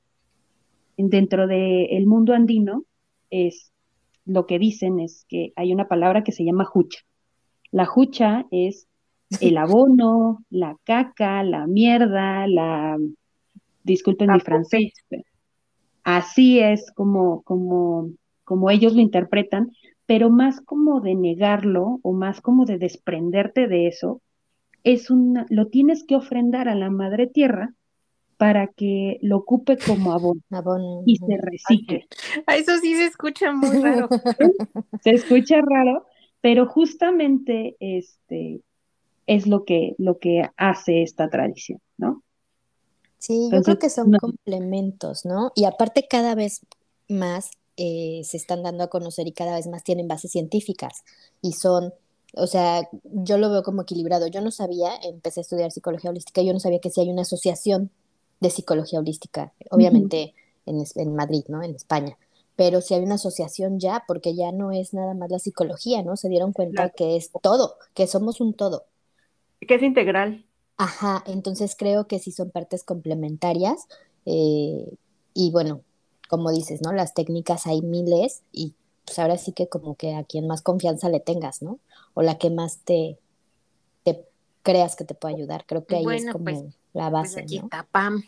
Dentro 0.98 1.46
del 1.46 2.06
mundo 2.06 2.34
andino 2.34 2.84
es 3.30 3.72
lo 4.26 4.44
que 4.44 4.58
dicen 4.58 5.00
es 5.00 5.24
que 5.26 5.54
hay 5.56 5.72
una 5.72 5.88
palabra 5.88 6.22
que 6.22 6.32
se 6.32 6.44
llama 6.44 6.66
jucha. 6.66 7.00
La 7.70 7.86
jucha 7.86 8.44
es 8.50 8.88
el 9.40 9.56
abono, 9.56 10.44
la 10.50 10.76
caca, 10.84 11.42
la 11.44 11.66
mierda, 11.66 12.46
la, 12.46 12.98
disculpen 13.84 14.32
mi 14.32 14.40
francés, 14.40 14.92
así 16.04 16.60
es 16.60 16.92
como, 16.92 17.40
como, 17.40 18.10
como 18.46 18.70
ellos 18.70 18.94
lo 18.94 19.00
interpretan, 19.00 19.72
pero 20.06 20.30
más 20.30 20.60
como 20.60 21.00
de 21.00 21.16
negarlo 21.16 21.98
o 22.02 22.12
más 22.12 22.40
como 22.40 22.64
de 22.64 22.78
desprenderte 22.78 23.66
de 23.66 23.88
eso, 23.88 24.22
es 24.84 25.10
una, 25.10 25.46
lo 25.50 25.66
tienes 25.66 26.04
que 26.04 26.14
ofrendar 26.14 26.68
a 26.68 26.76
la 26.76 26.88
madre 26.88 27.26
tierra 27.26 27.74
para 28.36 28.68
que 28.68 29.18
lo 29.20 29.38
ocupe 29.38 29.76
como 29.76 30.12
abono, 30.12 30.42
y 31.06 31.16
se 31.16 31.36
recicle. 31.38 32.06
Eso 32.56 32.78
sí 32.78 32.94
se 32.94 33.06
escucha 33.06 33.52
muy 33.52 33.68
raro. 33.82 34.08
se 35.02 35.10
escucha 35.10 35.60
raro, 35.60 36.06
pero 36.40 36.66
justamente 36.66 37.76
este 37.80 38.60
es 39.26 39.48
lo 39.48 39.64
que, 39.64 39.96
lo 39.98 40.18
que 40.18 40.48
hace 40.56 41.02
esta 41.02 41.28
tradición, 41.28 41.80
¿no? 41.98 42.22
Sí, 43.18 43.48
yo 43.50 43.60
creo 43.62 43.78
que 43.80 43.90
son 43.90 44.12
complementos, 44.12 45.24
¿no? 45.24 45.50
Y 45.56 45.64
aparte 45.64 46.06
cada 46.08 46.36
vez 46.36 46.64
más 47.08 47.50
eh, 47.76 48.22
se 48.24 48.36
están 48.36 48.62
dando 48.62 48.84
a 48.84 48.88
conocer 48.88 49.26
y 49.26 49.32
cada 49.32 49.56
vez 49.56 49.66
más 49.66 49.84
tienen 49.84 50.08
bases 50.08 50.30
científicas 50.32 51.04
y 51.42 51.52
son, 51.52 51.92
o 52.34 52.46
sea, 52.46 52.88
yo 53.04 53.38
lo 53.38 53.50
veo 53.50 53.62
como 53.62 53.82
equilibrado. 53.82 54.26
Yo 54.28 54.40
no 54.40 54.50
sabía, 54.50 54.90
empecé 55.02 55.40
a 55.40 55.42
estudiar 55.42 55.70
psicología 55.72 56.10
holística, 56.10 56.42
yo 56.42 56.52
no 56.52 56.60
sabía 56.60 56.80
que 56.80 56.90
si 56.90 57.00
hay 57.00 57.10
una 57.10 57.22
asociación 57.22 57.90
de 58.40 58.50
psicología 58.50 58.98
holística, 59.00 59.52
obviamente 59.70 60.34
en, 60.66 60.84
en 60.94 61.14
Madrid, 61.14 61.44
¿no? 61.48 61.62
En 61.62 61.74
España 61.74 62.18
pero 62.56 62.80
si 62.80 62.94
hay 62.94 63.02
una 63.02 63.16
asociación 63.16 63.78
ya, 63.78 64.04
porque 64.08 64.34
ya 64.34 64.50
no 64.50 64.72
es 64.72 64.94
nada 64.94 65.12
más 65.12 65.30
la 65.30 65.38
psicología, 65.38 66.02
¿no? 66.02 66.16
Se 66.16 66.30
dieron 66.30 66.54
cuenta 66.54 66.88
que 66.88 67.16
es 67.16 67.30
todo, 67.42 67.76
que 67.92 68.06
somos 68.06 68.40
un 68.40 68.54
todo 68.54 68.86
que 69.66 69.74
es 69.74 69.82
integral. 69.82 70.44
Ajá, 70.78 71.22
entonces 71.26 71.74
creo 71.76 72.06
que 72.06 72.18
sí 72.18 72.32
son 72.32 72.50
partes 72.50 72.84
complementarias. 72.84 73.86
eh, 74.26 74.90
y 75.34 75.50
bueno, 75.50 75.82
como 76.28 76.50
dices, 76.52 76.82
¿no? 76.82 76.92
Las 76.92 77.14
técnicas 77.14 77.66
hay 77.66 77.82
miles 77.82 78.42
y 78.52 78.74
pues 79.04 79.18
ahora 79.18 79.38
sí 79.38 79.52
que 79.52 79.68
como 79.68 79.96
que 79.96 80.14
a 80.14 80.24
quien 80.24 80.46
más 80.46 80.62
confianza 80.62 81.08
le 81.08 81.20
tengas, 81.20 81.62
¿no? 81.62 81.78
O 82.14 82.22
la 82.22 82.38
que 82.38 82.50
más 82.50 82.78
te, 82.84 83.18
te 84.04 84.24
creas 84.62 84.96
que 84.96 85.04
te 85.04 85.14
puede 85.14 85.34
ayudar. 85.36 85.64
Creo 85.66 85.86
que 85.86 85.96
ahí 85.96 86.14
es 86.14 86.26
Bueno, 86.26 86.32
como 86.32 86.44
pues, 86.44 86.64
la 86.92 87.10
pues 87.10 87.12
base, 87.12 87.40
aquí 87.40 87.58
¿no? 87.58 87.64
está 87.64 87.84
Pam. 87.90 88.22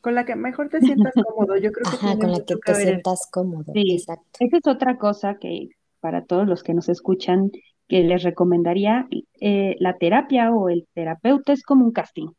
Con 0.00 0.14
la 0.14 0.24
que 0.24 0.36
mejor 0.36 0.68
te 0.68 0.80
sientas 0.82 1.14
cómodo, 1.18 1.56
yo 1.56 1.72
creo 1.72 1.86
que 1.86 1.96
Ajá, 1.96 2.18
con 2.18 2.30
la 2.32 2.40
que 2.40 2.44
que 2.44 2.56
te 2.56 2.72
ver. 2.72 2.82
sientas 2.82 3.26
cómodo, 3.30 3.72
Sí, 3.72 3.94
exacto. 3.94 4.38
esa 4.38 4.56
es 4.58 4.66
otra 4.66 4.98
cosa 4.98 5.38
que 5.38 5.70
para 6.00 6.24
todos 6.26 6.46
los 6.46 6.62
que 6.62 6.74
nos 6.74 6.88
escuchan, 6.88 7.50
que 7.88 8.02
les 8.04 8.22
recomendaría, 8.22 9.08
eh, 9.40 9.76
la 9.80 9.96
terapia 9.98 10.52
o 10.52 10.68
el 10.68 10.86
terapeuta 10.94 11.52
es 11.52 11.62
como 11.62 11.84
un 11.84 11.92
casting. 11.92 12.28
O 12.28 12.34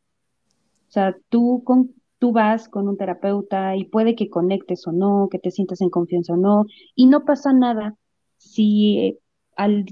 sea, 0.88 1.16
tú, 1.28 1.62
con, 1.64 1.94
tú 2.18 2.32
vas 2.32 2.68
con 2.68 2.88
un 2.88 2.96
terapeuta 2.96 3.76
y 3.76 3.84
puede 3.84 4.14
que 4.14 4.30
conectes 4.30 4.86
o 4.86 4.92
no, 4.92 5.28
que 5.30 5.38
te 5.38 5.50
sientas 5.50 5.80
en 5.80 5.90
confianza 5.90 6.34
o 6.34 6.36
no, 6.36 6.66
y 6.94 7.06
no 7.06 7.24
pasa 7.24 7.52
nada 7.52 7.96
si 8.38 8.98
eh, 8.98 9.18
al, 9.56 9.86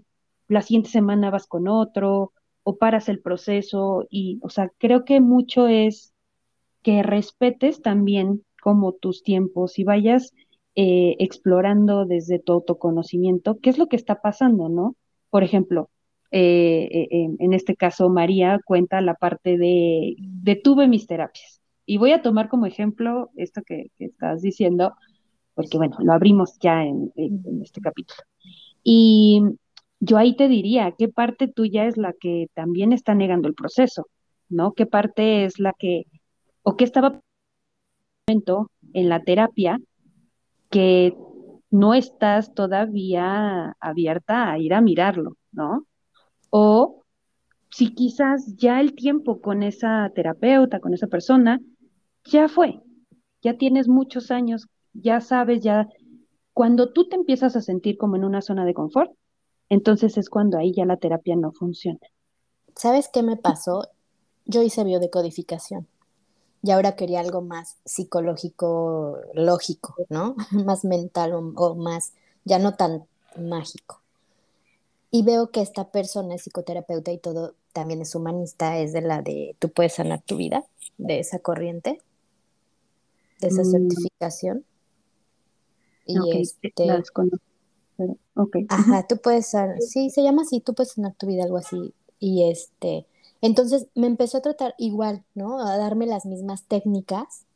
la 0.49 0.63
siguiente 0.63 0.91
semana 0.91 1.31
vas 1.31 1.47
con 1.47 1.69
otro 1.69 2.33
o 2.63 2.77
paras 2.77 3.09
el 3.09 3.21
proceso 3.21 4.07
y, 4.11 4.39
o 4.43 4.51
sea, 4.51 4.71
creo 4.79 5.05
que 5.05 5.21
mucho 5.21 5.67
es 5.69 6.13
que 6.83 7.03
respetes 7.03 7.83
también 7.83 8.45
como 8.63 8.93
tus 8.93 9.23
tiempos 9.23 9.79
y 9.79 9.85
vayas 9.85 10.33
eh, 10.77 11.17
explorando 11.19 12.05
desde 12.07 12.39
tu 12.39 12.53
autoconocimiento 12.53 13.59
qué 13.61 13.71
es 13.71 13.79
lo 13.79 13.89
que 13.89 13.97
está 13.97 14.21
pasando, 14.23 14.69
¿no? 14.69 14.97
Por 15.31 15.45
ejemplo, 15.45 15.91
eh, 16.31 17.09
en, 17.11 17.37
en 17.39 17.53
este 17.53 17.77
caso, 17.77 18.09
María 18.09 18.61
cuenta 18.65 19.01
la 19.01 19.15
parte 19.15 19.57
de 19.59 20.17
detuve 20.19 20.89
mis 20.89 21.07
terapias. 21.07 21.61
Y 21.87 21.99
voy 21.99 22.13
a 22.13 22.23
tomar 22.23 22.49
como 22.49 22.67
ejemplo 22.67 23.31
esto 23.37 23.63
que, 23.67 23.91
que 23.99 24.07
estás 24.07 24.43
diciendo, 24.43 24.95
porque 25.55 25.79
bueno, 25.79 25.97
lo 26.01 26.13
abrimos 26.13 26.59
ya 26.61 26.85
en, 26.85 27.13
en- 27.17 27.43
en 27.47 27.63
este 27.63 27.81
capítulo. 27.81 28.21
Y 28.85 29.43
yo 30.01 30.19
ahí 30.19 30.37
te 30.37 30.49
diría, 30.49 30.93
¿qué 30.99 31.09
parte 31.09 31.49
tuya 31.49 31.87
es 31.87 31.97
la 31.99 32.15
que 32.21 32.49
también 32.55 32.93
está 32.93 33.15
negando 33.15 33.49
el 33.49 33.55
proceso? 33.55 34.07
¿No? 34.49 34.75
¿Qué 34.75 34.87
parte 34.87 35.45
es 35.47 35.59
la 35.61 35.75
que, 35.79 36.05
o 36.63 36.77
qué 36.77 36.85
estaba 36.85 37.21
en 38.93 39.09
la 39.09 39.23
terapia 39.23 39.79
que 40.71 41.17
no 41.71 41.95
estás 41.95 42.55
todavía 42.55 43.77
abierta 43.81 44.51
a 44.51 44.59
ir 44.59 44.75
a 44.75 44.81
mirarlo, 44.81 45.37
¿no? 45.53 45.87
O 46.51 47.03
si 47.71 47.95
quizás 47.95 48.57
ya 48.57 48.81
el 48.81 48.95
tiempo 48.95 49.41
con 49.41 49.63
esa 49.63 50.11
terapeuta, 50.15 50.81
con 50.81 50.95
esa 50.95 51.09
persona, 51.09 51.61
ya 52.25 52.49
fue, 52.49 52.83
ya 53.43 53.57
tienes 53.59 53.89
muchos 53.89 54.31
años, 54.31 54.67
ya 54.93 55.21
sabes, 55.21 55.63
ya 55.63 55.89
cuando 56.53 56.93
tú 56.93 57.09
te 57.09 57.17
empiezas 57.17 57.57
a 57.57 57.61
sentir 57.61 57.99
como 57.99 58.17
en 58.17 58.25
una 58.25 58.43
zona 58.43 58.65
de 58.65 58.75
confort, 58.75 59.13
entonces 59.69 60.17
es 60.19 60.31
cuando 60.31 60.59
ahí 60.59 60.73
ya 60.73 60.85
la 60.85 60.97
terapia 60.97 61.37
no 61.37 61.53
funciona. 61.53 62.01
¿Sabes 62.77 63.09
qué 63.13 63.23
me 63.23 63.37
pasó? 63.37 63.89
Yo 64.47 64.63
hice 64.63 64.85
biodecodificación 64.85 65.87
y 66.63 66.71
ahora 66.71 66.97
quería 66.97 67.21
algo 67.21 67.43
más 67.43 67.77
psicológico, 67.85 69.19
lógico, 69.35 69.97
¿no? 70.09 70.35
Más 70.51 70.85
mental 70.85 71.35
o, 71.35 71.39
o 71.57 71.75
más, 71.75 72.15
ya 72.45 72.59
no 72.59 72.75
tan 72.75 73.05
mágico. 73.39 74.01
Y 75.11 75.23
veo 75.23 75.51
que 75.51 75.61
esta 75.61 75.91
persona 75.91 76.35
es 76.35 76.43
psicoterapeuta 76.43 77.13
y 77.13 77.19
todo, 77.19 77.55
también 77.73 78.01
es 78.01 78.15
humanista, 78.15 78.79
es 78.79 78.93
de 78.93 79.03
la 79.03 79.23
de 79.23 79.57
tú 79.59 79.71
puedes 79.71 79.95
sanar 79.95 80.23
tu 80.23 80.37
vida, 80.37 80.65
de 80.99 81.21
esa 81.21 81.39
corriente, 81.39 82.01
de 83.41 83.49
esa 83.49 83.63
Mm, 83.63 83.71
certificación. 83.71 84.65
Y 86.07 86.33
este, 86.41 87.05
pero. 87.97 88.19
Ajá, 88.69 89.07
tú 89.07 89.19
puedes 89.19 89.47
sanar, 89.49 89.81
sí, 89.81 90.11
se 90.11 90.23
llama 90.23 90.43
así, 90.43 90.61
tú 90.61 90.75
puedes 90.75 90.93
sanar 90.93 91.15
tu 91.17 91.27
vida, 91.27 91.45
algo 91.45 91.59
así. 91.59 91.95
Y 92.19 92.51
este, 92.51 93.07
entonces 93.41 93.89
me 93.95 94.07
empezó 94.07 94.39
a 94.39 94.43
tratar 94.43 94.75
igual, 94.79 95.25
¿no? 95.35 95.61
A 95.61 95.77
darme 95.79 96.07
las 96.07 96.27
mismas 96.27 96.65
técnicas 96.67 97.47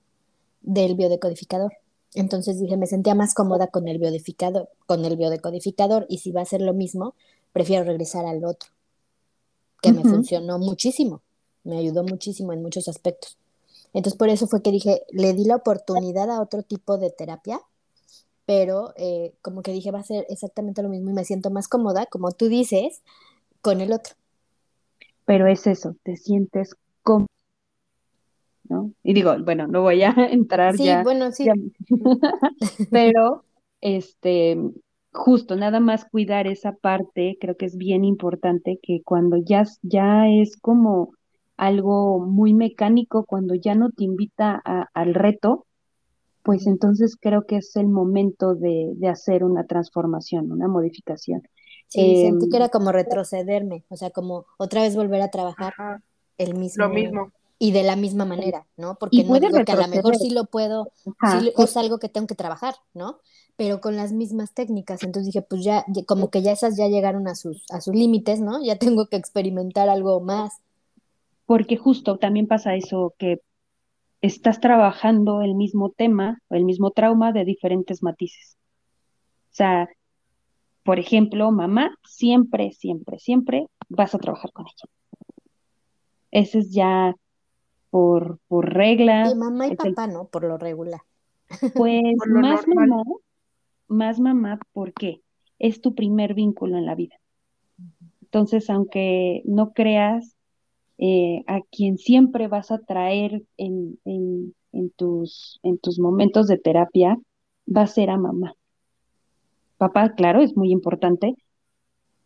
del 0.63 0.95
biodecodificador. 0.97 1.73
Entonces 2.15 2.61
dije, 2.61 2.77
me 2.77 2.87
sentía 2.87 3.15
más 3.15 3.35
cómoda 3.35 3.69
con 3.69 3.89
el 3.89 3.99
biodecodificador, 3.99 4.69
con 4.87 5.05
el 5.05 5.17
biodecodificador, 5.17 6.07
y 6.09 6.19
si 6.19 6.33
va 6.33 6.43
a 6.43 6.47
ser 6.47 6.63
lo 6.63 6.75
mismo, 6.75 7.15
prefiero 7.53 7.85
regresar 7.85 8.27
al 8.27 8.45
otro, 8.45 8.71
que 9.83 9.93
me 9.93 10.05
funcionó 10.05 10.59
muchísimo, 10.59 11.23
me 11.65 11.79
ayudó 11.79 12.05
muchísimo 12.05 12.53
en 12.53 12.63
muchos 12.63 12.89
aspectos. 12.89 13.39
Entonces 13.95 14.19
por 14.19 14.29
eso 14.29 14.47
fue 14.47 14.63
que 14.63 14.71
dije, 14.71 15.03
le 15.11 15.33
di 15.33 15.45
la 15.45 15.57
oportunidad 15.57 16.31
a 16.31 16.41
otro 16.41 16.63
tipo 16.63 16.99
de 16.99 17.11
terapia, 17.11 17.61
pero 18.47 18.93
eh, 18.97 19.35
como 19.43 19.63
que 19.63 19.73
dije, 19.73 19.91
va 19.91 20.01
a 20.01 20.05
ser 20.05 20.27
exactamente 20.29 20.83
lo 20.83 20.89
mismo 20.89 21.11
y 21.11 21.15
me 21.15 21.25
siento 21.25 21.51
más 21.51 21.69
cómoda, 21.69 22.07
como 22.07 22.31
tú 22.33 22.49
dices, 22.49 23.03
con 23.61 23.81
el 23.81 23.93
otro. 23.93 24.15
Pero 25.25 25.47
es 25.47 25.67
eso, 25.67 25.97
te 26.03 26.17
sientes 26.17 26.75
cómodo, 27.03 27.27
¿no? 28.69 28.93
Y 29.03 29.13
digo, 29.13 29.35
bueno, 29.45 29.67
no 29.67 29.83
voy 29.83 30.03
a 30.03 30.15
entrar 30.33 30.77
Sí, 30.77 30.85
ya, 30.85 31.03
bueno, 31.03 31.33
sí, 31.33 31.47
pero 32.91 33.45
este, 33.81 34.59
justo 35.13 35.57
nada 35.57 35.81
más 35.81 36.05
cuidar 36.05 36.47
esa 36.47 36.73
parte, 36.73 37.37
creo 37.41 37.57
que 37.57 37.67
es 37.67 37.77
bien 37.77 38.05
importante 38.05 38.79
que 38.83 39.03
cuando 39.05 39.37
ya, 39.37 39.65
ya 39.83 40.29
es 40.29 40.57
como 40.57 41.13
algo 41.59 42.21
muy 42.21 42.55
mecánico, 42.55 43.27
cuando 43.27 43.55
ya 43.57 43.77
no 43.77 43.91
te 43.93 44.05
invita 44.05 44.63
a- 44.65 44.89
al 44.95 45.15
reto, 45.15 45.67
pues 46.43 46.67
entonces 46.67 47.17
creo 47.21 47.47
que 47.47 47.57
es 47.59 47.77
el 47.77 47.89
momento 47.89 48.55
de, 48.55 48.93
de 48.97 49.09
hacer 49.09 49.45
una 49.45 49.67
transformación, 49.67 50.53
una 50.53 50.69
modificación. 50.69 51.43
sí, 51.89 52.17
sentí 52.17 52.47
Em, 52.47 52.49
que 52.49 52.57
era 52.57 52.69
como 52.71 52.93
retrocederme, 52.93 53.85
o 53.89 53.97
sea, 53.97 54.11
como 54.11 54.47
otra 54.59 54.83
vez 54.83 54.97
volver 54.97 55.23
a 55.23 55.31
trabajar 55.31 55.75
Ajá, 55.77 56.03
el 56.39 56.55
lo 56.75 56.89
mismo 56.89 56.89
mismo. 56.89 57.33
y 57.59 57.73
de 57.73 57.83
la 57.85 57.97
misma 57.97 58.25
manera, 58.25 58.67
¿no? 58.77 58.97
Porque 58.99 59.25
no 59.25 59.41
digo 59.41 59.65
que 59.65 59.73
a 59.73 59.77
lo 59.77 59.89
mejor 59.89 60.17
sí 60.17 60.31
lo 60.31 60.47
puedo, 60.47 60.91
sí 61.23 61.53
ajá, 61.53 61.55
es 61.59 61.77
algo 61.77 61.99
que 61.99 62.09
tengo 62.09 62.27
que 62.29 62.35
trabajar, 62.37 62.77
¿no? 62.95 63.21
Pero 63.57 63.81
con 63.81 63.97
las 63.97 64.13
mismas 64.13 64.55
técnicas. 64.55 65.05
Entonces 65.05 65.27
dije, 65.35 65.43
pues 65.43 65.65
ya, 65.65 65.85
ya- 65.89 66.05
como 66.07 66.31
que 66.31 66.43
ya 66.43 66.53
esas 66.53 66.77
ya 66.77 66.89
llegaron 66.89 67.29
a 67.29 67.35
sus, 67.37 67.65
a 67.71 67.81
sus 67.81 67.95
límites, 67.95 68.41
¿no? 68.41 68.63
Ya 68.65 68.79
tengo 68.79 69.09
que 69.09 69.17
experimentar 69.17 69.89
algo 69.89 70.21
más. 70.21 70.53
Porque 71.49 71.79
justo 71.79 72.19
también 72.19 72.47
pasa 72.47 72.75
eso, 72.75 73.15
que 73.17 73.41
estás 74.21 74.61
trabajando 74.61 75.41
el 75.41 75.55
mismo 75.55 75.89
tema 75.89 76.43
o 76.49 76.55
el 76.57 76.67
mismo 76.67 76.91
trauma 76.91 77.33
de 77.33 77.47
diferentes 77.47 78.03
matices. 78.03 78.59
O 79.45 79.55
sea, 79.55 79.89
por 80.83 80.99
ejemplo, 80.99 81.51
mamá, 81.51 81.97
siempre, 82.05 82.73
siempre, 82.73 83.19
siempre 83.19 83.67
vas 83.89 84.15
a 84.15 84.19
trabajar 84.19 84.53
con 84.53 84.67
ella. 84.67 84.93
Ese 86.33 86.59
es 86.59 86.71
ya 86.71 87.15
por, 87.89 88.41
por 88.47 88.71
regla, 88.75 89.31
Sí, 89.31 89.35
mamá 89.35 89.69
y 89.69 89.71
el, 89.71 89.77
papá, 89.79 90.07
¿no? 90.07 90.29
Por 90.29 90.45
lo 90.45 90.59
regular. 90.59 91.01
pues 91.75 92.03
lo 92.27 92.41
más 92.41 92.69
normal. 92.69 92.89
mamá, 92.91 93.05
más 93.87 94.21
mamá, 94.21 94.59
¿por 94.75 94.93
qué? 94.93 95.23
Es 95.59 95.81
tu 95.81 95.95
primer 95.95 96.35
vínculo 96.35 96.77
en 96.77 96.85
la 96.85 96.95
vida. 96.95 97.17
Entonces, 98.21 98.69
aunque 98.69 99.41
no 99.47 99.73
creas, 99.73 100.37
eh, 100.99 101.45
a 101.47 101.61
quien 101.71 101.99
siempre 101.99 102.49
vas 102.49 102.71
a 102.71 102.79
traer 102.79 103.43
en, 103.57 103.99
en, 104.05 104.55
en 104.73 104.91
tus, 104.91 105.61
en 105.63 105.79
tus 105.79 105.99
momentos 105.99 106.49
de 106.49 106.59
terapia 106.59 107.19
va 107.75 107.83
a 107.83 107.87
ser 107.87 108.11
a 108.11 108.19
mamá. 108.19 108.55
Papá, 109.77 110.15
claro, 110.15 110.41
es 110.43 110.57
muy 110.57 110.71
importante, 110.71 111.35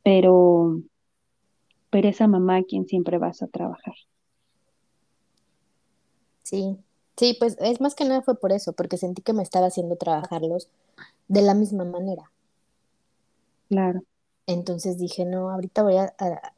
pero, 0.05 0.81
pero 1.91 2.09
es 2.09 2.21
a 2.21 2.27
mamá 2.27 2.57
a 2.57 2.65
quien 2.65 2.87
siempre 2.89 3.19
vas 3.19 3.41
a 3.41 3.47
trabajar. 3.47 3.95
Sí, 6.45 6.79
sí, 7.17 7.37
pues 7.39 7.57
es 7.61 7.81
más 7.81 7.95
que 7.97 8.05
nada 8.05 8.23
fue 8.23 8.39
por 8.39 8.53
eso, 8.53 8.73
porque 8.75 8.97
sentí 8.97 9.23
que 9.23 9.33
me 9.33 9.43
estaba 9.43 9.67
haciendo 9.67 9.97
trabajarlos 9.97 10.69
de 11.29 11.43
la 11.43 11.55
misma 11.55 11.85
manera. 11.85 12.31
Claro. 13.69 14.03
Entonces 14.47 14.99
dije, 14.99 15.25
no, 15.25 15.51
ahorita 15.51 15.83
voy 15.83 15.97
a, 15.97 16.15
a- 16.19 16.55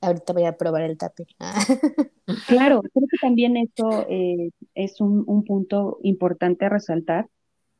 ahorita 0.00 0.32
voy 0.32 0.44
a 0.44 0.56
probar 0.56 0.82
el 0.82 0.96
tapping. 0.98 1.26
Claro, 2.46 2.80
creo 2.82 3.08
que 3.10 3.16
también 3.20 3.56
eso 3.56 4.06
eh, 4.08 4.50
es 4.76 5.00
un, 5.00 5.24
un 5.26 5.42
punto 5.42 5.98
importante 6.04 6.64
a 6.64 6.68
resaltar, 6.68 7.26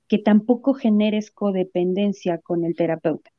que 0.08 0.18
tampoco 0.18 0.74
generes 0.74 1.30
codependencia 1.30 2.38
con 2.38 2.64
el 2.64 2.74
terapeuta, 2.74 3.30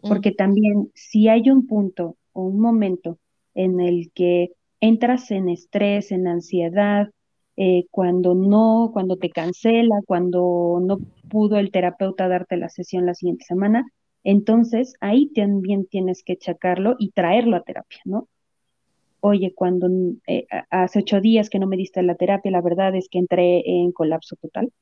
porque 0.00 0.32
también 0.32 0.90
si 0.96 1.28
hay 1.28 1.48
un 1.48 1.68
punto 1.68 2.16
o 2.32 2.42
un 2.42 2.58
momento 2.58 3.20
en 3.54 3.78
el 3.78 4.10
que 4.12 4.50
entras 4.80 5.30
en 5.30 5.48
estrés, 5.48 6.10
en 6.10 6.26
ansiedad, 6.26 7.08
eh, 7.56 7.86
cuando 7.90 8.34
no, 8.34 8.90
cuando 8.92 9.16
te 9.16 9.30
cancela, 9.30 9.96
cuando 10.06 10.78
no 10.80 10.98
pudo 11.28 11.58
el 11.58 11.70
terapeuta 11.70 12.28
darte 12.28 12.56
la 12.56 12.68
sesión 12.68 13.06
la 13.06 13.14
siguiente 13.14 13.44
semana, 13.44 13.84
entonces 14.24 14.94
ahí 15.00 15.32
también 15.32 15.86
tienes 15.86 16.22
que 16.22 16.36
checarlo 16.36 16.96
y 16.98 17.10
traerlo 17.10 17.56
a 17.56 17.62
terapia, 17.62 18.00
¿no? 18.04 18.28
oye, 19.20 19.52
cuando 19.54 19.88
eh, 20.26 20.46
hace 20.70 21.00
ocho 21.00 21.20
días 21.20 21.50
que 21.50 21.58
no 21.58 21.66
me 21.66 21.76
diste 21.76 22.02
la 22.02 22.14
terapia, 22.14 22.50
la 22.50 22.60
verdad 22.60 22.94
es 22.94 23.08
que 23.08 23.18
entré 23.18 23.62
en 23.66 23.92
colapso 23.92 24.36
total. 24.36 24.72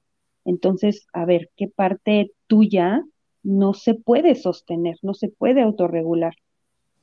Entonces, 0.45 1.07
a 1.13 1.25
ver, 1.25 1.51
¿qué 1.57 1.69
parte 1.69 2.33
tuya 2.47 3.05
no 3.43 3.75
se 3.75 3.95
puede 3.95 4.35
sostener, 4.35 4.97
no 5.03 5.15
se 5.15 5.29
puede 5.29 5.63
autorregular? 5.63 6.35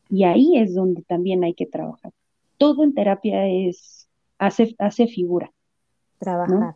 Y 0.09 0.23
ahí 0.23 0.57
es 0.57 0.75
donde 0.75 1.01
también 1.03 1.43
hay 1.43 1.53
que 1.53 1.65
trabajar. 1.65 2.11
Todo 2.57 2.83
en 2.83 2.93
terapia 2.93 3.47
es, 3.47 4.07
hace, 4.37 4.75
hace 4.77 5.07
figura. 5.07 5.51
Trabajar. 6.19 6.75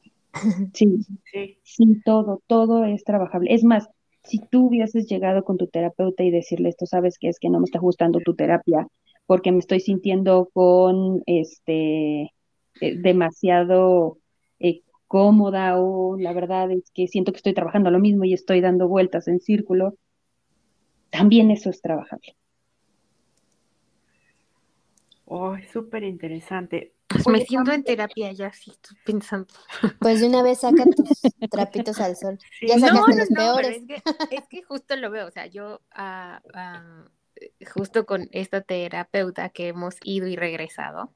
Sí, 0.74 1.00
sí, 1.32 1.58
sí, 1.64 2.02
todo, 2.04 2.42
todo 2.48 2.86
es 2.86 3.04
trabajable. 3.04 3.54
Es 3.54 3.64
más, 3.64 3.90
si 4.24 4.40
tú 4.40 4.68
hubieses 4.68 5.08
llegado 5.08 5.44
con 5.44 5.58
tu 5.58 5.68
terapeuta 5.68 6.24
y 6.24 6.32
decirle 6.32 6.70
esto, 6.70 6.86
sabes 6.86 7.18
que 7.18 7.30
es 7.30 7.40
que 7.40 7.50
no 7.50 7.60
me 7.60 7.66
está 7.66 7.80
gustando 7.80 8.20
tu 8.20 8.36
terapia 8.36 8.88
porque 9.26 9.52
me 9.52 9.60
estoy 9.60 9.80
sintiendo 9.80 10.50
con 10.54 11.22
este 11.26 12.34
eh, 12.82 12.98
demasiado 12.98 14.18
eh, 14.60 14.82
cómoda 15.08 15.80
o 15.80 16.18
la 16.18 16.34
verdad 16.34 16.72
es 16.72 16.90
que 16.94 17.08
siento 17.08 17.32
que 17.32 17.38
estoy 17.38 17.54
trabajando 17.54 17.92
lo 17.92 18.00
mismo 18.00 18.24
y 18.24 18.34
estoy 18.34 18.62
dando 18.62 18.88
vueltas 18.88 19.28
en 19.28 19.40
círculo, 19.40 19.96
también 21.10 21.52
eso 21.52 21.70
es 21.70 21.82
trabajable. 21.82 22.36
Oh, 25.26 25.58
súper 25.72 26.04
interesante. 26.04 26.94
Pues 27.08 27.28
me 27.28 27.46
siento 27.46 27.72
en 27.72 27.84
terapia 27.84 28.32
ya, 28.34 28.52
sí, 28.52 28.72
estoy 28.72 28.98
pensando. 29.06 29.54
Pues 30.00 30.20
de 30.20 30.28
una 30.28 30.44
vez 30.44 30.60
saca 30.60 30.84
tus 30.84 31.22
trapitos 31.50 32.00
al 32.00 32.16
sol. 32.16 32.38
Ya 32.62 32.80
sacaste 32.80 33.16
los 33.16 33.30
peores. 33.30 33.84
es, 34.32 34.48
que, 34.50 34.64
justo 34.64 34.96
lo 34.98 35.10
veo, 35.10 35.28
o 35.28 35.32
sea, 35.32 35.48
yo 35.48 35.82
ah, 35.92 36.42
ah, 36.54 37.06
justo 37.74 38.06
con 38.06 38.28
esta 38.32 38.62
terapeuta 38.62 39.50
que 39.50 39.70
hemos 39.70 39.96
ido 40.04 40.28
y 40.28 40.36
regresado, 40.36 41.14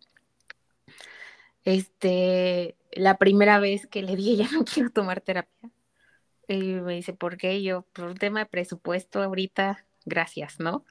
este, 1.64 2.76
la 2.94 3.18
primera 3.18 3.60
vez 3.60 3.86
que 3.88 4.02
le 4.02 4.16
dije, 4.16 4.44
ya 4.44 4.52
no 4.52 4.64
quiero 4.64 4.90
tomar 4.92 5.22
terapia, 5.22 5.70
y 6.48 6.74
me 6.74 6.96
dice, 6.96 7.14
¿por 7.14 7.38
qué? 7.38 7.62
yo, 7.62 7.84
por 7.94 8.06
un 8.06 8.18
tema 8.18 8.40
de 8.40 8.46
presupuesto 8.46 9.22
ahorita, 9.22 9.86
gracias, 10.06 10.60
¿no? 10.60 10.86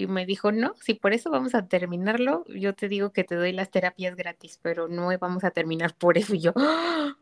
Y 0.00 0.06
me 0.06 0.26
dijo, 0.26 0.52
no, 0.52 0.76
si 0.80 0.94
por 0.94 1.12
eso 1.12 1.28
vamos 1.28 1.56
a 1.56 1.66
terminarlo, 1.66 2.44
yo 2.46 2.72
te 2.72 2.88
digo 2.88 3.10
que 3.10 3.24
te 3.24 3.34
doy 3.34 3.50
las 3.50 3.68
terapias 3.68 4.14
gratis, 4.14 4.60
pero 4.62 4.86
no 4.86 5.08
vamos 5.18 5.42
a 5.42 5.50
terminar 5.50 5.92
por 5.96 6.18
eso. 6.18 6.36
Y 6.36 6.38
yo, 6.38 6.52
¡ah! 6.54 7.16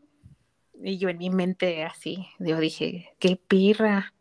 y 0.83 0.99
yo 0.99 1.09
en 1.09 1.17
mi 1.17 1.31
mente 1.31 1.85
así, 1.85 2.29
yo 2.39 2.61
dije, 2.61 3.15
qué 3.19 3.37
pirra, 3.37 4.13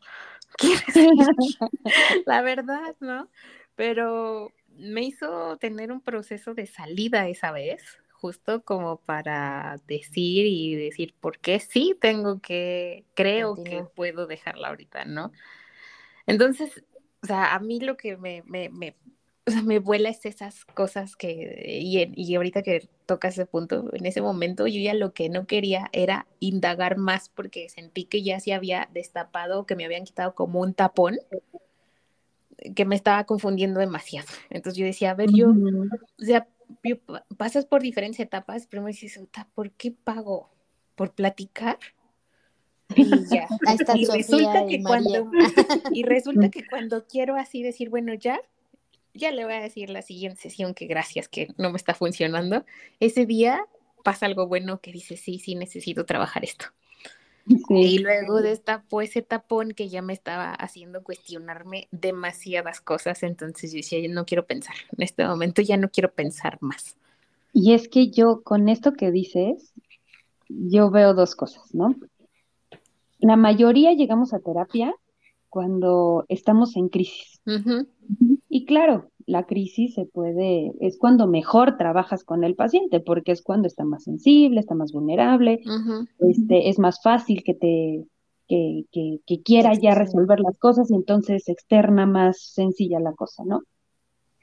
la 2.26 2.42
verdad, 2.44 2.96
¿no? 3.02 3.30
Pero 3.76 4.54
me 4.70 5.04
hizo 5.04 5.58
tener 5.58 5.92
un 5.92 6.00
proceso 6.00 6.54
de 6.54 6.66
salida 6.66 7.28
esa 7.28 7.52
vez, 7.52 7.84
justo 8.14 8.64
como 8.64 9.02
para 9.02 9.82
decir 9.86 10.46
y 10.46 10.76
decir 10.76 11.14
por 11.20 11.40
qué 11.40 11.60
sí 11.60 11.94
tengo 12.00 12.40
que, 12.40 13.04
creo 13.16 13.62
que 13.62 13.84
puedo 13.84 14.28
dejarla 14.28 14.70
ahorita, 14.70 15.04
¿no? 15.04 15.34
Entonces, 16.26 16.86
o 17.26 17.28
sea, 17.28 17.56
a 17.56 17.60
mí 17.60 17.80
lo 17.80 17.98
que 17.98 18.18
me, 18.18 18.44
me, 18.46 18.70
me, 18.70 18.96
o 19.48 19.52
sea, 19.52 19.64
me 19.64 19.80
vuela 19.80 20.10
es 20.10 20.28
esas 20.28 20.64
cosas 20.64 21.16
que, 21.16 21.64
y, 21.66 22.12
y 22.16 22.36
ahorita 22.36 22.62
que 22.62 22.88
toca 23.08 23.30
ese 23.30 23.48
punto, 23.48 23.90
en 23.94 24.06
ese 24.06 24.22
momento 24.22 24.68
yo 24.68 24.80
ya 24.80 24.94
lo 24.94 25.12
que 25.12 25.28
no 25.30 25.48
quería 25.48 25.90
era 25.92 26.28
indagar 26.40 26.98
más 26.98 27.30
porque 27.30 27.68
sentí 27.70 28.06
que 28.06 28.22
ya 28.22 28.40
se 28.40 28.54
había 28.54 28.90
destapado, 28.94 29.66
que 29.66 29.76
me 29.76 29.86
habían 29.86 30.04
quitado 30.04 30.36
como 30.36 30.62
un 30.62 30.76
tapón 30.76 31.18
que 32.76 32.86
me 32.86 32.96
estaba 32.96 33.24
confundiendo 33.24 33.80
demasiado. 33.80 34.28
Entonces 34.52 34.78
yo 34.78 34.86
decía, 34.86 35.12
a 35.12 35.16
ver, 35.16 35.32
yo, 35.34 35.50
o 35.50 36.24
sea, 36.24 36.48
pasas 37.38 37.66
por 37.66 37.82
diferentes 37.82 38.20
etapas, 38.20 38.68
pero 38.68 38.84
me 38.84 38.92
dices, 38.92 39.20
¿por 39.56 39.72
qué 39.72 39.90
pago? 39.92 40.52
¿Por 40.94 41.12
platicar? 41.12 41.80
Y 42.94 43.10
ya. 43.28 43.48
y 43.96 44.06
resulta 44.06 44.68
que 44.68 44.84
cuando 44.84 45.32
y 45.92 46.04
resulta 46.04 46.50
que 46.50 46.68
cuando 46.68 47.06
quiero 47.08 47.36
así 47.36 47.64
decir, 47.64 47.90
bueno, 47.90 48.14
ya, 48.14 48.40
ya 49.14 49.32
le 49.32 49.46
voy 49.46 49.54
a 49.54 49.62
decir 49.62 49.90
la 49.90 50.02
siguiente 50.02 50.42
sesión 50.42 50.74
que 50.74 50.86
gracias 50.86 51.28
que 51.28 51.48
no 51.58 51.72
me 51.72 51.78
está 51.78 51.94
funcionando. 51.94 52.66
Ese 53.00 53.26
día 53.26 53.66
pasa 54.04 54.28
algo 54.28 54.48
bueno 54.48 54.82
que 54.82 54.92
dice, 54.92 55.18
sí, 55.18 55.40
sí, 55.40 55.56
necesito 55.56 56.06
trabajar 56.06 56.44
esto. 56.44 56.68
Y 57.70 58.00
luego 58.00 58.42
de 58.42 58.52
esta, 58.52 58.84
pues 58.90 59.12
ese 59.12 59.22
tapón 59.22 59.74
que 59.74 59.88
ya 59.88 60.02
me 60.02 60.14
estaba 60.14 60.52
haciendo 60.52 61.04
cuestionarme 61.04 61.88
demasiadas 61.92 62.82
cosas, 62.82 63.22
entonces 63.22 63.72
yo 63.72 63.78
decía, 63.78 64.00
no 64.10 64.26
quiero 64.26 64.48
pensar, 64.48 64.76
en 64.98 65.04
este 65.04 65.26
momento 65.26 65.62
ya 65.62 65.78
no 65.78 65.90
quiero 65.90 66.12
pensar 66.12 66.58
más. 66.62 66.98
Y 67.54 67.74
es 67.74 67.88
que 67.88 68.10
yo, 68.10 68.42
con 68.44 68.68
esto 68.68 68.94
que 68.94 69.12
dices, 69.12 69.74
yo 70.50 70.90
veo 70.90 71.14
dos 71.14 71.36
cosas, 71.36 71.74
¿no? 71.74 71.96
La 73.26 73.38
mayoría 73.38 73.92
llegamos 73.94 74.36
a 74.36 74.40
terapia 74.40 74.94
cuando 75.50 76.26
estamos 76.28 76.76
en 76.76 76.90
crisis. 76.90 77.42
Y 78.50 78.66
claro, 78.66 79.10
la 79.26 79.48
crisis 79.48 79.96
se 79.96 80.06
puede, 80.06 80.74
es 80.80 81.00
cuando 81.00 81.26
mejor 81.26 81.76
trabajas 81.76 82.24
con 82.24 82.44
el 82.44 82.54
paciente, 82.54 83.00
porque 83.00 83.32
es 83.32 83.42
cuando 83.42 83.68
está 83.68 83.84
más 83.84 84.04
sensible, 84.04 84.60
está 84.60 84.76
más 84.76 84.92
vulnerable, 84.92 85.64
este, 86.20 86.70
es 86.70 86.78
más 86.78 87.02
fácil 87.02 87.44
que 87.44 87.56
te, 87.56 88.06
que, 88.48 88.84
que, 89.26 89.42
quiera 89.42 89.74
ya 89.74 89.96
resolver 89.96 90.40
las 90.40 90.60
cosas 90.60 90.92
y 90.92 90.94
entonces 90.94 91.50
externa 91.50 92.06
más 92.06 92.40
sencilla 92.40 93.00
la 93.00 93.14
cosa, 93.14 93.44
¿no? 93.44 93.64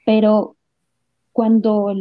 Pero 0.05 0.57
cuando 1.31 1.93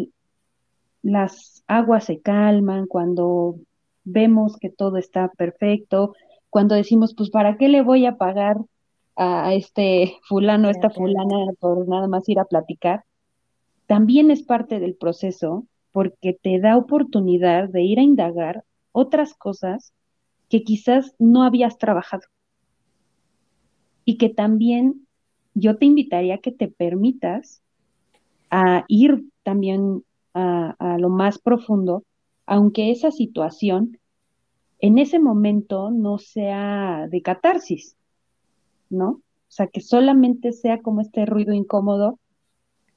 las 1.00 1.62
aguas 1.68 2.06
se 2.06 2.20
calman, 2.20 2.88
cuando 2.88 3.54
vemos 4.02 4.56
que 4.56 4.68
todo 4.68 4.96
está 4.96 5.28
perfecto, 5.28 6.14
cuando 6.52 6.74
decimos, 6.74 7.14
pues, 7.14 7.30
¿para 7.30 7.56
qué 7.56 7.66
le 7.68 7.80
voy 7.80 8.04
a 8.04 8.18
pagar 8.18 8.58
a 9.16 9.54
este 9.54 10.18
fulano, 10.28 10.68
esta 10.68 10.90
fulana, 10.90 11.50
por 11.58 11.88
nada 11.88 12.08
más 12.08 12.28
ir 12.28 12.38
a 12.38 12.44
platicar, 12.44 13.04
también 13.86 14.30
es 14.30 14.42
parte 14.42 14.78
del 14.78 14.94
proceso 14.94 15.66
porque 15.92 16.38
te 16.42 16.60
da 16.60 16.76
oportunidad 16.76 17.70
de 17.70 17.84
ir 17.84 17.98
a 17.98 18.02
indagar 18.02 18.64
otras 18.92 19.32
cosas 19.32 19.94
que 20.50 20.62
quizás 20.62 21.14
no 21.18 21.42
habías 21.42 21.78
trabajado. 21.78 22.24
Y 24.04 24.18
que 24.18 24.28
también 24.28 25.06
yo 25.54 25.78
te 25.78 25.86
invitaría 25.86 26.34
a 26.34 26.38
que 26.38 26.52
te 26.52 26.68
permitas 26.68 27.62
a 28.50 28.84
ir 28.88 29.24
también 29.42 30.04
a, 30.34 30.76
a 30.78 30.98
lo 30.98 31.08
más 31.08 31.38
profundo, 31.38 32.04
aunque 32.44 32.90
esa 32.90 33.10
situación 33.10 33.96
en 34.82 34.98
ese 34.98 35.20
momento 35.20 35.90
no 35.90 36.18
sea 36.18 37.06
de 37.08 37.22
catarsis, 37.22 37.96
¿no? 38.90 39.08
O 39.10 39.54
sea, 39.54 39.68
que 39.68 39.80
solamente 39.80 40.52
sea 40.52 40.82
como 40.82 41.00
este 41.00 41.24
ruido 41.24 41.54
incómodo, 41.54 42.18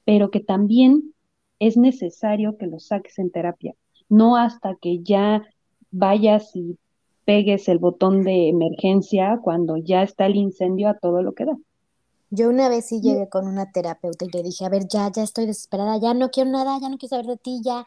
pero 0.04 0.30
que 0.30 0.40
también 0.40 1.14
es 1.60 1.76
necesario 1.76 2.58
que 2.58 2.66
lo 2.66 2.80
saques 2.80 3.18
en 3.20 3.30
terapia, 3.30 3.74
no 4.08 4.36
hasta 4.36 4.74
que 4.74 4.98
ya 5.02 5.44
vayas 5.92 6.54
y 6.56 6.76
pegues 7.24 7.68
el 7.68 7.78
botón 7.78 8.24
de 8.24 8.48
emergencia 8.48 9.38
cuando 9.42 9.76
ya 9.76 10.02
está 10.02 10.26
el 10.26 10.36
incendio 10.36 10.88
a 10.88 10.98
todo 10.98 11.22
lo 11.22 11.34
que 11.34 11.44
da. 11.44 11.56
Yo 12.30 12.48
una 12.48 12.68
vez 12.68 12.86
sí 12.86 13.00
llegué 13.00 13.28
con 13.28 13.46
una 13.46 13.70
terapeuta 13.70 14.24
y 14.24 14.30
le 14.30 14.42
dije, 14.42 14.64
a 14.64 14.68
ver, 14.68 14.88
ya, 14.88 15.10
ya 15.12 15.22
estoy 15.22 15.46
desesperada, 15.46 15.98
ya 15.98 16.14
no 16.14 16.30
quiero 16.30 16.50
nada, 16.50 16.78
ya 16.80 16.88
no 16.88 16.98
quiero 16.98 17.10
saber 17.10 17.26
de 17.26 17.36
ti, 17.36 17.60
ya 17.64 17.86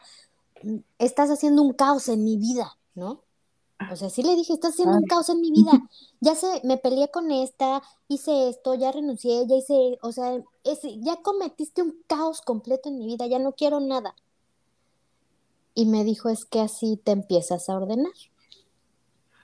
mm, 0.62 0.76
estás 0.98 1.28
haciendo 1.30 1.60
un 1.60 1.74
caos 1.74 2.08
en 2.08 2.24
mi 2.24 2.38
vida, 2.38 2.78
¿no? 2.94 3.20
O 3.90 3.96
sea, 3.96 4.10
sí 4.10 4.22
le 4.22 4.36
dije, 4.36 4.52
estás 4.52 4.72
haciendo 4.72 4.98
un 4.98 5.06
caos 5.06 5.28
en 5.30 5.40
mi 5.40 5.50
vida. 5.50 5.72
Ya 6.20 6.34
sé, 6.34 6.60
me 6.64 6.76
peleé 6.76 7.10
con 7.10 7.30
esta, 7.30 7.82
hice 8.08 8.48
esto, 8.48 8.74
ya 8.74 8.92
renuncié, 8.92 9.46
ya 9.46 9.56
hice, 9.56 9.98
o 10.02 10.12
sea, 10.12 10.38
ya 10.98 11.16
cometiste 11.22 11.82
un 11.82 11.96
caos 12.06 12.42
completo 12.42 12.88
en 12.88 12.98
mi 12.98 13.06
vida, 13.06 13.26
ya 13.26 13.38
no 13.38 13.52
quiero 13.52 13.80
nada. 13.80 14.14
Y 15.74 15.86
me 15.86 16.04
dijo, 16.04 16.28
es 16.28 16.44
que 16.44 16.60
así 16.60 16.96
te 16.96 17.12
empiezas 17.12 17.68
a 17.68 17.76
ordenar. 17.76 18.12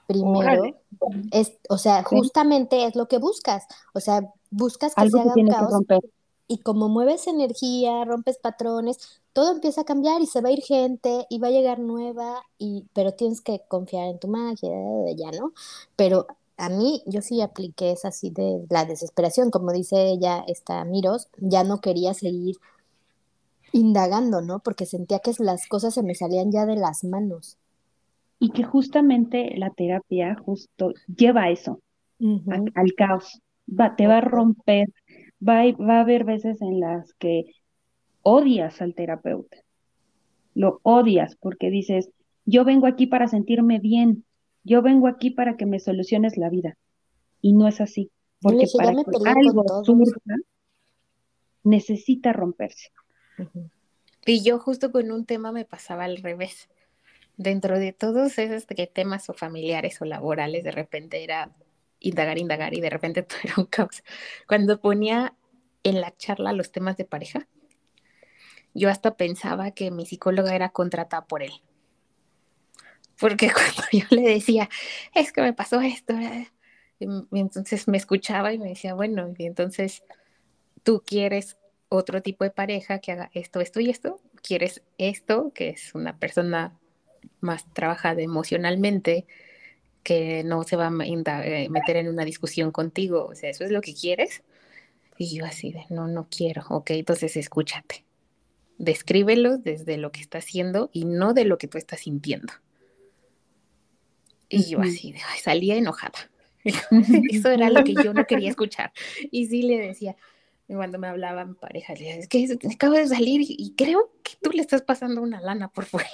Primero, 0.05 0.63
es, 1.31 1.53
o 1.69 1.77
sea, 1.77 2.03
justamente 2.03 2.85
es 2.85 2.95
lo 2.95 3.07
que 3.07 3.17
buscas. 3.17 3.65
O 3.93 3.99
sea, 3.99 4.33
buscas 4.51 4.93
que 4.93 5.09
se 5.09 5.19
haga 5.19 5.33
un 5.35 5.47
caos. 5.47 5.73
Y 6.47 6.59
como 6.59 6.87
mueves 6.89 7.27
energía, 7.27 8.05
rompes 8.05 8.37
patrones, 8.37 9.21
todo 9.33 9.51
empieza 9.51 9.81
a 9.81 9.85
cambiar 9.85 10.21
y 10.21 10.27
se 10.27 10.41
va 10.41 10.49
a 10.49 10.51
ir 10.53 10.63
gente 10.63 11.25
y 11.29 11.39
va 11.39 11.49
a 11.49 11.51
llegar 11.51 11.79
nueva, 11.79 12.41
y, 12.57 12.85
pero 12.93 13.13
tienes 13.13 13.41
que 13.41 13.61
confiar 13.67 14.07
en 14.07 14.19
tu 14.19 14.27
magia, 14.27 14.69
ya, 15.15 15.31
¿no? 15.31 15.53
Pero 15.95 16.27
a 16.57 16.69
mí, 16.69 17.03
yo 17.05 17.21
sí 17.21 17.41
apliqué 17.41 17.91
esa 17.91 18.09
así 18.09 18.31
de 18.31 18.65
la 18.69 18.85
desesperación, 18.85 19.51
como 19.51 19.71
dice 19.71 20.09
ella, 20.09 20.43
esta 20.47 20.83
Miros, 20.85 21.29
ya 21.37 21.63
no 21.63 21.81
quería 21.81 22.13
seguir 22.13 22.55
indagando, 23.71 24.41
¿no? 24.41 24.59
Porque 24.59 24.85
sentía 24.85 25.19
que 25.19 25.31
las 25.39 25.67
cosas 25.67 25.93
se 25.93 26.03
me 26.03 26.15
salían 26.15 26.51
ya 26.51 26.65
de 26.65 26.75
las 26.75 27.03
manos. 27.03 27.57
Y 28.39 28.51
que 28.51 28.63
justamente 28.63 29.55
la 29.57 29.71
terapia 29.71 30.35
justo 30.43 30.93
lleva 31.07 31.43
a 31.43 31.49
eso, 31.51 31.81
al 32.75 32.93
caos, 32.95 33.39
va, 33.67 33.95
te 33.95 34.07
va 34.07 34.17
a 34.17 34.21
romper, 34.21 34.87
va, 35.45 35.63
va 35.73 35.97
a 35.97 36.01
haber 36.01 36.23
veces 36.23 36.61
en 36.61 36.79
las 36.79 37.13
que 37.13 37.45
odias 38.21 38.81
al 38.81 38.93
terapeuta. 38.93 39.57
Lo 40.53 40.79
odias 40.83 41.35
porque 41.35 41.69
dices, 41.69 42.09
yo 42.45 42.65
vengo 42.65 42.87
aquí 42.87 43.07
para 43.07 43.27
sentirme 43.27 43.79
bien, 43.79 44.25
yo 44.63 44.81
vengo 44.81 45.07
aquí 45.07 45.31
para 45.31 45.55
que 45.55 45.65
me 45.65 45.79
soluciones 45.79 46.37
la 46.37 46.49
vida. 46.49 46.77
Y 47.41 47.53
no 47.53 47.67
es 47.67 47.79
así, 47.79 48.11
porque 48.41 48.65
para 48.75 48.91
que 48.93 49.29
algo 49.29 49.83
surja, 49.83 50.35
necesita 51.63 52.33
romperse. 52.33 52.89
Y 54.25 54.43
yo 54.43 54.59
justo 54.59 54.91
con 54.91 55.11
un 55.11 55.25
tema 55.25 55.51
me 55.51 55.65
pasaba 55.65 56.05
al 56.05 56.17
revés. 56.17 56.69
Dentro 57.37 57.77
de 57.77 57.93
todos 57.93 58.39
esos 58.39 58.65
temas 58.93 59.29
o 59.29 59.33
familiares 59.33 60.01
o 60.01 60.05
laborales, 60.05 60.63
de 60.63 60.71
repente 60.71 61.23
era 61.23 61.55
indagar, 61.99 62.37
indagar 62.37 62.73
y 62.73 62.81
de 62.81 62.89
repente 62.89 63.23
todo 63.23 63.39
era 63.43 63.53
un 63.57 63.65
caos. 63.65 64.03
Cuando 64.47 64.79
ponía 64.79 65.35
en 65.83 66.01
la 66.01 66.15
charla 66.15 66.53
los 66.53 66.71
temas 66.71 66.97
de 66.97 67.05
pareja, 67.05 67.47
yo 68.73 68.89
hasta 68.89 69.15
pensaba 69.17 69.71
que 69.71 69.91
mi 69.91 70.05
psicóloga 70.05 70.55
era 70.55 70.69
contratada 70.69 71.25
por 71.25 71.41
él. 71.41 71.53
Porque 73.19 73.51
cuando 73.53 73.83
yo 73.91 74.05
le 74.11 74.21
decía, 74.21 74.69
es 75.13 75.31
que 75.31 75.41
me 75.41 75.53
pasó 75.53 75.81
esto, 75.81 76.13
eh", 76.13 76.49
y 76.99 77.39
entonces 77.39 77.87
me 77.87 77.97
escuchaba 77.97 78.53
y 78.53 78.57
me 78.57 78.69
decía, 78.69 78.93
bueno, 78.93 79.33
y 79.37 79.45
entonces 79.45 80.03
tú 80.83 81.03
quieres 81.05 81.57
otro 81.89 82.21
tipo 82.21 82.43
de 82.43 82.51
pareja 82.51 82.99
que 82.99 83.11
haga 83.11 83.29
esto, 83.33 83.61
esto 83.61 83.79
y 83.79 83.89
esto, 83.89 84.19
quieres 84.41 84.83
esto, 84.97 85.51
que 85.53 85.69
es 85.69 85.93
una 85.95 86.17
persona 86.17 86.77
más 87.39 87.71
trabajada 87.73 88.21
emocionalmente, 88.21 89.27
que 90.07 90.41
no 90.45 90.63
se 90.63 90.77
va 90.77 90.87
a 90.87 91.43
eh, 91.43 91.67
meter 91.69 91.97
en 91.97 92.07
una 92.07 92.23
discusión 92.23 92.71
contigo, 92.71 93.25
o 93.25 93.35
sea, 93.35 93.49
¿eso 93.49 93.65
es 93.65 93.71
lo 93.71 93.81
que 93.81 93.93
quieres? 93.93 94.41
Y 95.17 95.35
yo 95.35 95.43
así 95.43 95.73
de, 95.73 95.83
no, 95.89 96.07
no 96.07 96.29
quiero, 96.31 96.63
ok, 96.69 96.91
entonces 96.91 97.35
escúchate, 97.35 98.05
descríbelo 98.77 99.57
desde 99.57 99.97
lo 99.97 100.13
que 100.13 100.21
está 100.21 100.37
haciendo 100.37 100.89
y 100.93 101.03
no 101.03 101.33
de 101.33 101.43
lo 101.43 101.57
que 101.57 101.67
tú 101.67 101.77
estás 101.77 101.99
sintiendo. 101.99 102.53
Y 104.47 104.63
yo 104.69 104.79
así 104.79 105.11
de, 105.11 105.19
salía 105.43 105.75
enojada. 105.75 106.31
Eso 107.29 107.51
era 107.51 107.69
lo 107.69 107.83
que 107.83 107.93
yo 108.01 108.13
no 108.13 108.25
quería 108.25 108.49
escuchar. 108.49 108.93
Y 109.29 109.47
sí 109.47 109.63
le 109.63 109.77
decía, 109.77 110.15
cuando 110.67 110.99
me 110.99 111.07
hablaba 111.07 111.43
mi 111.43 111.55
pareja, 111.55 111.95
le 111.95 112.15
decía, 112.15 112.45
es 112.45 112.57
que 112.57 112.67
acabo 112.73 112.93
de 112.93 113.09
salir 113.09 113.41
y 113.45 113.73
creo 113.75 114.13
que 114.23 114.35
tú 114.41 114.51
le 114.51 114.61
estás 114.61 114.83
pasando 114.83 115.21
una 115.21 115.41
lana 115.41 115.67
por 115.67 115.83
fuera. 115.83 116.07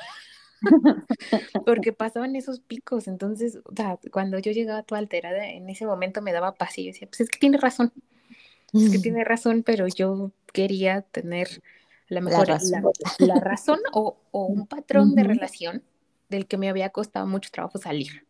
porque 1.66 1.94
pasaban 1.94 2.36
esos 2.36 2.60
picos. 2.60 3.08
Entonces, 3.08 3.60
o 3.66 3.76
sea, 3.76 4.00
cuando 4.12 4.40
yo 4.40 4.52
llegaba 4.52 4.84
toda 4.84 5.00
alterada, 5.00 5.48
en 5.48 5.70
ese 5.70 5.86
momento 5.86 6.22
me 6.22 6.34
daba 6.34 6.56
paz 6.56 6.78
y 6.78 6.86
yo 6.86 6.92
decía, 6.92 7.08
pues 7.08 7.22
es 7.22 7.30
que 7.30 7.40
tiene 7.40 7.58
razón, 7.58 7.92
es 8.74 8.92
que 8.92 9.00
tiene 9.00 9.24
razón, 9.24 9.64
pero 9.64 9.88
yo 9.88 10.32
quería 10.52 11.02
tener 11.02 11.62
la 12.10 12.22
mejor 12.22 12.48
la 13.20 13.40
razón, 13.40 13.80
o, 13.94 14.18
o, 14.32 14.46
un 14.46 14.68
patrón 14.68 15.16
de 15.16 15.24
relación 15.24 15.84
del 16.30 16.48
que 16.48 16.58
me 16.58 16.70
había 16.70 16.90
costado 16.90 17.26
mucho 17.28 17.50
trabajo 17.52 17.78
salir. 17.78 18.26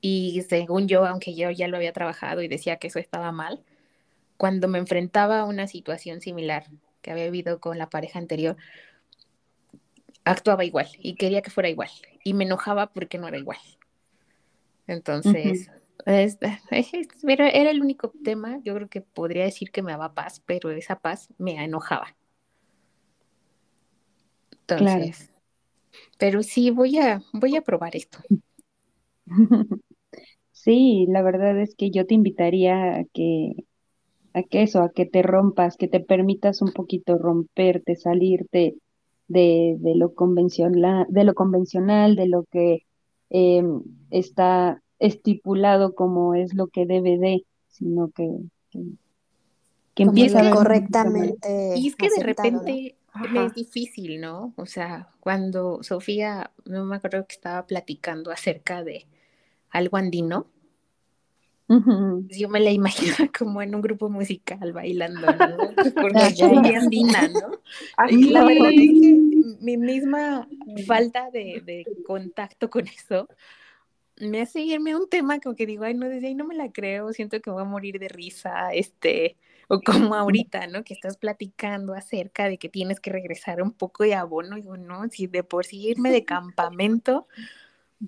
Y 0.00 0.42
según 0.48 0.88
yo, 0.88 1.04
aunque 1.06 1.34
yo 1.34 1.50
ya 1.50 1.68
lo 1.68 1.76
había 1.76 1.92
trabajado 1.92 2.42
y 2.42 2.48
decía 2.48 2.76
que 2.76 2.88
eso 2.88 2.98
estaba 2.98 3.32
mal, 3.32 3.62
cuando 4.36 4.68
me 4.68 4.78
enfrentaba 4.78 5.40
a 5.40 5.44
una 5.44 5.66
situación 5.66 6.20
similar 6.20 6.64
que 7.02 7.10
había 7.10 7.24
vivido 7.24 7.60
con 7.60 7.78
la 7.78 7.90
pareja 7.90 8.18
anterior, 8.18 8.56
actuaba 10.30 10.64
igual 10.64 10.88
y 10.98 11.16
quería 11.16 11.42
que 11.42 11.50
fuera 11.50 11.68
igual 11.68 11.90
y 12.24 12.34
me 12.34 12.44
enojaba 12.44 12.92
porque 12.92 13.18
no 13.18 13.28
era 13.28 13.38
igual. 13.38 13.58
Entonces, 14.86 15.70
era 17.50 17.70
el 17.70 17.80
único 17.80 18.12
tema, 18.24 18.60
yo 18.64 18.74
creo 18.74 18.88
que 18.88 19.00
podría 19.00 19.44
decir 19.44 19.70
que 19.70 19.82
me 19.82 19.92
daba 19.92 20.14
paz, 20.14 20.42
pero 20.46 20.70
esa 20.70 21.00
paz 21.00 21.28
me 21.38 21.62
enojaba. 21.62 22.16
Entonces, 24.52 25.30
pero 26.18 26.42
sí, 26.42 26.70
voy 26.70 26.98
a, 26.98 27.22
voy 27.32 27.56
a 27.56 27.62
probar 27.62 27.96
esto. 27.96 28.20
Sí, 30.52 31.06
la 31.08 31.22
verdad 31.22 31.60
es 31.60 31.74
que 31.76 31.90
yo 31.90 32.06
te 32.06 32.14
invitaría 32.14 32.96
a 33.00 33.04
que, 33.14 33.52
a 34.34 34.42
que 34.44 34.62
eso, 34.62 34.82
a 34.82 34.92
que 34.92 35.06
te 35.06 35.22
rompas, 35.22 35.76
que 35.76 35.88
te 35.88 36.00
permitas 36.00 36.62
un 36.62 36.72
poquito 36.72 37.18
romperte, 37.18 37.96
salirte, 37.96 38.76
de, 39.30 39.76
de, 39.78 39.94
lo, 39.94 40.12
convencional, 40.14 41.06
de 41.08 41.22
lo 41.22 41.34
convencional, 41.34 42.16
de 42.16 42.26
lo 42.26 42.44
que 42.50 42.84
em, 43.30 43.80
está 44.10 44.82
estipulado 44.98 45.94
como 45.94 46.34
es 46.34 46.52
lo 46.52 46.66
que 46.66 46.84
debe 46.84 47.16
de, 47.16 47.46
sino 47.68 48.10
que, 48.10 48.28
que, 49.94 50.02
empieza 50.02 50.50
correctamente. 50.50 51.74
Y 51.76 51.88
es 51.88 51.96
que 51.96 52.08
de 52.10 52.24
repente 52.24 52.96
es 53.36 53.54
difícil, 53.54 54.20
¿no? 54.20 54.52
O 54.56 54.66
sea, 54.66 55.10
cuando 55.20 55.84
Sofía, 55.84 56.50
no 56.64 56.84
me 56.84 56.96
acuerdo 56.96 57.24
que 57.28 57.34
estaba 57.34 57.66
platicando 57.66 58.32
acerca 58.32 58.82
de 58.82 59.06
algo 59.70 59.96
andino, 59.96 60.48
yo 62.28 62.48
me 62.48 62.60
la 62.60 62.70
imagino 62.72 63.30
como 63.36 63.62
en 63.62 63.74
un 63.74 63.80
grupo 63.80 64.08
musical 64.08 64.72
bailando, 64.72 65.26
¿no? 65.26 65.56
Porque 65.94 66.34
yo 66.34 66.46
andina, 66.58 67.28
¿no? 67.28 67.60
Y 68.08 68.30
la 68.30 68.44
verdad 68.44 68.70
es 68.72 68.90
que 69.00 69.20
mi 69.60 69.76
misma 69.76 70.48
falta 70.86 71.30
de, 71.30 71.62
de, 71.64 71.86
contacto 72.04 72.70
con 72.70 72.86
eso 72.88 73.28
me 74.20 74.42
hace 74.42 74.60
irme 74.60 74.92
a 74.92 74.98
un 74.98 75.08
tema 75.08 75.40
como 75.40 75.54
que 75.54 75.66
digo, 75.66 75.84
ay, 75.84 75.94
no, 75.94 76.08
desde 76.08 76.28
ahí 76.28 76.34
no 76.34 76.44
me 76.44 76.54
la 76.54 76.70
creo, 76.72 77.12
siento 77.12 77.40
que 77.40 77.50
voy 77.50 77.62
a 77.62 77.64
morir 77.64 77.98
de 77.98 78.08
risa, 78.08 78.70
este, 78.72 79.36
o 79.68 79.80
como 79.80 80.14
ahorita, 80.14 80.66
¿no? 80.66 80.84
Que 80.84 80.92
estás 80.92 81.16
platicando 81.16 81.94
acerca 81.94 82.48
de 82.48 82.58
que 82.58 82.68
tienes 82.68 83.00
que 83.00 83.10
regresar 83.10 83.62
un 83.62 83.72
poco 83.72 84.04
de 84.04 84.14
abono, 84.14 84.58
y 84.58 84.62
digo, 84.62 84.76
no, 84.76 85.08
si 85.08 85.26
de 85.26 85.42
por 85.42 85.64
sí 85.64 85.88
irme 85.88 86.10
de 86.10 86.24
campamento 86.24 87.26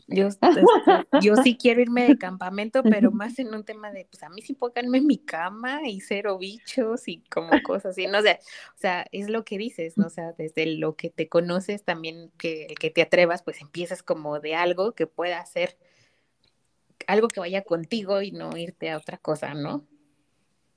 yo, 0.07 0.29
yo 1.23 1.37
sí 1.37 1.57
quiero 1.57 1.81
irme 1.83 2.05
de 2.09 2.17
campamento, 2.17 2.83
pero 2.83 3.11
más 3.13 3.39
en 3.39 3.55
un 3.55 3.65
tema 3.65 3.93
de, 3.93 4.07
pues 4.07 4.23
a 4.23 4.31
mí 4.31 4.43
sí 4.43 4.57
quedarme 4.75 4.99
en 4.99 5.07
mi 5.07 5.19
cama 5.19 5.81
y 5.87 6.01
cero 6.01 6.39
bichos 6.39 7.09
y 7.09 7.23
como 7.31 7.51
cosas 7.63 7.93
así, 7.93 8.07
no 8.07 8.23
sé, 8.23 8.39
o 8.77 8.79
sea, 8.79 9.07
es 9.13 9.29
lo 9.29 9.45
que 9.45 9.59
dices, 9.59 9.99
¿no? 9.99 10.07
O 10.07 10.11
sea, 10.11 10.33
desde 10.33 10.67
lo 10.67 10.97
que 10.97 11.11
te 11.11 11.29
conoces 11.29 11.85
también, 11.85 12.31
que 12.39 12.67
el 12.67 12.79
que 12.79 12.91
te 12.91 13.03
atrevas, 13.03 13.43
pues 13.43 13.61
empiezas 13.61 14.03
como 14.03 14.41
de 14.41 14.55
algo 14.55 14.95
que 14.95 15.07
pueda 15.07 15.45
ser 15.47 15.77
algo 17.07 17.29
que 17.29 17.41
vaya 17.41 17.63
contigo 17.63 18.23
y 18.23 18.33
no 18.33 18.57
irte 18.57 18.91
a 18.91 18.97
otra 18.97 19.19
cosa, 19.19 19.55
¿no? 19.55 19.87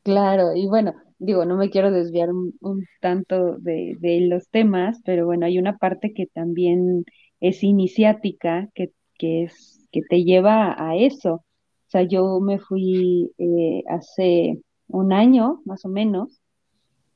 Claro, 0.04 0.54
y 0.56 0.68
bueno, 0.68 0.94
digo, 1.18 1.46
no 1.46 1.58
me 1.58 1.70
quiero 1.72 1.92
desviar 1.92 2.30
un, 2.32 2.56
un 2.62 2.86
tanto 3.02 3.58
de, 3.58 3.96
de 4.00 4.22
los 4.22 4.48
temas, 4.50 5.00
pero 5.04 5.26
bueno, 5.26 5.46
hay 5.48 5.58
una 5.58 5.78
parte 5.78 6.14
que 6.14 6.28
también 6.28 7.06
es 7.40 7.64
iniciática, 7.64 8.70
que 8.76 8.92
que 9.18 9.44
es 9.44 9.88
que 9.92 10.02
te 10.10 10.24
lleva 10.24 10.76
a 10.78 10.96
eso. 10.96 11.34
O 11.36 11.90
sea, 11.90 12.04
yo 12.04 12.40
me 12.40 12.60
fui 12.60 13.32
eh, 13.38 13.84
hace 13.90 14.62
un 14.88 15.14
año, 15.14 15.62
más 15.66 15.86
o 15.86 15.90
menos, 15.90 16.42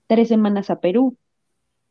tres 0.07 0.29
semanas 0.29 0.69
a 0.69 0.79
Perú, 0.79 1.17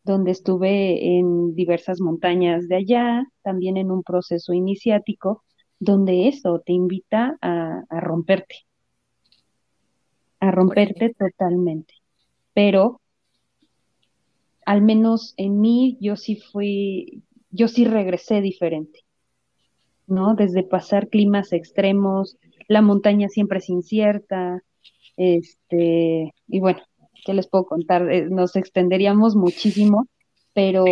donde 0.04 0.30
estuve 0.30 1.18
en 1.18 1.54
diversas 1.54 2.00
montañas 2.00 2.68
de 2.68 2.76
allá, 2.76 3.24
también 3.42 3.76
en 3.76 3.90
un 3.90 4.02
proceso 4.02 4.52
iniciático, 4.52 5.44
donde 5.78 6.28
eso 6.28 6.61
te 6.64 6.72
invita 6.72 7.36
a, 7.40 7.84
a 7.88 8.00
romperte, 8.00 8.56
a 10.40 10.50
romperte 10.50 11.14
totalmente. 11.14 11.94
Pero 12.54 13.00
al 14.64 14.82
menos 14.82 15.34
en 15.36 15.61
mí, 15.61 15.96
yo 16.00 16.16
sí 16.16 16.36
fui, 16.36 17.22
yo 17.50 17.68
sí 17.68 17.84
regresé 17.84 18.40
diferente. 18.40 19.00
¿No? 20.09 20.34
Desde 20.34 20.62
pasar 20.62 21.09
climas 21.09 21.52
extremos, 21.52 22.36
la 22.66 22.82
montaña 22.82 23.28
siempre 23.28 23.59
es 23.59 23.68
incierta, 23.68 24.62
este, 25.16 26.34
y 26.46 26.61
bueno, 26.61 26.80
¿qué 27.24 27.34
les 27.34 27.48
puedo 27.48 27.66
contar? 27.66 28.11
Eh, 28.11 28.28
nos 28.28 28.56
extenderíamos 28.56 29.36
muchísimo, 29.36 30.09
pero 30.54 30.84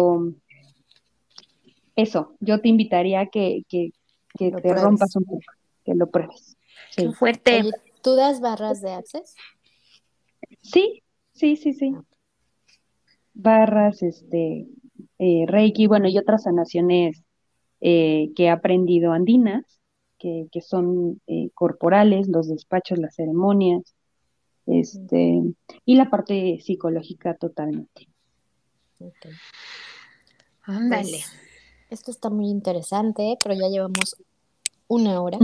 eso, 1.97 2.37
yo 2.41 2.61
te 2.61 2.69
invitaría 2.69 3.21
a 3.21 3.27
que, 3.27 3.63
que, 3.69 3.91
que 4.39 4.53
te 4.53 4.75
rompas 4.75 5.17
un 5.17 5.25
poco, 5.25 5.41
que 5.85 5.95
lo 5.95 6.11
pruebes. 6.11 6.57
Qué 6.95 7.11
fuerte. 7.11 7.63
¿Tú 8.03 8.15
das 8.15 8.41
barras 8.41 8.81
de 8.83 8.93
access? 8.93 9.35
Sí, 10.61 11.03
sí, 11.33 11.57
sí, 11.57 11.73
sí. 11.73 11.95
Barras, 13.35 14.03
este, 14.03 14.67
eh, 15.19 15.45
Reiki, 15.47 15.87
bueno, 15.87 16.09
y 16.09 16.19
otras 16.19 16.45
sanaciones 16.45 17.26
eh, 17.89 18.33
que 18.35 18.47
he 18.47 18.51
aprendido 18.51 19.13
andinas, 19.13 19.63
que, 20.19 20.49
que 20.51 20.61
son 20.61 21.21
eh, 21.29 21.51
corporales, 21.55 22.27
los 22.27 22.49
despachos, 22.49 22.99
las 22.99 23.15
ceremonias, 23.15 23.95
este, 24.67 25.41
y 25.85 25.95
la 25.95 26.11
parte 26.11 26.59
psicológica 26.61 27.35
totalmente. 27.35 28.09
Ándale. 30.63 31.11
Pues, 31.11 31.33
esto 31.91 32.11
está 32.11 32.29
muy 32.29 32.49
interesante, 32.49 33.37
pero 33.41 33.55
ya 33.55 33.69
llevamos 33.69 34.17
una 34.89 35.23
hora. 35.23 35.39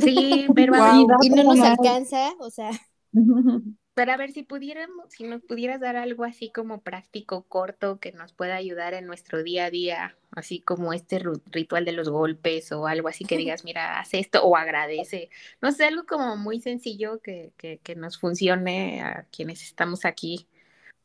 Sí, 0.00 0.48
pero 0.56 0.74
y 1.22 1.30
no 1.30 1.44
nos 1.44 1.60
alcanza, 1.60 2.32
o 2.40 2.50
sea. 2.50 2.72
Pero 3.96 4.12
a 4.12 4.18
ver, 4.18 4.30
si 4.30 4.42
pudiéramos, 4.42 5.06
si 5.08 5.24
nos 5.24 5.40
pudieras 5.40 5.80
dar 5.80 5.96
algo 5.96 6.24
así 6.24 6.50
como 6.50 6.82
práctico, 6.82 7.44
corto, 7.48 7.98
que 7.98 8.12
nos 8.12 8.34
pueda 8.34 8.54
ayudar 8.54 8.92
en 8.92 9.06
nuestro 9.06 9.42
día 9.42 9.64
a 9.64 9.70
día, 9.70 10.18
así 10.32 10.60
como 10.60 10.92
este 10.92 11.18
ritual 11.50 11.86
de 11.86 11.92
los 11.92 12.10
golpes 12.10 12.72
o 12.72 12.86
algo 12.86 13.08
así 13.08 13.24
que 13.24 13.38
digas, 13.38 13.64
mira, 13.64 13.98
haz 13.98 14.12
esto 14.12 14.44
o 14.44 14.54
agradece. 14.54 15.30
No 15.62 15.72
sé, 15.72 15.86
algo 15.86 16.04
como 16.04 16.36
muy 16.36 16.60
sencillo 16.60 17.20
que, 17.20 17.52
que, 17.56 17.78
que 17.78 17.96
nos 17.96 18.18
funcione 18.18 19.00
a 19.00 19.24
quienes 19.34 19.62
estamos 19.62 20.04
aquí 20.04 20.46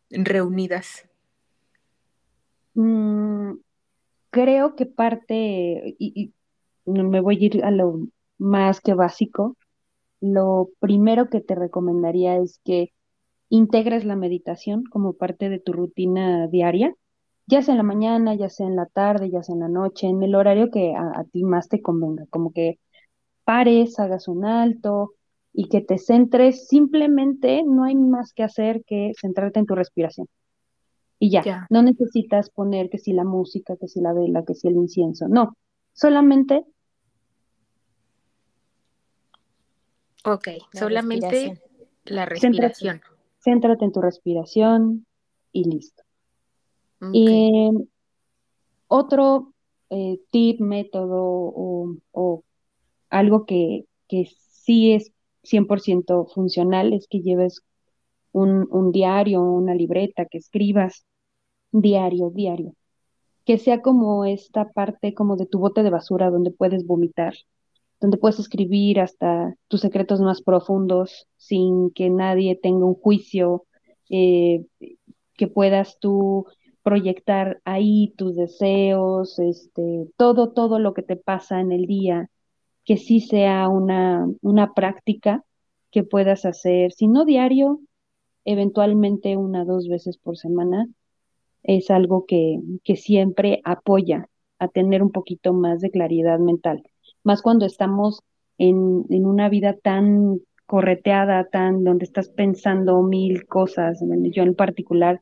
reunidas. 0.10 1.08
Mm, 2.74 3.54
creo 4.32 4.76
que 4.76 4.86
parte, 4.86 5.96
y, 5.98 6.34
y 6.86 6.92
me 6.92 7.22
voy 7.22 7.38
a 7.38 7.46
ir 7.46 7.64
a 7.64 7.72
lo 7.72 8.02
más 8.38 8.82
que 8.82 8.94
básico, 8.94 9.56
lo 10.22 10.70
primero 10.80 11.30
que 11.30 11.42
te 11.42 11.56
recomendaría 11.56 12.38
es 12.38 12.60
que 12.64 12.94
integres 13.50 14.06
la 14.06 14.16
meditación 14.16 14.84
como 14.86 15.14
parte 15.14 15.50
de 15.50 15.60
tu 15.60 15.74
rutina 15.74 16.48
diaria, 16.48 16.96
ya 17.48 17.62
sea 17.62 17.74
en 17.74 17.80
la 17.80 17.84
mañana, 17.84 18.36
ya 18.36 18.48
sea 18.50 18.68
en 18.68 18.76
la 18.78 18.86
tarde, 18.86 19.30
ya 19.30 19.44
sea 19.44 19.56
en 19.56 19.62
la 19.62 19.68
noche, 19.68 20.08
en 20.08 20.24
el 20.24 20.36
horario 20.36 20.70
que 20.72 20.94
a, 20.96 21.26
ti 21.32 21.44
más 21.44 21.68
te 21.68 21.82
convenga, 21.82 22.26
como 22.30 22.54
que 22.54 22.80
pares, 23.44 24.00
hagas 24.00 24.28
un 24.28 24.46
alto 24.46 25.16
y 25.52 25.68
que 25.68 25.82
te 25.82 25.98
centres, 25.98 26.68
simplemente 26.68 27.64
no 27.66 27.84
hay 27.84 27.96
más 27.96 28.32
que 28.32 28.44
hacer 28.44 28.84
que 28.86 29.12
centrarte 29.20 29.60
en 29.60 29.66
tu 29.66 29.76
respiración. 29.76 30.28
Y 31.20 31.30
ya, 31.30 31.68
no 31.70 31.82
necesitas 31.82 32.50
poner 32.50 32.90
que 32.90 32.98
si 32.98 33.12
la 33.12 33.26
música, 33.26 33.76
que 33.76 33.88
si 33.88 34.00
la 34.00 34.14
vela, 34.14 34.44
que 34.46 34.56
si 34.56 34.68
el 34.70 34.76
incienso, 34.76 35.28
no, 35.28 35.58
solamente 35.94 36.64
Ok, 40.26 40.50
solamente 40.74 41.62
la 42.06 42.26
respiración. 42.26 43.02
Céntrate, 43.40 43.86
en 43.86 43.92
tu 43.92 44.02
respiración 44.02 45.06
y 45.52 45.64
listo. 45.64 46.04
Y 47.12 47.72
otro 48.88 49.54
eh, 49.90 50.20
tip, 50.30 50.60
método 50.62 51.20
o, 52.12 52.44
algo 53.10 53.46
que, 53.46 53.86
que, 54.08 54.30
sí 54.50 54.94
es 54.94 55.12
100% 55.44 56.32
funcional 56.32 56.94
es 56.94 57.08
que 57.08 57.22
lleves 57.22 57.64
un, 58.32 58.68
un 58.70 58.92
diario, 58.92 59.42
una 59.42 59.74
libreta, 59.74 60.26
que 60.26 60.38
escribas 60.38 61.06
diario, 61.72 62.30
diario. 62.30 62.76
Que 63.44 63.58
sea 63.58 63.82
como 63.82 64.24
esta 64.26 64.70
parte 64.70 65.16
como 65.16 65.36
de 65.36 65.48
tu 65.48 65.58
bote 65.58 65.82
de 65.82 65.90
basura 65.90 66.30
donde 66.30 66.52
puedes 66.52 66.86
vomitar 66.86 67.34
donde 68.02 68.18
puedes 68.18 68.40
escribir 68.40 69.00
hasta 69.00 69.56
tus 69.68 69.82
secretos 69.82 70.20
más 70.22 70.42
profundos 70.42 71.28
sin 71.38 71.92
que 71.92 72.10
nadie 72.10 72.60
tenga 72.62 72.86
un 72.86 72.96
juicio, 72.96 73.66
eh, 74.10 74.66
que 75.36 75.48
puedas 75.48 76.00
tú 76.00 76.48
proyectar 76.84 77.62
ahí 77.64 78.14
tus 78.18 78.36
deseos, 78.36 79.38
este, 79.40 80.08
todo, 80.18 80.52
todo 80.52 80.80
lo 80.80 80.96
que 80.96 81.04
te 81.04 81.16
pasa 81.16 81.62
en 81.62 81.72
el 81.72 81.86
día, 81.86 82.30
que 82.86 82.98
sí 82.98 83.22
sea 83.22 83.70
una, 83.70 84.28
una 84.42 84.74
práctica 84.74 85.44
que 85.92 86.04
puedas 86.04 86.46
hacer, 86.46 86.92
si 86.94 87.08
no 87.08 87.24
diario, 87.24 87.82
eventualmente 88.46 89.38
una 89.38 89.64
dos 89.64 89.88
veces 89.88 90.18
por 90.18 90.38
semana, 90.38 90.88
es 91.64 91.92
algo 91.92 92.26
que, 92.26 92.60
que 92.84 92.96
siempre 92.96 93.62
apoya 93.64 94.28
a 94.58 94.68
tener 94.70 95.04
un 95.04 95.12
poquito 95.12 95.54
más 95.54 95.82
de 95.82 95.92
claridad 95.92 96.40
mental 96.40 96.84
más 97.24 97.42
cuando 97.42 97.66
estamos 97.66 98.22
en, 98.58 99.06
en 99.10 99.26
una 99.26 99.50
vida 99.50 99.76
tan 99.82 100.40
correteada, 100.72 101.50
tan 101.50 101.84
donde 101.84 102.06
estás 102.06 102.30
pensando 102.30 103.02
mil 103.04 103.46
cosas. 103.46 104.00
Yo 104.32 104.44
en 104.44 104.56
particular, 104.56 105.20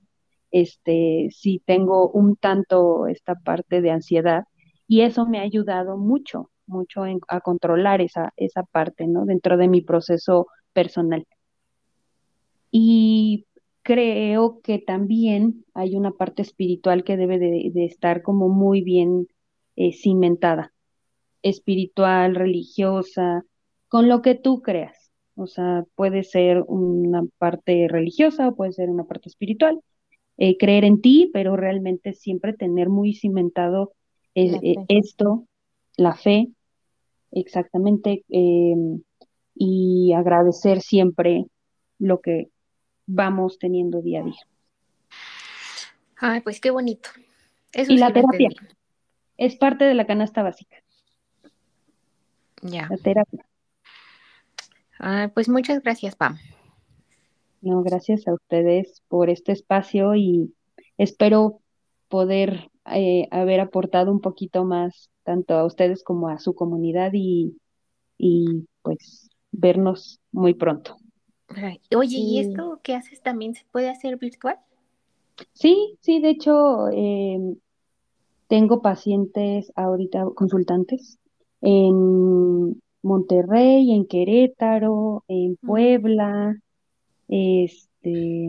este, 0.52 1.30
sí 1.32 1.60
tengo 1.66 2.10
un 2.12 2.36
tanto 2.36 3.08
esta 3.08 3.34
parte 3.34 3.82
de 3.82 3.90
ansiedad 3.90 4.44
y 4.88 5.02
eso 5.02 5.26
me 5.26 5.40
ha 5.40 5.42
ayudado 5.42 5.98
mucho, 5.98 6.52
mucho 6.68 7.04
a 7.28 7.42
controlar 7.42 8.00
esa, 8.00 8.32
esa 8.38 8.62
parte, 8.62 9.08
¿no? 9.08 9.26
Dentro 9.26 9.58
de 9.58 9.68
mi 9.68 9.82
proceso 9.82 10.46
personal. 10.72 11.26
Y 12.70 13.48
creo 13.82 14.62
que 14.62 14.78
también 14.78 15.66
hay 15.74 15.96
una 15.96 16.12
parte 16.12 16.44
espiritual 16.44 17.04
que 17.04 17.18
debe 17.18 17.40
de, 17.40 17.86
estar 17.86 18.22
como 18.22 18.50
muy 18.50 18.84
bien 18.84 19.28
eh, 19.76 19.94
cimentada 19.94 20.74
espiritual, 21.42 22.36
religiosa, 22.36 23.44
con 23.88 24.08
lo 24.08 24.22
que 24.22 24.36
tú 24.36 24.62
creas. 24.62 25.12
O 25.36 25.48
sea, 25.48 25.86
puede 25.96 26.24
ser 26.24 26.64
una 26.68 27.24
parte 27.38 27.88
religiosa 27.88 28.50
o 28.50 28.56
puede 28.56 28.74
ser 28.74 28.90
una 28.90 29.06
parte 29.06 29.30
espiritual. 29.30 29.80
Eh, 30.38 30.58
creer 30.58 30.86
en 30.86 31.02
ti, 31.02 31.30
pero 31.34 31.58
realmente 31.58 32.14
siempre 32.14 32.54
tener 32.54 32.88
muy 32.88 33.14
cimentado 33.14 33.92
eh, 34.36 34.58
eh, 34.62 34.76
esto, 34.88 35.46
la 35.98 36.16
fe, 36.16 36.48
exactamente, 37.32 38.24
em, 38.30 39.02
y 39.54 40.14
agradecer 40.14 40.80
siempre 40.80 41.46
lo 41.98 42.22
que 42.22 42.48
vamos 43.06 43.60
teniendo 43.60 44.02
día 44.02 44.22
a 44.22 44.24
día. 44.24 44.48
Ay, 46.16 46.42
pues 46.42 46.62
qué 46.62 46.72
bonito. 46.72 47.10
y 47.74 47.98
la 47.98 48.14
terapia 48.14 48.50
es 49.36 49.56
parte 49.58 49.86
de 49.86 49.94
la 49.94 50.06
canasta 50.06 50.44
básica. 50.44 50.79
Ya. 52.62 52.88
La 52.90 52.98
terapia. 52.98 53.46
Ah, 55.00 55.32
pues 55.34 55.48
muchas 55.48 55.82
gracias, 55.82 56.16
Pam. 56.16 56.38
No, 57.62 57.84
gracias 57.84 58.28
a 58.28 58.34
ustedes 58.34 59.02
por 59.08 59.30
este 59.30 59.52
espacio 59.52 60.16
y 60.16 60.54
espero 60.98 61.60
poder 62.08 62.70
eh, 62.86 63.28
haber 63.32 63.60
aportado 63.60 64.12
un 64.12 64.22
poquito 64.22 64.64
más 64.66 65.10
tanto 65.24 65.54
a 65.56 65.66
ustedes 65.66 66.04
como 66.04 66.30
a 66.30 66.40
su 66.40 66.56
comunidad 66.56 67.12
y, 67.14 67.58
y 68.18 68.66
pues 68.82 69.30
vernos 69.52 70.20
muy 70.32 70.54
pronto. 70.54 70.98
Oye, 71.96 72.18
¿y 72.18 72.40
esto 72.40 72.80
que 72.84 72.96
haces 72.96 73.22
también 73.22 73.56
se 73.56 73.64
puede 73.72 73.90
hacer 73.90 74.18
virtual? 74.18 74.58
Sí, 75.54 75.98
sí, 76.02 76.20
de 76.20 76.30
hecho, 76.30 76.90
em, 76.90 77.56
tengo 78.48 78.82
pacientes 78.82 79.72
ahorita, 79.76 80.26
consultantes, 80.36 81.19
en 81.62 82.82
Monterrey, 83.02 83.92
en 83.92 84.06
Querétaro, 84.06 85.24
en 85.28 85.56
Puebla, 85.58 86.58
este, 87.28 88.48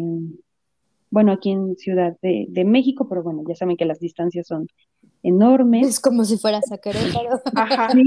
bueno, 1.10 1.32
aquí 1.32 1.50
en 1.50 1.76
Ciudad 1.76 2.16
de, 2.22 2.64
México, 2.64 3.08
pero 3.08 3.22
bueno, 3.22 3.42
ya 3.46 3.54
saben 3.54 3.76
que 3.76 3.84
las 3.84 4.00
distancias 4.00 4.46
son 4.46 4.68
enormes. 5.22 5.86
Es 5.88 6.00
como 6.00 6.24
si 6.24 6.38
fueras 6.38 6.70
a 6.72 6.78
Querétaro. 6.78 7.40
Ajá, 7.54 7.90
sí, 7.90 8.02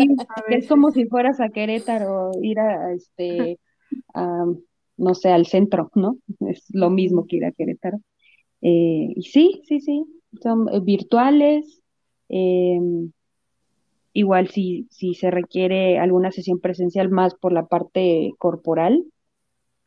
es 0.49 0.67
como 0.67 0.91
si 0.91 1.05
fueras 1.05 1.39
a 1.39 1.49
Querétaro, 1.49 2.31
ir 2.41 2.59
a, 2.59 2.93
este, 2.93 3.59
a, 4.13 4.45
no 4.97 5.15
sé, 5.15 5.29
al 5.29 5.45
centro, 5.45 5.91
¿no? 5.95 6.17
Es 6.47 6.65
lo 6.69 6.89
mismo 6.89 7.25
que 7.27 7.37
ir 7.37 7.45
a 7.45 7.51
Querétaro. 7.51 7.99
Eh, 8.61 9.13
y 9.15 9.23
sí, 9.23 9.61
sí, 9.65 9.81
sí, 9.81 10.05
son 10.41 10.69
eh, 10.73 10.79
virtuales. 10.79 11.81
Eh, 12.29 12.79
Igual 14.13 14.49
si, 14.49 14.87
si 14.91 15.15
se 15.15 15.31
requiere 15.31 15.97
alguna 15.97 16.31
sesión 16.31 16.59
presencial 16.59 17.09
más 17.09 17.33
por 17.33 17.51
la 17.51 17.65
parte 17.65 18.31
corporal, 18.37 19.03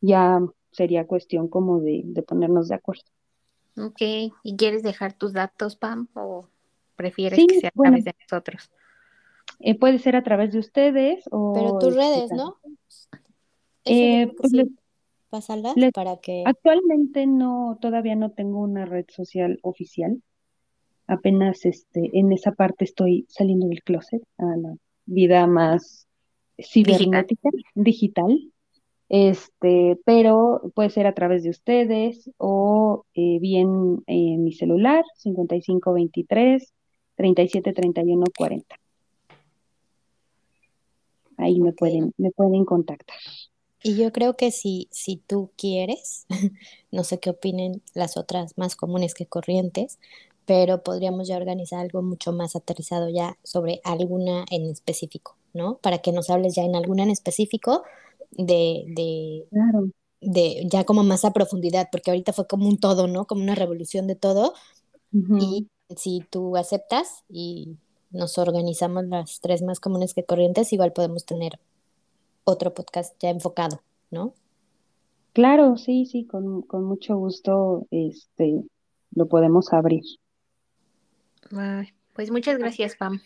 ya 0.01 0.41
sería 0.71 1.07
cuestión 1.07 1.47
como 1.47 1.79
de, 1.79 2.03
ponernos 2.27 2.67
de 2.67 2.75
acuerdo. 2.75 3.03
Ok, 3.77 4.01
¿y 4.43 4.57
quieres 4.57 4.83
dejar 4.83 5.13
tus 5.13 5.33
datos, 5.33 5.77
Pam, 5.77 6.07
o 6.13 6.47
prefieres 6.95 7.39
que 7.47 7.59
sea 7.59 7.69
a 7.69 7.81
través 7.81 8.03
de 8.03 8.15
nosotros? 8.19 8.69
Eh, 9.59 9.79
puede 9.79 9.97
ser 9.99 10.15
a 10.15 10.23
través 10.23 10.51
de 10.51 10.59
ustedes 10.59 11.23
o... 11.31 11.53
Pero 11.53 11.79
tus 11.79 11.95
redes, 11.95 12.31
¿no? 12.31 12.57
Eh, 13.85 14.31
pues 14.37 14.51
para 15.93 16.17
que... 16.17 16.43
Actualmente 16.45 17.25
no, 17.27 17.77
todavía 17.81 18.15
no 18.15 18.31
tengo 18.31 18.59
una 18.59 18.85
red 18.85 19.05
social 19.09 19.59
oficial 19.61 20.21
apenas 21.07 21.65
este, 21.65 22.09
en 22.13 22.31
esa 22.31 22.51
parte 22.51 22.85
estoy 22.85 23.25
saliendo 23.29 23.67
del 23.67 23.83
closet 23.83 24.21
a 24.37 24.45
la 24.57 24.75
vida 25.05 25.47
más 25.47 26.07
cibernética, 26.57 27.49
digital. 27.75 28.51
Este, 29.09 29.97
pero 30.03 30.71
puede 30.75 30.89
ser 30.89 31.07
a 31.07 31.13
través 31.13 31.43
de 31.43 31.49
ustedes 31.49 32.29
o 32.37 33.05
eh, 33.13 33.39
bien 33.39 34.03
en 34.05 34.43
mi 34.43 34.51
celular 34.51 35.05
5523 35.15 36.73
373140. 37.15 38.75
Ahí 41.37 41.61
me 41.61 41.71
pueden 41.71 42.13
me 42.17 42.31
pueden 42.31 42.65
contactar. 42.65 43.15
Y 43.81 43.95
yo 43.95 44.11
creo 44.11 44.35
que 44.35 44.51
si, 44.51 44.89
si 44.91 45.17
tú 45.17 45.51
quieres, 45.55 46.25
no 46.91 47.03
sé 47.03 47.19
qué 47.19 47.29
opinen 47.29 47.81
las 47.93 48.17
otras 48.17 48.57
más 48.57 48.75
comunes 48.75 49.13
que 49.13 49.27
corrientes, 49.27 49.99
pero 50.47 50.81
podríamos 50.81 51.27
ya 51.27 51.37
organizar 51.37 51.81
algo 51.81 52.01
mucho 52.01 52.31
más 52.31 52.55
aterrizado 52.55 53.09
ya 53.09 53.37
sobre 53.43 53.81
alguna 53.83 54.45
en 54.49 54.65
específico, 54.65 55.37
¿no? 55.53 55.77
Para 55.79 55.99
que 55.99 56.13
nos 56.13 56.29
hables 56.31 56.55
ya 56.55 56.63
en 56.63 56.75
alguna 56.75 57.03
en 57.03 57.11
específico 57.11 57.83
de, 58.31 58.85
de 58.87 59.45
de 60.21 60.67
ya 60.71 60.85
como 60.85 61.03
más 61.03 61.25
a 61.25 61.33
profundidad, 61.33 61.89
porque 61.91 62.11
ahorita 62.11 62.33
fue 62.33 62.47
como 62.47 62.67
un 62.67 62.79
todo, 62.79 63.07
¿no? 63.07 63.27
Como 63.27 63.43
una 63.43 63.55
revolución 63.55 64.07
de 64.07 64.15
todo. 64.15 64.53
Y 65.39 65.67
si 65.95 66.21
tú 66.29 66.57
aceptas 66.57 67.23
y 67.29 67.77
nos 68.11 68.37
organizamos 68.37 69.05
las 69.05 69.39
tres 69.41 69.61
más 69.61 69.79
comunes 69.79 70.13
que 70.13 70.25
corrientes, 70.25 70.73
igual 70.73 70.93
podemos 70.93 71.25
tener 71.25 71.59
otro 72.45 72.73
podcast 72.73 73.15
ya 73.19 73.29
enfocado, 73.29 73.81
¿no? 74.11 74.33
Claro, 75.33 75.77
sí, 75.77 76.05
sí, 76.05 76.25
con, 76.25 76.63
con 76.63 76.83
mucho 76.83 77.15
gusto 77.17 77.85
este, 77.91 78.63
lo 79.11 79.27
podemos 79.27 79.71
abrir. 79.73 80.03
Pues 82.13 82.31
muchas 82.31 82.57
gracias, 82.57 82.95
Pam. 82.95 83.21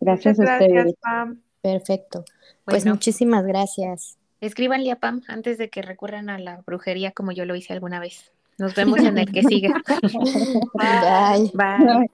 Gracias 0.00 0.38
a 0.40 0.42
ustedes. 0.42 0.94
Pam. 1.00 1.40
Perfecto. 1.60 2.24
Pues 2.64 2.86
muchísimas 2.86 3.44
gracias. 3.44 4.18
Escríbanle 4.40 4.92
a 4.92 4.96
Pam 4.96 5.22
antes 5.26 5.58
de 5.58 5.68
que 5.68 5.82
recurran 5.82 6.30
a 6.30 6.38
la 6.38 6.62
brujería 6.66 7.10
como 7.12 7.32
yo 7.32 7.44
lo 7.44 7.56
hice 7.56 7.72
alguna 7.72 7.98
vez. 7.98 8.32
Nos 8.58 8.74
vemos 8.76 9.00
en 9.00 9.18
el 9.18 9.32
que 9.32 9.42
sigue. 9.42 9.72
Bye. 10.74 11.50
Bye. 11.54 12.10